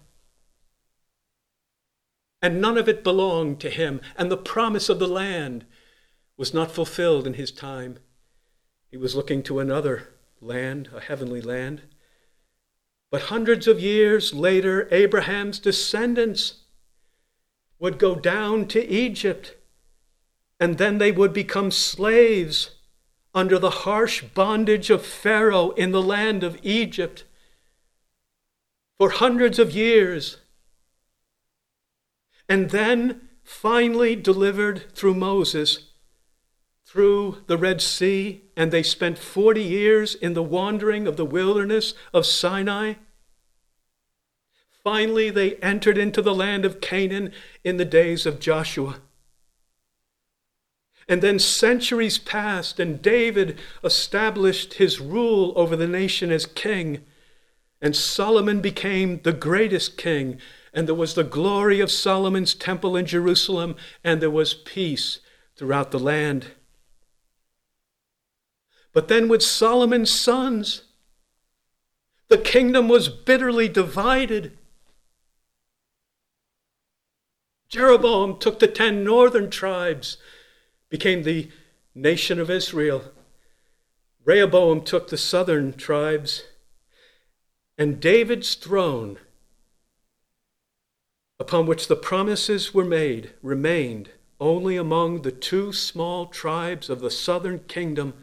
and 2.41 2.59
none 2.59 2.77
of 2.77 2.89
it 2.89 3.03
belonged 3.03 3.59
to 3.59 3.69
him, 3.69 4.01
and 4.17 4.31
the 4.31 4.37
promise 4.37 4.89
of 4.89 4.97
the 4.97 5.07
land 5.07 5.65
was 6.35 6.53
not 6.53 6.71
fulfilled 6.71 7.27
in 7.27 7.35
his 7.35 7.51
time. 7.51 7.99
He 8.89 8.97
was 8.97 9.15
looking 9.15 9.43
to 9.43 9.59
another 9.59 10.09
land, 10.41 10.89
a 10.95 10.99
heavenly 10.99 11.41
land. 11.41 11.83
But 13.11 13.23
hundreds 13.23 13.67
of 13.67 13.81
years 13.81 14.33
later, 14.33 14.87
Abraham's 14.89 15.59
descendants 15.59 16.61
would 17.77 17.99
go 17.99 18.15
down 18.15 18.67
to 18.69 18.87
Egypt 18.87 19.55
and 20.59 20.77
then 20.77 20.97
they 20.97 21.11
would 21.11 21.33
become 21.33 21.71
slaves 21.71 22.71
under 23.33 23.57
the 23.59 23.69
harsh 23.69 24.21
bondage 24.21 24.89
of 24.89 25.05
Pharaoh 25.05 25.71
in 25.71 25.91
the 25.91 26.01
land 26.01 26.43
of 26.43 26.57
Egypt 26.61 27.25
for 28.97 29.09
hundreds 29.09 29.57
of 29.57 29.71
years. 29.71 30.37
And 32.47 32.69
then 32.69 33.29
finally 33.43 34.15
delivered 34.15 34.93
through 34.93 35.15
Moses 35.15 35.91
through 36.85 37.37
the 37.47 37.57
Red 37.57 37.81
Sea, 37.81 38.43
and 38.61 38.71
they 38.71 38.83
spent 38.83 39.17
40 39.17 39.63
years 39.63 40.13
in 40.13 40.35
the 40.35 40.43
wandering 40.43 41.07
of 41.07 41.17
the 41.17 41.25
wilderness 41.25 41.95
of 42.13 42.27
Sinai. 42.27 42.93
Finally, 44.83 45.31
they 45.31 45.55
entered 45.55 45.97
into 45.97 46.21
the 46.21 46.35
land 46.35 46.63
of 46.63 46.79
Canaan 46.79 47.33
in 47.63 47.77
the 47.77 47.85
days 47.85 48.27
of 48.27 48.39
Joshua. 48.39 48.97
And 51.07 51.23
then 51.23 51.39
centuries 51.39 52.19
passed, 52.19 52.79
and 52.79 53.01
David 53.01 53.57
established 53.83 54.75
his 54.75 55.01
rule 55.01 55.53
over 55.55 55.75
the 55.75 55.87
nation 55.87 56.31
as 56.31 56.45
king. 56.45 57.03
And 57.81 57.95
Solomon 57.95 58.61
became 58.61 59.21
the 59.23 59.33
greatest 59.33 59.97
king. 59.97 60.37
And 60.71 60.87
there 60.87 60.93
was 60.93 61.15
the 61.15 61.23
glory 61.23 61.79
of 61.79 61.89
Solomon's 61.89 62.53
temple 62.53 62.95
in 62.95 63.07
Jerusalem, 63.07 63.75
and 64.03 64.21
there 64.21 64.29
was 64.29 64.53
peace 64.53 65.17
throughout 65.55 65.89
the 65.89 65.97
land. 65.97 66.51
But 68.93 69.07
then 69.07 69.27
with 69.27 69.41
Solomon's 69.41 70.11
sons, 70.11 70.83
the 72.27 72.37
kingdom 72.37 72.87
was 72.87 73.09
bitterly 73.09 73.67
divided. 73.67 74.57
Jeroboam 77.69 78.37
took 78.37 78.59
the 78.59 78.67
ten 78.67 79.03
northern 79.03 79.49
tribes 79.49 80.17
became 80.89 81.23
the 81.23 81.49
nation 81.95 82.39
of 82.39 82.49
Israel. 82.49 83.05
Rehoboam 84.25 84.83
took 84.83 85.07
the 85.07 85.17
southern 85.17 85.73
tribes, 85.73 86.43
and 87.77 87.99
David's 87.99 88.55
throne, 88.55 89.17
upon 91.39 91.65
which 91.65 91.87
the 91.87 91.95
promises 91.95 92.73
were 92.73 92.85
made, 92.85 93.31
remained 93.41 94.11
only 94.39 94.75
among 94.75 95.21
the 95.21 95.31
two 95.31 95.71
small 95.71 96.27
tribes 96.27 96.89
of 96.89 96.99
the 96.99 97.09
southern 97.09 97.59
kingdom. 97.59 98.13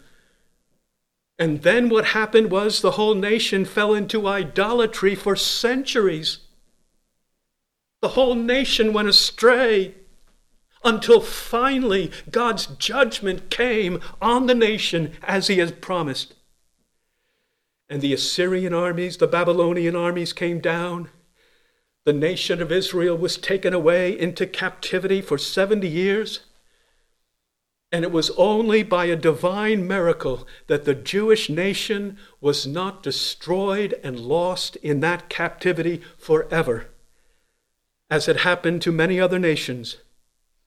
And 1.39 1.62
then 1.62 1.89
what 1.89 2.07
happened 2.07 2.51
was 2.51 2.80
the 2.80 2.93
whole 2.93 3.14
nation 3.14 3.64
fell 3.64 3.95
into 3.95 4.26
idolatry 4.26 5.14
for 5.14 5.36
centuries. 5.36 6.39
The 8.01 8.09
whole 8.09 8.34
nation 8.34 8.93
went 8.93 9.09
astray 9.09 9.95
until 10.84 11.20
finally 11.20 12.11
God's 12.30 12.66
judgment 12.66 13.51
came 13.51 14.01
on 14.20 14.47
the 14.47 14.55
nation 14.55 15.12
as 15.22 15.47
he 15.47 15.59
had 15.59 15.80
promised. 15.80 16.34
And 17.89 18.03
the 18.03 18.12
Assyrian 18.12 18.74
armies, 18.74 19.16
the 19.16 19.26
Babylonian 19.26 19.97
armies 19.97 20.32
came 20.32 20.61
down. 20.61 21.09
The 22.05 22.12
nation 22.12 22.61
of 22.61 22.72
Israel 22.72 23.16
was 23.16 23.36
taken 23.36 23.72
away 23.72 24.18
into 24.18 24.47
captivity 24.47 25.20
for 25.20 25.39
70 25.39 25.89
years. 25.89 26.41
And 27.91 28.05
it 28.05 28.12
was 28.12 28.30
only 28.36 28.82
by 28.82 29.07
a 29.07 29.16
divine 29.16 29.86
miracle 29.86 30.47
that 30.66 30.84
the 30.84 30.95
Jewish 30.95 31.49
nation 31.49 32.18
was 32.41 32.66
not 32.66 33.03
destroyed 33.03 33.99
and 34.05 34.20
lost 34.20 34.76
in 34.76 35.01
that 35.01 35.30
captivity 35.30 36.03
forever, 36.18 36.89
as 38.11 38.26
had 38.26 38.39
happened 38.39 38.82
to 38.82 38.93
many 38.93 39.18
other 39.18 39.39
nations. 39.39 39.97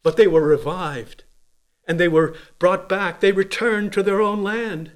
But 0.02 0.18
they 0.18 0.28
were 0.28 0.42
revived 0.42 1.24
and 1.88 2.00
they 2.00 2.08
were 2.08 2.36
brought 2.58 2.90
back. 2.90 3.20
They 3.20 3.32
returned 3.32 3.94
to 3.94 4.04
their 4.04 4.22
own 4.22 4.44
land. 4.44 4.92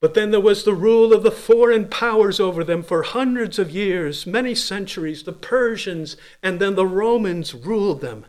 But 0.00 0.12
then 0.12 0.30
there 0.30 0.40
was 0.40 0.64
the 0.64 0.74
rule 0.74 1.14
of 1.14 1.22
the 1.22 1.30
foreign 1.30 1.88
powers 1.88 2.38
over 2.38 2.62
them 2.62 2.82
for 2.82 3.02
hundreds 3.02 3.58
of 3.58 3.70
years, 3.70 4.26
many 4.26 4.54
centuries. 4.54 5.22
The 5.22 5.32
Persians 5.32 6.18
and 6.42 6.60
then 6.60 6.74
the 6.74 6.86
Romans 6.86 7.54
ruled 7.54 8.02
them. 8.02 8.26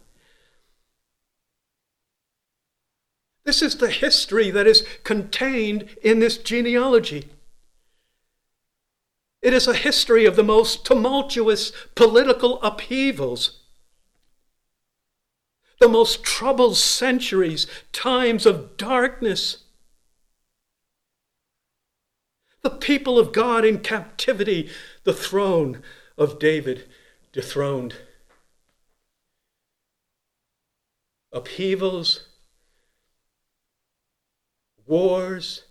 This 3.46 3.62
is 3.62 3.78
the 3.78 3.90
history 3.90 4.52
that 4.52 4.68
is 4.68 4.86
contained 5.04 5.96
in 6.02 6.20
this 6.20 6.38
genealogy. 6.38 7.30
It 9.42 9.54
is 9.54 9.68
a 9.68 9.76
history 9.76 10.26
of 10.26 10.36
the 10.36 10.44
most 10.44 10.86
tumultuous 10.86 11.72
political 11.94 12.62
upheavals 12.62 13.60
the 15.80 15.88
most 15.88 16.24
troubled 16.24 16.78
centuries, 16.78 17.68
times 17.92 18.46
of 18.46 18.78
darkness. 18.78 19.64
The 22.62 22.70
people 22.70 23.20
of 23.20 23.32
God 23.32 23.66
in 23.66 23.80
captivity, 23.80 24.70
the 25.04 25.14
throne 25.14 25.84
of 26.18 26.40
David 26.40 26.86
dethroned. 27.34 27.96
Upheavals, 31.32 32.28
wars, 34.86 35.64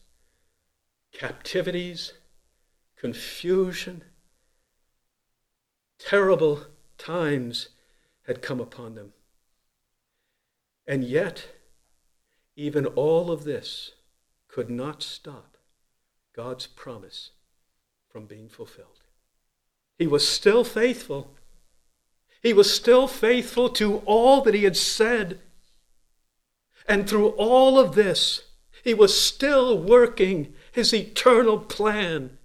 captivities, 1.13 2.13
confusion, 2.97 4.03
terrible 5.99 6.65
times 6.99 7.69
had 8.27 8.43
come 8.43 8.61
upon 8.61 8.95
them. 8.95 9.13
And 10.87 11.05
yet, 11.05 11.49
even 12.57 12.87
all 12.87 13.31
of 13.31 13.45
this 13.45 13.93
could 14.49 14.71
not 14.71 15.03
stop 15.03 15.57
God's 16.35 16.67
promise 16.67 17.31
from 18.09 18.27
being 18.27 18.49
fulfilled. 18.49 19.01
He 19.99 20.07
was 20.07 20.27
still 20.27 20.65
faithful. 20.65 21.35
He 22.43 22.53
was 22.53 22.73
still 22.73 23.07
faithful 23.07 23.69
to 23.71 23.99
all 24.07 24.43
that 24.43 24.55
he 24.55 24.65
had 24.65 24.77
said. 24.77 25.41
And 26.87 27.09
through 27.09 27.29
all 27.31 27.79
of 27.79 27.95
this, 27.95 28.43
he 28.85 28.93
was 28.93 29.19
still 29.19 29.79
working 29.79 30.53
his 30.71 30.93
eternal 30.93 31.59
plan 31.59 32.37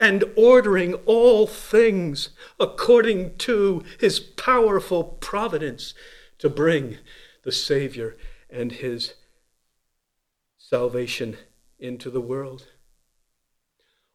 and 0.00 0.24
ordering 0.34 0.94
all 1.04 1.46
things 1.46 2.30
according 2.58 3.36
to 3.36 3.84
his 4.00 4.18
powerful 4.18 5.04
providence 5.04 5.92
to 6.38 6.48
bring 6.48 6.96
the 7.44 7.52
Savior 7.52 8.16
and 8.48 8.72
his 8.72 9.14
salvation 10.56 11.36
into 11.78 12.10
the 12.10 12.22
world. 12.22 12.68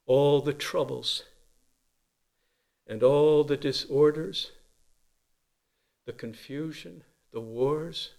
All 0.07 0.41
the 0.41 0.53
troubles 0.53 1.24
and 2.88 3.03
all 3.03 3.43
the 3.43 3.57
disorders, 3.57 4.51
the 6.07 6.14
confusion, 6.14 7.03
the 7.32 7.39
wars, 7.39 8.12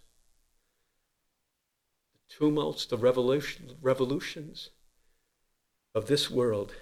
tumults, 2.39 2.87
the 2.87 2.97
revolution, 2.97 3.77
revolutions 3.81 4.71
of 5.95 6.07
this 6.07 6.31
world 6.31 6.75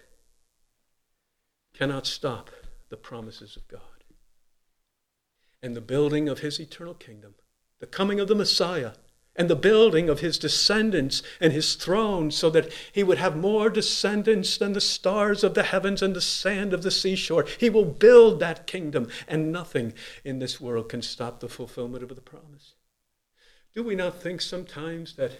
cannot 1.74 2.06
stop 2.06 2.50
the 2.88 2.96
promises 2.96 3.56
of 3.56 3.66
God 3.68 3.80
and 5.62 5.76
the 5.76 5.80
building 5.80 6.28
of 6.28 6.40
his 6.40 6.58
eternal 6.60 6.94
kingdom 6.94 7.34
the 7.80 7.86
coming 7.86 8.20
of 8.20 8.28
the 8.28 8.34
Messiah, 8.34 8.92
and 9.34 9.48
the 9.48 9.56
building 9.56 10.08
of 10.08 10.20
his 10.20 10.38
descendants 10.38 11.22
and 11.40 11.52
his 11.52 11.74
throne, 11.74 12.30
so 12.30 12.50
that 12.50 12.70
he 12.92 13.02
would 13.02 13.16
have 13.16 13.36
more 13.36 13.70
descendants 13.70 14.58
than 14.58 14.74
the 14.74 14.80
stars 14.80 15.42
of 15.42 15.54
the 15.54 15.62
heavens 15.62 16.02
and 16.02 16.14
the 16.14 16.20
sand 16.20 16.74
of 16.74 16.82
the 16.82 16.90
seashore. 16.90 17.46
He 17.58 17.70
will 17.70 17.86
build 17.86 18.38
that 18.40 18.66
kingdom, 18.66 19.08
and 19.26 19.50
nothing 19.50 19.94
in 20.24 20.40
this 20.40 20.60
world 20.60 20.90
can 20.90 21.00
stop 21.00 21.40
the 21.40 21.48
fulfillment 21.48 22.02
of 22.02 22.14
the 22.14 22.20
promise. 22.20 22.69
Do 23.74 23.82
we 23.84 23.94
not 23.94 24.20
think 24.20 24.40
sometimes 24.40 25.14
that 25.16 25.32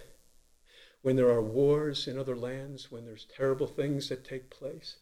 when 1.03 1.17
there 1.17 1.31
are 1.31 1.43
wars 1.43 2.07
in 2.07 2.19
other 2.19 2.37
lands, 2.37 2.91
when 2.91 3.05
there's 3.05 3.27
terrible 3.37 3.67
things 3.67 4.09
that 4.09 4.25
take 4.25 4.51
place, 4.51 4.97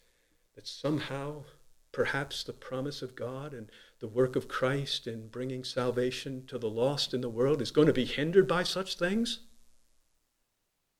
that 0.55 0.66
somehow 0.66 1.45
perhaps 1.93 2.45
the 2.45 2.53
promise 2.53 3.03
of 3.03 3.16
God 3.16 3.53
and 3.53 3.70
the 4.01 4.09
work 4.09 4.37
of 4.37 4.49
Christ 4.49 5.07
in 5.07 5.29
bringing 5.29 5.64
salvation 5.64 6.47
to 6.47 6.59
the 6.59 6.70
lost 6.70 7.12
in 7.12 7.20
the 7.20 7.29
world 7.29 7.61
is 7.61 7.70
going 7.70 7.87
to 7.87 7.93
be 7.93 8.05
hindered 8.05 8.47
by 8.47 8.62
such 8.62 8.97
things? 8.97 9.41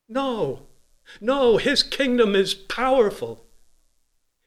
No. 0.09 0.67
No, 1.21 1.57
his 1.57 1.83
kingdom 1.83 2.35
is 2.35 2.55
powerful. 2.55 3.47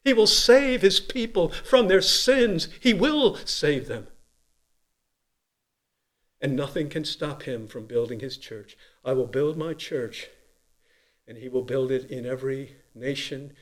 He 0.03 0.13
will 0.13 0.27
save 0.27 0.81
his 0.81 0.99
people 0.99 1.49
from 1.49 1.87
their 1.87 2.01
sins. 2.01 2.67
He 2.79 2.93
will 2.93 3.37
save 3.45 3.87
them. 3.87 4.07
And 6.41 6.55
nothing 6.55 6.89
can 6.89 7.05
stop 7.05 7.43
him 7.43 7.67
from 7.67 7.85
building 7.85 8.19
his 8.19 8.37
church. 8.37 8.75
I 9.05 9.13
will 9.13 9.27
build 9.27 9.57
my 9.57 9.73
church, 9.73 10.29
and 11.27 11.37
he 11.37 11.47
will 11.47 11.61
build 11.61 11.91
it 11.91 12.09
in 12.09 12.25
every 12.25 12.77
nation, 12.95 13.53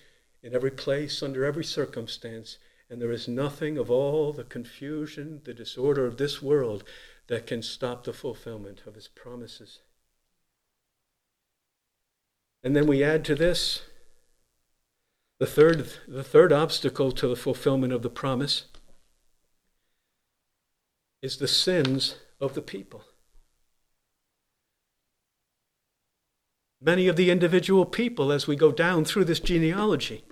in 0.42 0.56
every 0.56 0.72
place, 0.72 1.22
under 1.22 1.44
every 1.44 1.66
circumstance 1.66 2.58
and 2.90 3.02
there 3.02 3.12
is 3.12 3.28
nothing 3.28 3.78
of 3.78 3.92
all 3.92 4.34
the 4.34 4.44
confusion, 4.44 5.42
the 5.44 5.54
disorder 5.54 6.06
of 6.08 6.18
this 6.18 6.42
world 6.42 6.84
that 7.28 7.46
can 7.46 7.62
stop 7.62 8.04
the 8.04 8.14
fulfillment 8.14 8.82
of 8.88 8.96
his 8.96 9.08
promises. 9.08 9.80
And 12.64 12.76
then 12.76 12.88
we 12.88 13.04
add 13.04 13.24
to 13.26 13.36
this 13.36 13.84
the 15.38 15.46
third, 15.46 15.88
the 16.08 16.24
third 16.24 16.52
obstacle 16.52 17.12
to 17.14 17.28
the 17.28 17.36
fulfillment 17.36 17.94
of 17.94 18.02
the 18.02 18.10
promise 18.10 18.66
is 21.22 21.38
the 21.38 21.48
sins 21.48 22.16
of 22.40 22.54
the 22.54 22.62
people. 22.62 23.04
Many 26.82 27.08
of 27.08 27.18
the 27.18 27.30
individual 27.30 27.86
people, 27.86 28.32
as 28.32 28.48
we 28.48 28.56
go 28.56 28.72
down 28.72 29.04
through 29.04 29.26
this 29.26 29.42
genealogy, 29.42 30.24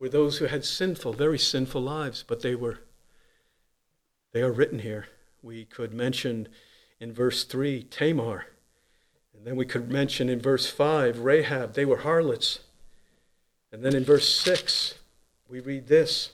were 0.00 0.08
those 0.08 0.38
who 0.38 0.46
had 0.46 0.64
sinful, 0.64 1.12
very 1.12 1.38
sinful 1.38 1.80
lives, 1.80 2.24
but 2.26 2.40
they 2.42 2.54
were 2.54 2.80
they 4.32 4.42
are 4.42 4.52
written 4.52 4.80
here. 4.80 5.06
We 5.42 5.64
could 5.64 5.94
mention 5.94 6.48
in 6.98 7.12
verse 7.12 7.44
3 7.44 7.84
Tamar, 7.84 8.46
and 9.32 9.46
then 9.46 9.56
we 9.56 9.64
could 9.64 9.90
mention 9.90 10.28
in 10.28 10.40
verse 10.40 10.66
5 10.68 11.20
Rahab, 11.20 11.74
they 11.74 11.84
were 11.84 11.98
harlots. 11.98 12.60
And 13.70 13.84
then 13.84 13.94
in 13.94 14.04
verse 14.04 14.28
6, 14.28 14.94
we 15.48 15.60
read 15.60 15.86
this 15.86 16.32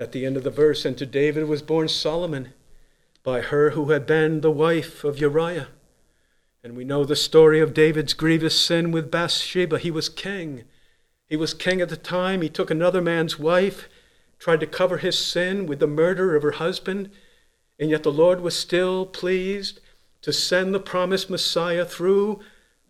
at 0.00 0.12
the 0.12 0.24
end 0.24 0.36
of 0.36 0.44
the 0.44 0.50
verse 0.50 0.84
And 0.84 0.96
to 0.98 1.06
David 1.06 1.48
was 1.48 1.62
born 1.62 1.88
Solomon 1.88 2.52
by 3.24 3.40
her 3.40 3.70
who 3.70 3.90
had 3.90 4.06
been 4.06 4.40
the 4.40 4.50
wife 4.50 5.04
of 5.04 5.18
Uriah. 5.18 5.68
And 6.62 6.76
we 6.76 6.84
know 6.84 7.04
the 7.04 7.16
story 7.16 7.60
of 7.60 7.74
David's 7.74 8.14
grievous 8.14 8.58
sin 8.60 8.90
with 8.90 9.10
Bathsheba. 9.10 9.78
He 9.78 9.90
was 9.90 10.08
king. 10.08 10.64
He 11.26 11.36
was 11.36 11.54
king 11.54 11.80
at 11.80 11.88
the 11.88 11.96
time. 11.96 12.42
He 12.42 12.48
took 12.48 12.70
another 12.70 13.02
man's 13.02 13.38
wife, 13.38 13.88
tried 14.38 14.60
to 14.60 14.66
cover 14.66 14.98
his 14.98 15.18
sin 15.18 15.66
with 15.66 15.78
the 15.78 15.86
murder 15.86 16.34
of 16.34 16.42
her 16.42 16.52
husband, 16.52 17.10
and 17.78 17.90
yet 17.90 18.02
the 18.02 18.12
Lord 18.12 18.40
was 18.40 18.56
still 18.56 19.04
pleased 19.04 19.80
to 20.22 20.32
send 20.32 20.74
the 20.74 20.80
promised 20.80 21.30
Messiah 21.30 21.84
through 21.84 22.40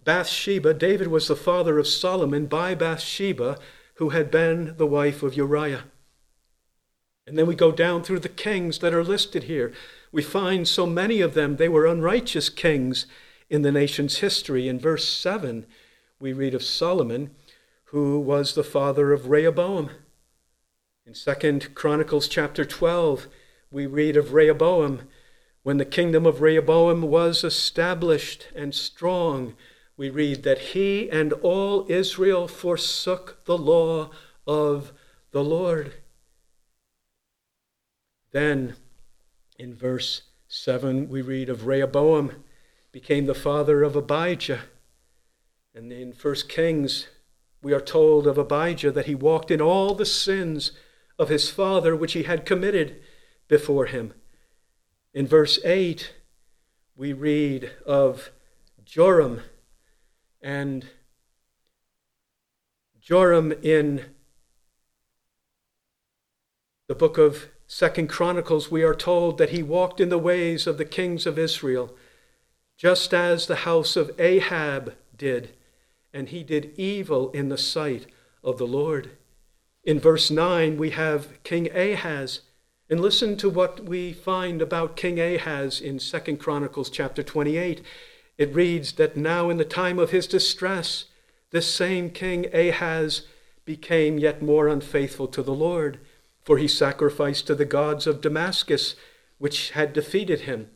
Bathsheba. 0.04 0.72
David 0.72 1.09
was 1.09 1.28
the 1.28 1.36
father 1.36 1.78
of 1.78 1.86
Solomon 1.86 2.46
by 2.46 2.74
Bathsheba, 2.74 3.59
who 3.94 4.11
had 4.11 4.30
been 4.30 4.76
the 4.76 4.86
wife 4.86 5.22
of 5.22 5.34
Uriah. 5.34 5.84
And 7.29 7.37
then 7.37 7.47
we 7.47 7.55
go 7.55 7.70
down 7.70 8.03
through 8.03 8.20
the 8.20 8.31
kings 8.31 8.79
that 8.79 8.95
are 8.95 9.05
listed 9.05 9.45
here. 9.45 9.70
We 10.11 10.22
find 10.22 10.66
so 10.66 10.87
many 10.87 11.20
of 11.20 11.35
them, 11.35 11.57
they 11.57 11.68
were 11.68 11.85
unrighteous 11.85 12.49
kings 12.49 13.05
in 13.51 13.61
the 13.61 13.70
nation's 13.70 14.18
history. 14.18 14.66
In 14.66 14.79
verse 14.79 15.07
7, 15.07 15.66
we 16.18 16.33
read 16.33 16.55
of 16.55 16.62
Solomon, 16.62 17.31
who 17.85 18.18
was 18.18 18.55
the 18.55 18.64
father 18.64 19.12
of 19.12 19.29
Rehoboam. 19.29 19.91
In 21.07 21.12
2 21.12 21.61
Chronicles 21.74 22.29
chapter 22.29 22.64
12, 22.64 23.29
we 23.70 23.85
read 23.85 24.16
of 24.16 24.33
Rehoboam. 24.33 25.03
When 25.62 25.76
the 25.76 25.85
kingdom 25.85 26.24
of 26.24 26.41
Rehoboam 26.41 27.03
was 27.03 27.45
established 27.45 28.49
and 28.57 28.74
strong, 28.74 29.55
we 29.99 30.09
read 30.09 30.45
that 30.45 30.59
he 30.59 31.11
and 31.11 31.35
all 31.35 31.85
Israel 31.91 32.49
forsook 32.49 33.45
the 33.45 33.59
law 33.59 34.09
of 34.47 34.93
the 35.33 35.45
Lord. 35.45 35.93
Then, 38.31 38.76
in 39.59 39.74
verse 39.74 40.22
7, 40.49 41.09
we 41.09 41.22
read 41.22 41.49
of 41.49 41.66
Rehoboam 41.66 42.45
became 42.93 43.26
the 43.26 43.35
father 43.35 43.83
of 43.83 43.97
Abijah. 43.97 44.61
And 45.74 45.93
in 45.93 46.12
1 46.12 46.35
Kings, 46.49 47.07
we 47.62 47.72
are 47.72 47.81
told 47.81 48.26
of 48.26 48.39
Abijah 48.39 48.93
that 48.93 49.07
he 49.07 49.14
walked 49.14 49.51
in 49.51 49.61
all 49.61 49.95
the 49.95 50.07
sins 50.07 50.72
of 51.18 51.29
his 51.29 51.51
father 51.51 51.97
which 51.97 52.12
he 52.12 52.24
had 52.24 52.47
committed 52.47 53.01
before 53.49 53.87
him. 53.87 54.14
In 55.14 55.26
verse 55.26 55.59
8, 55.64 56.14
we 56.97 57.12
read 57.12 57.70
of 57.87 58.31
Joram 58.85 59.43
and 60.41 60.87
Joram 63.01 63.53
in 63.62 64.05
the 66.89 66.95
book 66.95 67.18
of 67.18 67.49
Second 67.70 68.08
Chronicles, 68.08 68.70
we 68.70 68.82
are 68.82 68.94
told 68.94 69.36
that 69.36 69.50
he 69.50 69.62
walked 69.62 70.00
in 70.00 70.08
the 70.08 70.18
ways 70.18 70.66
of 70.66 70.78
the 70.78 70.86
kings 70.86 71.26
of 71.26 71.38
Israel 71.38 71.94
just 72.78 73.12
as 73.12 73.46
the 73.46 73.56
house 73.56 73.94
of 73.94 74.18
Ahab 74.18 74.94
did, 75.14 75.50
and 76.14 76.30
he 76.30 76.42
did 76.42 76.72
evil 76.78 77.30
in 77.32 77.50
the 77.50 77.58
sight 77.58 78.06
of 78.42 78.56
the 78.56 78.66
Lord. 78.66 79.10
In 79.84 80.00
verse 80.00 80.30
9, 80.30 80.78
we 80.78 80.90
have 80.90 81.42
King 81.42 81.70
Ahaz. 81.76 82.40
And 82.88 83.00
listen 83.00 83.36
to 83.36 83.50
what 83.50 83.84
we 83.84 84.14
find 84.14 84.62
about 84.62 84.96
King 84.96 85.20
Ahaz 85.20 85.78
in 85.78 85.98
2 85.98 86.36
Chronicles 86.38 86.88
chapter 86.88 87.22
28. 87.22 87.82
It 88.38 88.54
reads 88.54 88.92
that 88.92 89.16
now 89.16 89.50
in 89.50 89.58
the 89.58 89.64
time 89.64 89.98
of 89.98 90.10
his 90.10 90.26
distress, 90.26 91.04
this 91.50 91.72
same 91.72 92.08
King 92.08 92.46
Ahaz 92.54 93.26
became 93.66 94.18
yet 94.18 94.40
more 94.40 94.68
unfaithful 94.68 95.26
to 95.28 95.42
the 95.42 95.54
Lord, 95.54 95.98
for 96.49 96.57
he 96.57 96.66
sacrificed 96.66 97.46
to 97.46 97.55
the 97.55 97.66
gods 97.66 98.07
of 98.07 98.22
Damascus, 98.22 98.96
which 99.36 99.72
had 99.72 99.92
defeated 99.92 100.40
him 100.40 100.70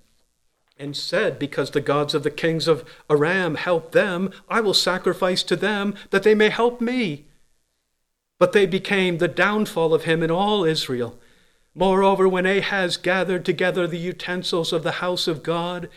and 0.77 0.95
said, 0.95 1.39
Because 1.39 1.71
the 1.71 1.81
gods 1.81 2.15
of 2.15 2.25
the 2.25 2.31
kings 2.31 2.69
of 2.69 2.85
Aram 3.09 3.55
help 3.55 3.93
them, 3.93 4.31
I 4.51 4.61
will 4.61 4.75
sacrifice 4.75 5.43
to 5.45 5.57
them 5.57 5.95
that 6.11 6.25
they 6.25 6.35
may 6.35 6.51
help 6.51 6.83
me. 6.83 7.25
But 8.39 8.53
they 8.53 8.67
became 8.67 9.17
the 9.17 9.29
downfall 9.29 9.95
of 9.95 10.05
him 10.05 10.23
in 10.23 10.31
all 10.31 10.63
Israel. 10.63 11.19
Moreover, 11.75 12.29
when 12.29 12.45
Ahaz 12.45 12.99
gathered 12.99 13.47
together 13.47 13.87
the 13.87 13.97
utensils 13.97 14.75
of 14.75 14.83
the 14.83 15.01
house 15.01 15.27
of 15.27 15.43
God, 15.43 15.89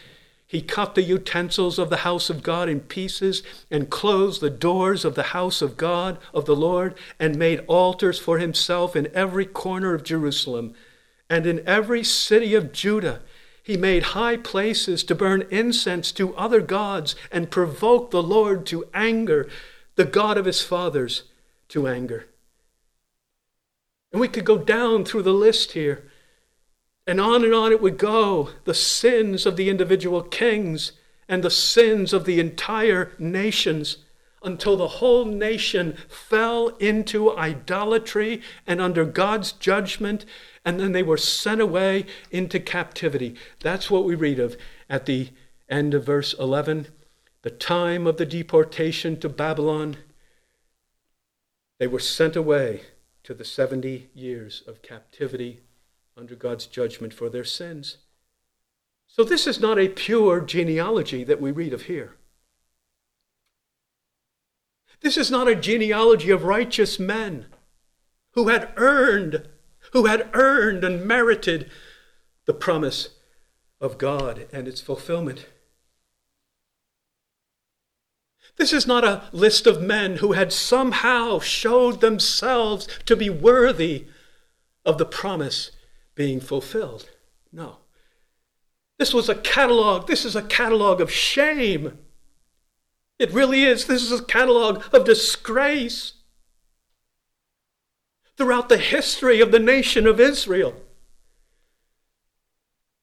he 0.55 0.61
cut 0.61 0.95
the 0.95 1.03
utensils 1.03 1.77
of 1.77 1.89
the 1.89 1.97
house 1.97 2.29
of 2.29 2.41
God 2.41 2.69
in 2.69 2.79
pieces 2.79 3.43
and 3.69 3.89
closed 3.89 4.39
the 4.39 4.49
doors 4.49 5.03
of 5.03 5.15
the 5.15 5.33
house 5.35 5.61
of 5.61 5.75
God, 5.75 6.17
of 6.33 6.45
the 6.45 6.55
Lord, 6.55 6.97
and 7.19 7.35
made 7.35 7.59
altars 7.67 8.19
for 8.19 8.39
himself 8.39 8.95
in 8.95 9.13
every 9.13 9.45
corner 9.45 9.93
of 9.93 10.05
Jerusalem 10.05 10.73
and 11.29 11.45
in 11.45 11.61
every 11.67 12.05
city 12.05 12.55
of 12.55 12.71
Judah 12.71 13.21
he 13.61 13.75
made 13.75 14.03
high 14.03 14.37
places 14.37 15.03
to 15.03 15.13
burn 15.13 15.45
incense 15.51 16.13
to 16.13 16.33
other 16.37 16.61
gods 16.61 17.17
and 17.33 17.51
provoke 17.51 18.11
the 18.11 18.23
Lord 18.23 18.65
to 18.67 18.85
anger, 18.93 19.49
the 19.95 20.05
God 20.05 20.37
of 20.37 20.45
his 20.45 20.61
fathers 20.61 21.23
to 21.67 21.85
anger. 21.85 22.27
And 24.13 24.21
we 24.21 24.29
could 24.29 24.45
go 24.45 24.57
down 24.57 25.03
through 25.03 25.23
the 25.23 25.33
list 25.33 25.73
here, 25.73 26.09
and 27.07 27.21
on 27.21 27.43
and 27.43 27.53
on 27.53 27.71
it 27.71 27.81
would 27.81 27.97
go 27.97 28.49
the 28.63 28.73
sins 28.73 29.45
of 29.45 29.57
the 29.57 29.69
individual 29.69 30.21
kings 30.21 30.93
and 31.27 31.43
the 31.43 31.51
sins 31.51 32.13
of 32.13 32.25
the 32.25 32.39
entire 32.39 33.11
nations 33.19 33.97
until 34.43 34.77
the 34.77 34.87
whole 34.87 35.25
nation 35.25 35.97
fell 36.07 36.69
into 36.77 37.35
idolatry 37.35 38.41
and 38.67 38.79
under 38.79 39.03
God's 39.03 39.51
judgment 39.51 40.25
and 40.63 40.79
then 40.79 40.91
they 40.91 41.03
were 41.03 41.17
sent 41.17 41.61
away 41.61 42.05
into 42.31 42.59
captivity. 42.59 43.35
That's 43.59 43.91
what 43.91 44.03
we 44.03 44.15
read 44.15 44.39
of 44.39 44.57
at 44.89 45.05
the 45.05 45.29
end 45.69 45.93
of 45.93 46.05
verse 46.05 46.33
11. 46.33 46.87
The 47.43 47.51
time 47.51 48.07
of 48.07 48.17
the 48.17 48.25
deportation 48.25 49.19
to 49.19 49.29
Babylon, 49.29 49.97
they 51.79 51.87
were 51.87 51.99
sent 51.99 52.35
away 52.35 52.81
to 53.23 53.35
the 53.35 53.45
70 53.45 54.09
years 54.13 54.63
of 54.67 54.81
captivity 54.81 55.61
under 56.17 56.35
God's 56.35 56.65
judgment 56.65 57.13
for 57.13 57.29
their 57.29 57.43
sins. 57.43 57.97
So, 59.07 59.23
this 59.23 59.47
is 59.47 59.59
not 59.59 59.77
a 59.77 59.89
pure 59.89 60.41
genealogy 60.41 61.23
that 61.23 61.41
we 61.41 61.51
read 61.51 61.73
of 61.73 61.83
here. 61.83 62.15
This 65.01 65.17
is 65.17 65.29
not 65.29 65.47
a 65.47 65.55
genealogy 65.55 66.31
of 66.31 66.43
righteous 66.43 66.99
men 66.99 67.47
who 68.31 68.47
had 68.47 68.71
earned 68.75 69.47
who 69.91 70.05
had 70.05 70.29
earned 70.33 70.83
and 70.83 71.05
merited 71.05 71.69
the 72.45 72.53
promise 72.53 73.09
of 73.79 73.97
God 73.97 74.47
and 74.51 74.67
its 74.67 74.81
fulfillment. 74.81 75.47
This 78.57 78.73
is 78.73 78.87
not 78.87 79.03
a 79.03 79.23
list 79.31 79.67
of 79.67 79.81
men 79.81 80.17
who 80.17 80.31
had 80.31 80.51
somehow 80.51 81.39
showed 81.39 82.01
themselves 82.01 82.87
to 83.05 83.15
be 83.15 83.29
worthy 83.29 84.07
of 84.85 84.97
the 84.97 85.05
promise 85.05 85.71
being 86.15 86.39
fulfilled. 86.39 87.09
No. 87.51 87.77
This 88.97 89.13
was 89.13 89.29
a 89.29 89.35
catalog. 89.35 90.07
This 90.07 90.25
is 90.25 90.35
a 90.35 90.41
catalog 90.41 91.01
of 91.01 91.11
shame. 91.11 91.97
It 93.19 93.31
really 93.31 93.63
is. 93.63 93.85
This 93.85 94.03
is 94.03 94.19
a 94.19 94.23
catalog 94.23 94.83
of 94.93 95.05
disgrace 95.05 96.13
throughout 98.37 98.69
the 98.69 98.77
history 98.77 99.39
of 99.41 99.51
the 99.51 99.59
nation 99.59 100.07
of 100.07 100.19
Israel 100.19 100.75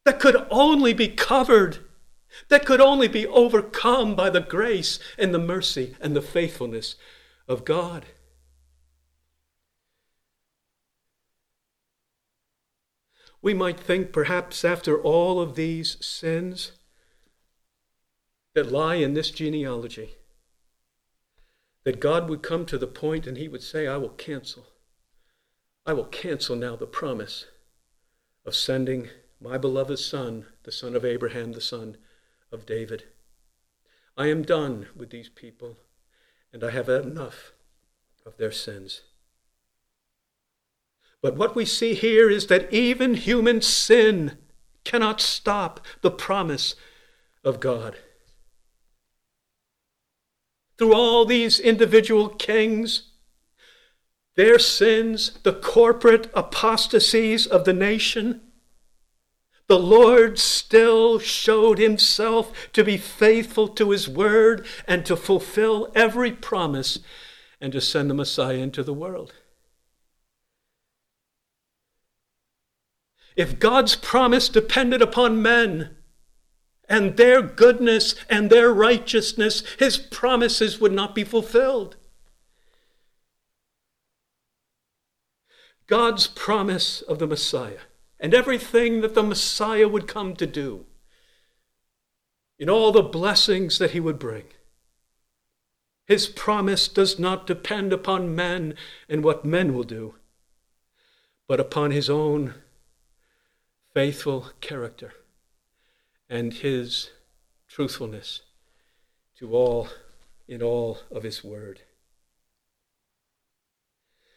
that 0.05 0.21
could 0.21 0.47
only 0.51 0.93
be 0.93 1.09
covered, 1.09 1.79
that 2.49 2.67
could 2.67 2.81
only 2.81 3.09
be 3.09 3.27
overcome 3.27 4.15
by 4.15 4.29
the 4.31 4.41
grace 4.41 4.99
and 5.19 5.33
the 5.33 5.39
mercy 5.39 5.95
and 6.01 6.17
the 6.17 6.23
faithfulness 6.23 6.97
of 7.49 7.65
God. 7.65 8.07
We 13.43 13.55
might 13.55 13.80
think 13.80 14.12
perhaps 14.12 14.64
after 14.64 15.01
all 15.01 15.40
of 15.40 15.57
these 15.57 16.03
sins 16.05 16.72
that 18.55 18.70
lie 18.70 18.95
in 18.95 19.14
this 19.14 19.32
genealogy, 19.32 20.14
that 21.84 22.01
God 22.01 22.28
would 22.28 22.43
come 22.43 22.64
to 22.66 22.78
the 22.78 22.86
point 22.86 23.26
and 23.26 23.36
he 23.36 23.49
would 23.49 23.62
say, 23.62 23.88
I 23.88 23.97
will 23.97 24.11
cancel. 24.11 24.66
I 25.84 25.93
will 25.93 26.05
cancel 26.05 26.55
now 26.55 26.76
the 26.76 26.86
promise 26.86 27.47
of 28.47 28.55
sending 28.55 29.11
my 29.40 29.59
beloved 29.59 29.99
son, 29.99 30.47
the 30.62 30.70
son 30.70 30.95
of 30.95 31.05
Abraham, 31.05 31.53
the 31.53 31.61
son 31.61 31.97
of 32.53 32.64
David. 32.64 33.05
I 34.16 34.28
am 34.28 34.43
done 34.43 34.86
with 34.95 35.11
these 35.11 35.28
people, 35.28 35.78
and 36.53 36.62
I 36.62 36.70
have 36.70 36.86
had 36.86 37.05
enough 37.05 37.53
of 38.24 38.36
their 38.36 38.53
sins. 38.53 39.01
But 41.23 41.37
what 41.37 41.55
we 41.55 41.64
see 41.64 41.95
here 41.95 42.29
is 42.29 42.49
that 42.49 42.73
even 42.73 43.14
human 43.14 43.62
sin 43.62 44.39
cannot 44.85 45.20
stop 45.20 45.81
the 46.01 46.11
promise 46.11 46.75
of 47.45 47.61
God. 47.61 47.97
Through 50.77 50.95
all 50.95 51.25
these 51.25 51.61
individual 51.61 52.29
kings, 52.29 53.11
their 54.35 54.59
sins, 54.59 55.39
the 55.45 55.53
corporate 55.53 56.29
apostasies 56.35 57.47
of 57.47 57.64
the 57.64 57.73
nation, 57.73 58.41
the 59.68 59.79
Lord 59.79 60.41
still 60.41 61.20
showed 61.20 61.79
himself 61.79 62.73
to 62.73 62.83
be 62.83 62.97
faithful 62.97 63.68
to 63.68 63.91
his 63.91 64.09
word 64.09 64.66
and 64.89 65.07
to 65.07 65.14
fulfill 65.14 65.93
every 65.95 66.33
promise 66.33 66.99
and 67.61 67.73
to 67.73 67.81
send 67.81 68.11
the 68.11 68.14
Messiah 68.14 68.57
into 68.57 68.83
the 68.83 68.93
world. 68.93 69.35
If 73.37 73.59
God's 73.59 73.97
promise 73.97 74.49
depended 74.49 75.01
upon 75.01 75.43
men 75.43 75.97
and 76.89 77.16
their 77.16 77.43
goodness 77.43 78.14
and 78.28 78.51
their 78.51 78.72
righteousness, 78.72 79.62
his 79.78 79.97
promises 79.97 80.80
would 80.80 80.93
not 80.93 81.14
be 81.14 81.24
fulfilled. 81.24 81.97
God's 85.87 86.26
promise 86.26 87.03
of 87.03 87.18
the 87.18 87.26
Messiah 87.26 87.80
and 88.20 88.35
everything 88.35 89.01
that 89.01 89.14
the 89.14 89.22
Messiah 89.22 89.89
would 89.89 90.07
come 90.07 90.37
to 90.37 90.47
do, 90.47 90.87
in 92.59 92.70
all 92.70 92.93
the 92.93 93.03
blessings 93.03 93.78
that 93.78 93.91
he 93.91 94.01
would 94.01 94.18
bring. 94.18 94.45
His 96.07 96.28
promise 96.28 96.87
does 96.87 97.18
not 97.18 97.47
depend 97.47 97.93
upon 97.93 98.35
men 98.35 98.74
and 99.09 99.24
what 99.24 99.45
men 99.45 99.74
will 99.74 99.83
do, 99.83 100.14
but 101.49 101.59
upon 101.59 101.91
his 101.91 102.09
own 102.09 102.55
faithful 103.95 104.51
character 104.61 105.12
and 106.28 106.55
his 106.55 107.11
truthfulness 107.68 108.40
to 109.38 109.55
all 109.55 109.88
in 110.49 110.62
all 110.62 110.99
of 111.11 111.22
his 111.22 111.45
word. 111.45 111.80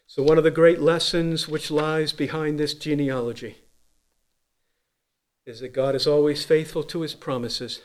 So, 0.07 0.23
one 0.23 0.37
of 0.37 0.43
the 0.43 0.51
great 0.51 0.79
lessons 0.79 1.47
which 1.47 1.71
lies 1.71 2.13
behind 2.13 2.59
this 2.59 2.73
genealogy 2.73 3.57
is 5.45 5.59
that 5.59 5.73
God 5.73 5.95
is 5.95 6.07
always 6.07 6.45
faithful 6.45 6.83
to 6.83 7.01
his 7.01 7.13
promises. 7.13 7.81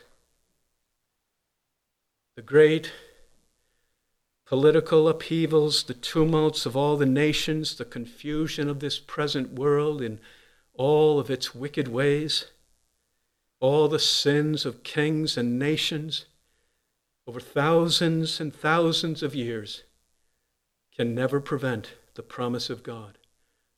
The 2.35 2.41
great 2.41 2.91
political 4.45 5.07
upheavals, 5.07 5.83
the 5.83 5.93
tumults 5.93 6.65
of 6.65 6.75
all 6.75 6.97
the 6.97 7.05
nations, 7.05 7.75
the 7.75 7.85
confusion 7.85 8.69
of 8.69 8.79
this 8.79 8.99
present 8.99 9.53
world 9.53 10.01
in 10.01 10.19
all 10.73 11.19
of 11.19 11.29
its 11.29 11.53
wicked 11.53 11.87
ways, 11.87 12.45
all 13.59 13.87
the 13.87 13.99
sins 13.99 14.65
of 14.65 14.83
kings 14.83 15.37
and 15.37 15.59
nations 15.59 16.25
over 17.27 17.39
thousands 17.39 18.39
and 18.39 18.53
thousands 18.53 19.21
of 19.21 19.35
years 19.35 19.83
can 20.95 21.13
never 21.13 21.39
prevent 21.39 21.93
the 22.15 22.23
promise 22.23 22.69
of 22.69 22.83
God 22.83 23.17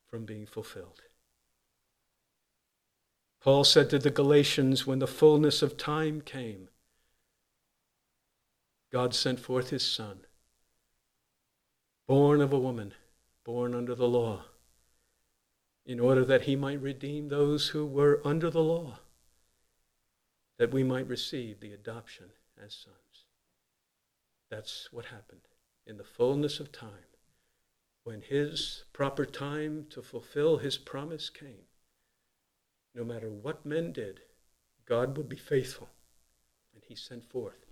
from 0.06 0.24
being 0.24 0.46
fulfilled. 0.46 1.02
Paul 3.40 3.64
said 3.64 3.90
to 3.90 3.98
the 3.98 4.10
Galatians, 4.10 4.86
when 4.86 5.00
the 5.00 5.06
fullness 5.06 5.60
of 5.60 5.76
time 5.76 6.22
came, 6.22 6.68
God 8.90 9.14
sent 9.14 9.38
forth 9.38 9.70
his 9.70 9.84
Son, 9.84 10.20
born 12.06 12.40
of 12.40 12.52
a 12.52 12.58
woman, 12.58 12.94
born 13.44 13.74
under 13.74 13.94
the 13.94 14.08
law, 14.08 14.44
in 15.86 16.00
order 16.00 16.24
that 16.24 16.42
he 16.42 16.56
might 16.56 16.80
redeem 16.80 17.28
those 17.28 17.68
who 17.68 17.84
were 17.84 18.20
under 18.24 18.50
the 18.50 18.62
law, 18.62 18.98
that 20.58 20.72
we 20.72 20.82
might 20.82 21.06
receive 21.08 21.60
the 21.60 21.72
adoption 21.72 22.30
as 22.62 22.74
sons. 22.74 23.26
That's 24.50 24.88
what 24.92 25.06
happened 25.06 25.42
in 25.86 25.96
the 25.96 26.04
fullness 26.04 26.60
of 26.60 26.72
time. 26.72 27.08
When 28.04 28.22
his 28.22 28.84
proper 28.92 29.24
time 29.24 29.86
to 29.90 30.02
fulfill 30.02 30.58
his 30.58 30.78
promise 30.78 31.30
came, 31.30 31.66
no 32.94 33.04
matter 33.04 33.30
what 33.30 33.66
men 33.66 33.92
did, 33.92 34.20
God 34.86 35.16
would 35.16 35.28
be 35.28 35.36
faithful, 35.36 35.88
and 36.74 36.82
he 36.86 36.94
sent 36.94 37.24
forth 37.24 37.64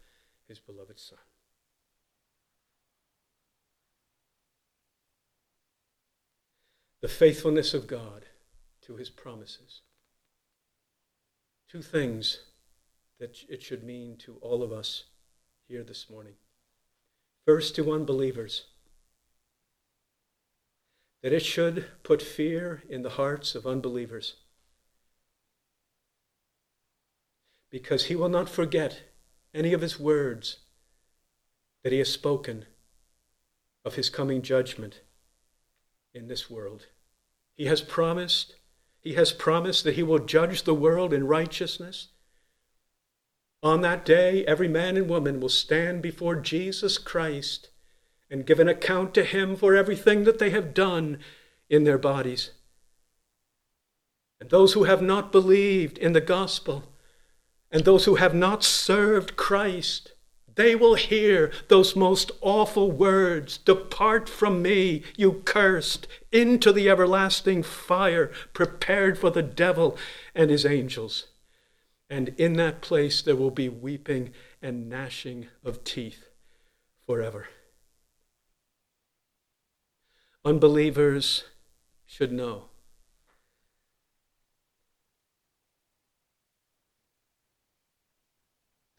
his 0.48 0.58
beloved 0.58 0.98
Son. 0.98 1.18
The 7.02 7.08
faithfulness 7.08 7.74
of 7.74 7.86
God 7.86 8.24
to 8.86 8.96
his 8.96 9.10
promises. 9.10 9.82
Two 11.68 11.82
things 11.82 12.38
that 13.20 13.36
it 13.48 13.62
should 13.62 13.84
mean 13.84 14.16
to 14.18 14.38
all 14.40 14.62
of 14.62 14.72
us 14.72 15.04
here 15.68 15.84
this 15.84 16.08
morning. 16.08 16.34
First, 17.46 17.76
to 17.76 17.92
unbelievers, 17.92 18.66
that 21.22 21.32
it 21.32 21.44
should 21.44 21.86
put 22.02 22.22
fear 22.22 22.82
in 22.88 23.02
the 23.02 23.10
hearts 23.10 23.54
of 23.54 23.66
unbelievers. 23.66 24.36
because 27.72 28.04
he 28.04 28.14
will 28.14 28.28
not 28.28 28.50
forget 28.50 29.00
any 29.54 29.72
of 29.72 29.80
his 29.80 29.98
words 29.98 30.58
that 31.82 31.92
he 31.92 31.98
has 31.98 32.12
spoken 32.12 32.66
of 33.84 33.94
his 33.94 34.10
coming 34.10 34.42
judgment 34.42 35.00
in 36.14 36.28
this 36.28 36.50
world. 36.50 36.86
He 37.54 37.66
has 37.66 37.82
promised, 37.82 38.54
he 39.00 39.14
has 39.14 39.32
promised 39.32 39.84
that 39.84 39.94
he 39.94 40.02
will 40.02 40.18
judge 40.18 40.62
the 40.62 40.74
world 40.74 41.12
in 41.12 41.26
righteousness. 41.26 42.08
On 43.62 43.80
that 43.82 44.04
day, 44.04 44.44
every 44.46 44.68
man 44.68 44.96
and 44.96 45.08
woman 45.08 45.40
will 45.40 45.48
stand 45.48 46.02
before 46.02 46.36
Jesus 46.36 46.98
Christ 46.98 47.68
and 48.30 48.46
give 48.46 48.58
an 48.58 48.68
account 48.68 49.14
to 49.14 49.24
him 49.24 49.54
for 49.56 49.76
everything 49.76 50.24
that 50.24 50.38
they 50.38 50.50
have 50.50 50.74
done 50.74 51.18
in 51.68 51.84
their 51.84 51.98
bodies. 51.98 52.50
And 54.40 54.50
those 54.50 54.72
who 54.72 54.84
have 54.84 55.02
not 55.02 55.30
believed 55.30 55.98
in 55.98 56.14
the 56.14 56.20
gospel, 56.20 56.92
and 57.70 57.84
those 57.84 58.06
who 58.06 58.16
have 58.16 58.34
not 58.34 58.64
served 58.64 59.36
Christ, 59.36 60.12
they 60.54 60.74
will 60.74 60.94
hear 60.94 61.50
those 61.68 61.96
most 61.96 62.30
awful 62.40 62.90
words 62.90 63.58
Depart 63.58 64.28
from 64.28 64.62
me, 64.62 65.02
you 65.16 65.42
cursed, 65.44 66.06
into 66.30 66.72
the 66.72 66.88
everlasting 66.88 67.62
fire 67.62 68.30
prepared 68.52 69.18
for 69.18 69.30
the 69.30 69.42
devil 69.42 69.96
and 70.34 70.50
his 70.50 70.66
angels. 70.66 71.28
And 72.10 72.30
in 72.36 72.54
that 72.54 72.82
place 72.82 73.22
there 73.22 73.36
will 73.36 73.50
be 73.50 73.68
weeping 73.68 74.32
and 74.60 74.88
gnashing 74.88 75.48
of 75.64 75.84
teeth 75.84 76.28
forever. 77.06 77.48
Unbelievers 80.44 81.44
should 82.04 82.32
know 82.32 82.71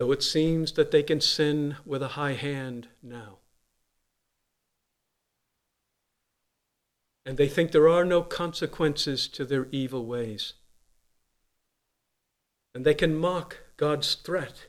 though 0.04 0.12
it 0.12 0.22
seems 0.22 0.74
that 0.74 0.92
they 0.92 1.02
can 1.02 1.22
sin 1.22 1.78
with 1.86 2.04
a 2.04 2.20
high 2.20 2.34
hand 2.34 2.90
now. 3.02 3.38
And 7.26 7.38
they 7.38 7.48
think 7.48 7.72
there 7.72 7.88
are 7.88 8.04
no 8.04 8.22
consequences 8.22 9.30
to 9.30 9.46
their 9.46 9.70
evil 9.72 10.06
ways. 10.06 10.56
And 12.76 12.84
they 12.84 12.94
can 12.94 13.16
mock 13.16 13.60
God's 13.78 14.16
threat. 14.16 14.66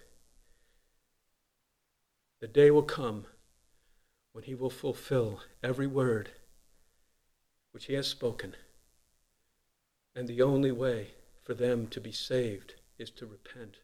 The 2.41 2.47
day 2.47 2.71
will 2.71 2.83
come 2.83 3.27
when 4.35 4.45
he 4.45 4.55
will 4.55 4.71
fulfill 4.71 5.41
every 5.65 5.89
word 5.89 6.31
which 7.73 7.87
he 7.87 7.95
has 7.95 8.07
spoken. 8.07 8.55
And 10.15 10.29
the 10.29 10.43
only 10.43 10.71
way 10.71 11.09
for 11.43 11.55
them 11.55 11.89
to 11.89 12.01
be 12.01 12.13
saved 12.13 12.75
is 13.01 13.11
to 13.11 13.27
repent 13.27 13.79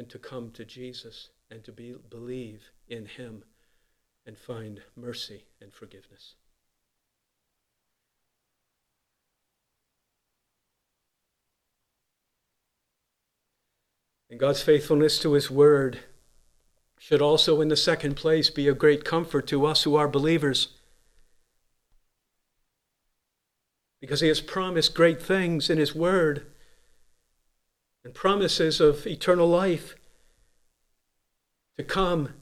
and 0.00 0.08
to 0.08 0.18
come 0.18 0.50
to 0.50 0.64
Jesus 0.64 1.28
and 1.50 1.62
to 1.62 1.70
be, 1.70 1.94
believe 2.08 2.70
in 2.88 3.04
him 3.04 3.44
and 4.24 4.38
find 4.38 4.80
mercy 4.96 5.44
and 5.60 5.74
forgiveness. 5.74 6.36
And 14.30 14.40
God's 14.40 14.62
faithfulness 14.62 15.18
to 15.18 15.34
his 15.34 15.50
word 15.50 15.98
should 16.98 17.20
also, 17.20 17.60
in 17.60 17.68
the 17.68 17.76
second 17.76 18.16
place, 18.16 18.48
be 18.48 18.68
a 18.68 18.72
great 18.72 19.04
comfort 19.04 19.46
to 19.48 19.66
us 19.66 19.82
who 19.82 19.96
are 19.96 20.08
believers. 20.08 20.68
Because 24.00 24.22
he 24.22 24.28
has 24.28 24.40
promised 24.40 24.94
great 24.94 25.20
things 25.20 25.68
in 25.68 25.76
his 25.76 25.94
word 25.94 26.46
and 28.04 28.14
promises 28.14 28.80
of 28.80 29.06
eternal 29.06 29.48
life 29.48 29.94
to 31.76 31.84
come. 31.84 32.34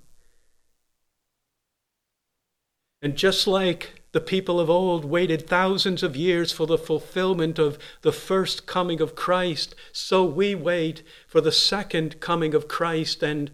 And 3.00 3.16
just 3.16 3.46
like 3.46 4.02
the 4.12 4.20
people 4.20 4.58
of 4.58 4.70
old 4.70 5.04
waited 5.04 5.46
thousands 5.46 6.02
of 6.02 6.16
years 6.16 6.50
for 6.50 6.66
the 6.66 6.78
fulfillment 6.78 7.58
of 7.58 7.78
the 8.02 8.12
first 8.12 8.66
coming 8.66 9.00
of 9.00 9.14
Christ, 9.14 9.74
so 9.92 10.24
we 10.24 10.54
wait 10.54 11.02
for 11.26 11.40
the 11.40 11.52
second 11.52 12.18
coming 12.18 12.54
of 12.54 12.68
Christ. 12.68 13.22
And 13.22 13.50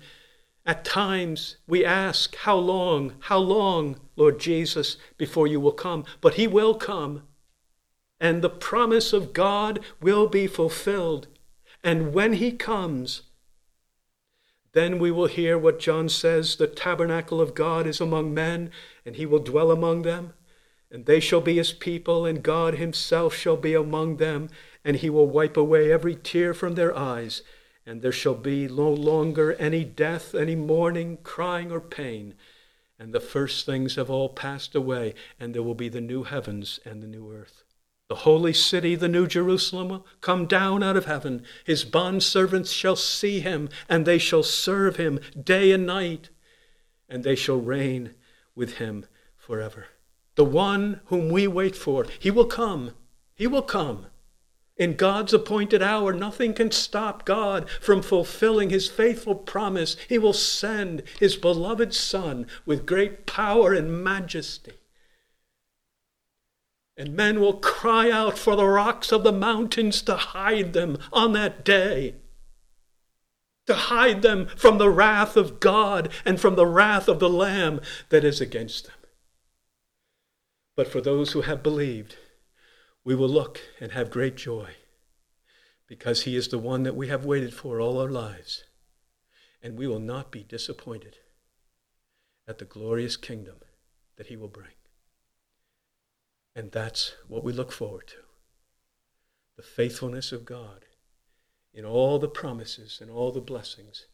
at 0.64 0.84
times 0.84 1.56
we 1.66 1.84
ask, 1.84 2.36
How 2.36 2.56
long, 2.56 3.14
how 3.20 3.38
long, 3.38 4.00
Lord 4.16 4.38
Jesus, 4.38 4.96
before 5.18 5.46
you 5.46 5.60
will 5.60 5.72
come? 5.72 6.04
But 6.20 6.34
he 6.34 6.46
will 6.46 6.74
come, 6.74 7.24
and 8.20 8.40
the 8.40 8.50
promise 8.50 9.12
of 9.12 9.32
God 9.32 9.80
will 10.00 10.28
be 10.28 10.46
fulfilled. 10.46 11.26
And 11.84 12.14
when 12.14 12.32
he 12.32 12.50
comes, 12.50 13.22
then 14.72 14.98
we 14.98 15.10
will 15.10 15.26
hear 15.26 15.58
what 15.58 15.78
John 15.78 16.08
says 16.08 16.56
the 16.56 16.66
tabernacle 16.66 17.42
of 17.42 17.54
God 17.54 17.86
is 17.86 18.00
among 18.00 18.32
men, 18.32 18.70
and 19.04 19.16
he 19.16 19.26
will 19.26 19.38
dwell 19.38 19.70
among 19.70 20.00
them. 20.02 20.32
And 20.90 21.04
they 21.04 21.20
shall 21.20 21.42
be 21.42 21.56
his 21.56 21.72
people, 21.72 22.24
and 22.24 22.42
God 22.42 22.76
himself 22.76 23.34
shall 23.34 23.58
be 23.58 23.74
among 23.74 24.16
them, 24.16 24.48
and 24.82 24.96
he 24.96 25.10
will 25.10 25.26
wipe 25.26 25.58
away 25.58 25.92
every 25.92 26.16
tear 26.16 26.54
from 26.54 26.74
their 26.74 26.96
eyes. 26.96 27.42
And 27.84 28.00
there 28.00 28.12
shall 28.12 28.34
be 28.34 28.66
no 28.66 28.88
longer 28.88 29.52
any 29.54 29.84
death, 29.84 30.34
any 30.34 30.56
mourning, 30.56 31.18
crying, 31.22 31.70
or 31.70 31.80
pain. 31.80 32.34
And 32.98 33.12
the 33.12 33.20
first 33.20 33.66
things 33.66 33.96
have 33.96 34.08
all 34.08 34.30
passed 34.30 34.74
away, 34.74 35.14
and 35.38 35.54
there 35.54 35.62
will 35.62 35.74
be 35.74 35.90
the 35.90 36.00
new 36.00 36.22
heavens 36.22 36.80
and 36.86 37.02
the 37.02 37.08
new 37.08 37.30
earth. 37.30 37.63
The 38.08 38.16
holy 38.16 38.52
city, 38.52 38.96
the 38.96 39.08
new 39.08 39.26
Jerusalem, 39.26 39.88
will 39.88 40.06
come 40.20 40.46
down 40.46 40.82
out 40.82 40.96
of 40.96 41.06
heaven. 41.06 41.42
His 41.64 41.84
bondservants 41.84 42.70
shall 42.70 42.96
see 42.96 43.40
him, 43.40 43.70
and 43.88 44.04
they 44.04 44.18
shall 44.18 44.42
serve 44.42 44.96
him 44.96 45.20
day 45.42 45.72
and 45.72 45.86
night, 45.86 46.28
and 47.08 47.24
they 47.24 47.34
shall 47.34 47.56
reign 47.56 48.14
with 48.54 48.74
him 48.74 49.06
forever. 49.38 49.86
The 50.34 50.44
one 50.44 51.00
whom 51.06 51.30
we 51.30 51.46
wait 51.46 51.74
for, 51.74 52.06
he 52.18 52.30
will 52.30 52.46
come. 52.46 52.92
He 53.34 53.46
will 53.46 53.62
come. 53.62 54.06
In 54.76 54.96
God's 54.96 55.32
appointed 55.32 55.82
hour, 55.82 56.12
nothing 56.12 56.52
can 56.52 56.72
stop 56.72 57.24
God 57.24 57.70
from 57.80 58.02
fulfilling 58.02 58.68
his 58.68 58.90
faithful 58.90 59.34
promise. 59.34 59.96
He 60.08 60.18
will 60.18 60.32
send 60.32 61.04
his 61.20 61.36
beloved 61.36 61.94
Son 61.94 62.48
with 62.66 62.84
great 62.84 63.24
power 63.24 63.72
and 63.72 64.04
majesty 64.04 64.72
and 66.96 67.14
men 67.14 67.40
will 67.40 67.54
cry 67.54 68.10
out 68.10 68.38
for 68.38 68.54
the 68.56 68.66
rocks 68.66 69.10
of 69.10 69.24
the 69.24 69.32
mountains 69.32 70.00
to 70.02 70.16
hide 70.16 70.72
them 70.72 70.96
on 71.12 71.32
that 71.32 71.64
day. 71.64 72.16
To 73.66 73.74
hide 73.74 74.22
them 74.22 74.46
from 74.56 74.78
the 74.78 74.90
wrath 74.90 75.36
of 75.36 75.58
God 75.58 76.12
and 76.24 76.38
from 76.38 76.54
the 76.54 76.66
wrath 76.66 77.08
of 77.08 77.18
the 77.18 77.30
Lamb 77.30 77.80
that 78.10 78.22
is 78.22 78.40
against 78.40 78.84
them. 78.84 78.94
But 80.76 80.88
for 80.88 81.00
those 81.00 81.32
who 81.32 81.42
have 81.42 81.62
believed, 81.62 82.16
we 83.04 83.14
will 83.14 83.28
look 83.28 83.60
and 83.80 83.92
have 83.92 84.10
great 84.10 84.36
joy 84.36 84.70
because 85.86 86.22
he 86.22 86.36
is 86.36 86.48
the 86.48 86.58
one 86.58 86.82
that 86.82 86.96
we 86.96 87.08
have 87.08 87.24
waited 87.24 87.54
for 87.54 87.80
all 87.80 87.98
our 87.98 88.10
lives. 88.10 88.64
And 89.62 89.78
we 89.78 89.86
will 89.86 90.00
not 90.00 90.30
be 90.30 90.42
disappointed 90.42 91.18
at 92.46 92.58
the 92.58 92.64
glorious 92.64 93.16
kingdom 93.16 93.56
that 94.16 94.26
he 94.26 94.36
will 94.36 94.48
bring. 94.48 94.74
And 96.54 96.70
that's 96.70 97.14
what 97.26 97.42
we 97.42 97.52
look 97.52 97.72
forward 97.72 98.06
to 98.08 98.16
the 99.56 99.62
faithfulness 99.62 100.32
of 100.32 100.44
God 100.44 100.84
in 101.72 101.84
all 101.84 102.18
the 102.18 102.28
promises 102.28 102.98
and 103.00 103.10
all 103.10 103.30
the 103.30 103.40
blessings 103.40 104.06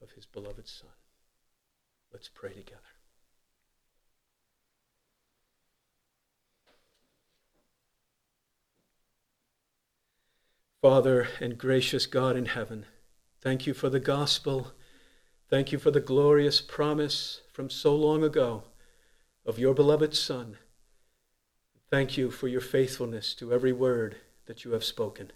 of 0.00 0.12
his 0.12 0.24
beloved 0.24 0.66
Son. 0.66 0.90
Let's 2.12 2.28
pray 2.28 2.54
together. 2.54 2.80
Father 10.80 11.28
and 11.40 11.58
gracious 11.58 12.06
God 12.06 12.36
in 12.36 12.46
heaven, 12.46 12.86
thank 13.42 13.66
you 13.66 13.74
for 13.74 13.90
the 13.90 14.00
gospel. 14.00 14.72
Thank 15.50 15.72
you 15.72 15.78
for 15.78 15.90
the 15.90 16.00
glorious 16.00 16.60
promise 16.60 17.40
from 17.52 17.68
so 17.68 17.94
long 17.96 18.22
ago 18.22 18.64
of 19.44 19.58
your 19.58 19.74
beloved 19.74 20.14
Son 20.14 20.58
Thank 21.90 22.18
you 22.18 22.30
for 22.30 22.48
your 22.48 22.60
faithfulness 22.60 23.34
to 23.34 23.52
every 23.52 23.72
word 23.72 24.16
that 24.46 24.64
you 24.64 24.72
have 24.72 24.84
spoken. 24.84 25.32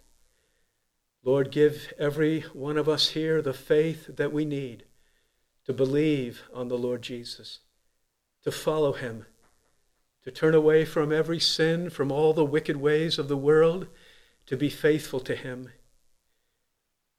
Lord, 1.24 1.50
give 1.50 1.92
every 1.98 2.40
one 2.52 2.76
of 2.76 2.88
us 2.88 3.10
here 3.10 3.40
the 3.40 3.54
faith 3.54 4.16
that 4.16 4.32
we 4.32 4.44
need 4.44 4.84
to 5.64 5.72
believe 5.72 6.42
on 6.52 6.68
the 6.68 6.76
Lord 6.76 7.00
Jesus, 7.00 7.60
to 8.42 8.50
follow 8.50 8.92
him, 8.92 9.24
to 10.24 10.30
turn 10.30 10.54
away 10.54 10.84
from 10.84 11.10
every 11.10 11.40
sin, 11.40 11.88
from 11.88 12.12
all 12.12 12.34
the 12.34 12.44
wicked 12.44 12.76
ways 12.76 13.18
of 13.18 13.28
the 13.28 13.36
world, 13.36 13.86
to 14.46 14.56
be 14.56 14.68
faithful 14.68 15.20
to 15.20 15.36
him. 15.36 15.70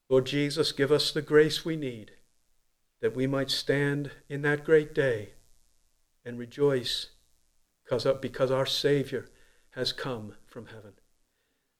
Lord 0.10 0.26
Jesus, 0.26 0.72
give 0.72 0.92
us 0.92 1.12
the 1.12 1.22
grace 1.22 1.66
we 1.66 1.76
need 1.76 2.12
that 3.02 3.16
we 3.16 3.26
might 3.26 3.50
stand 3.50 4.12
in 4.30 4.44
that 4.44 4.64
great 4.64 4.94
day 4.94 5.32
and 6.24 6.38
rejoice 6.38 7.08
because, 7.94 8.20
because 8.20 8.52
our 8.52 8.66
Savior 8.66 9.30
has 9.72 9.92
come 9.92 10.34
from 10.46 10.68
heaven. 10.68 10.94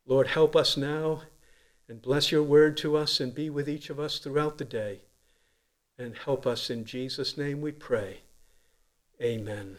Lord, 0.06 0.28
help 0.28 0.56
us 0.56 0.78
now 0.78 1.24
and 1.88 2.02
bless 2.02 2.32
your 2.32 2.44
word 2.44 2.78
to 2.78 2.98
us 2.98 3.20
and 3.20 3.34
be 3.34 3.50
with 3.50 3.70
each 3.70 3.90
of 3.90 4.00
us 4.00 4.20
throughout 4.20 4.58
the 4.58 4.66
day. 4.66 5.02
And 5.98 6.18
help 6.18 6.46
us 6.48 6.70
in 6.70 6.86
Jesus' 6.86 7.38
name 7.38 7.62
we 7.62 7.72
pray. 7.72 8.22
Amen. 9.22 9.78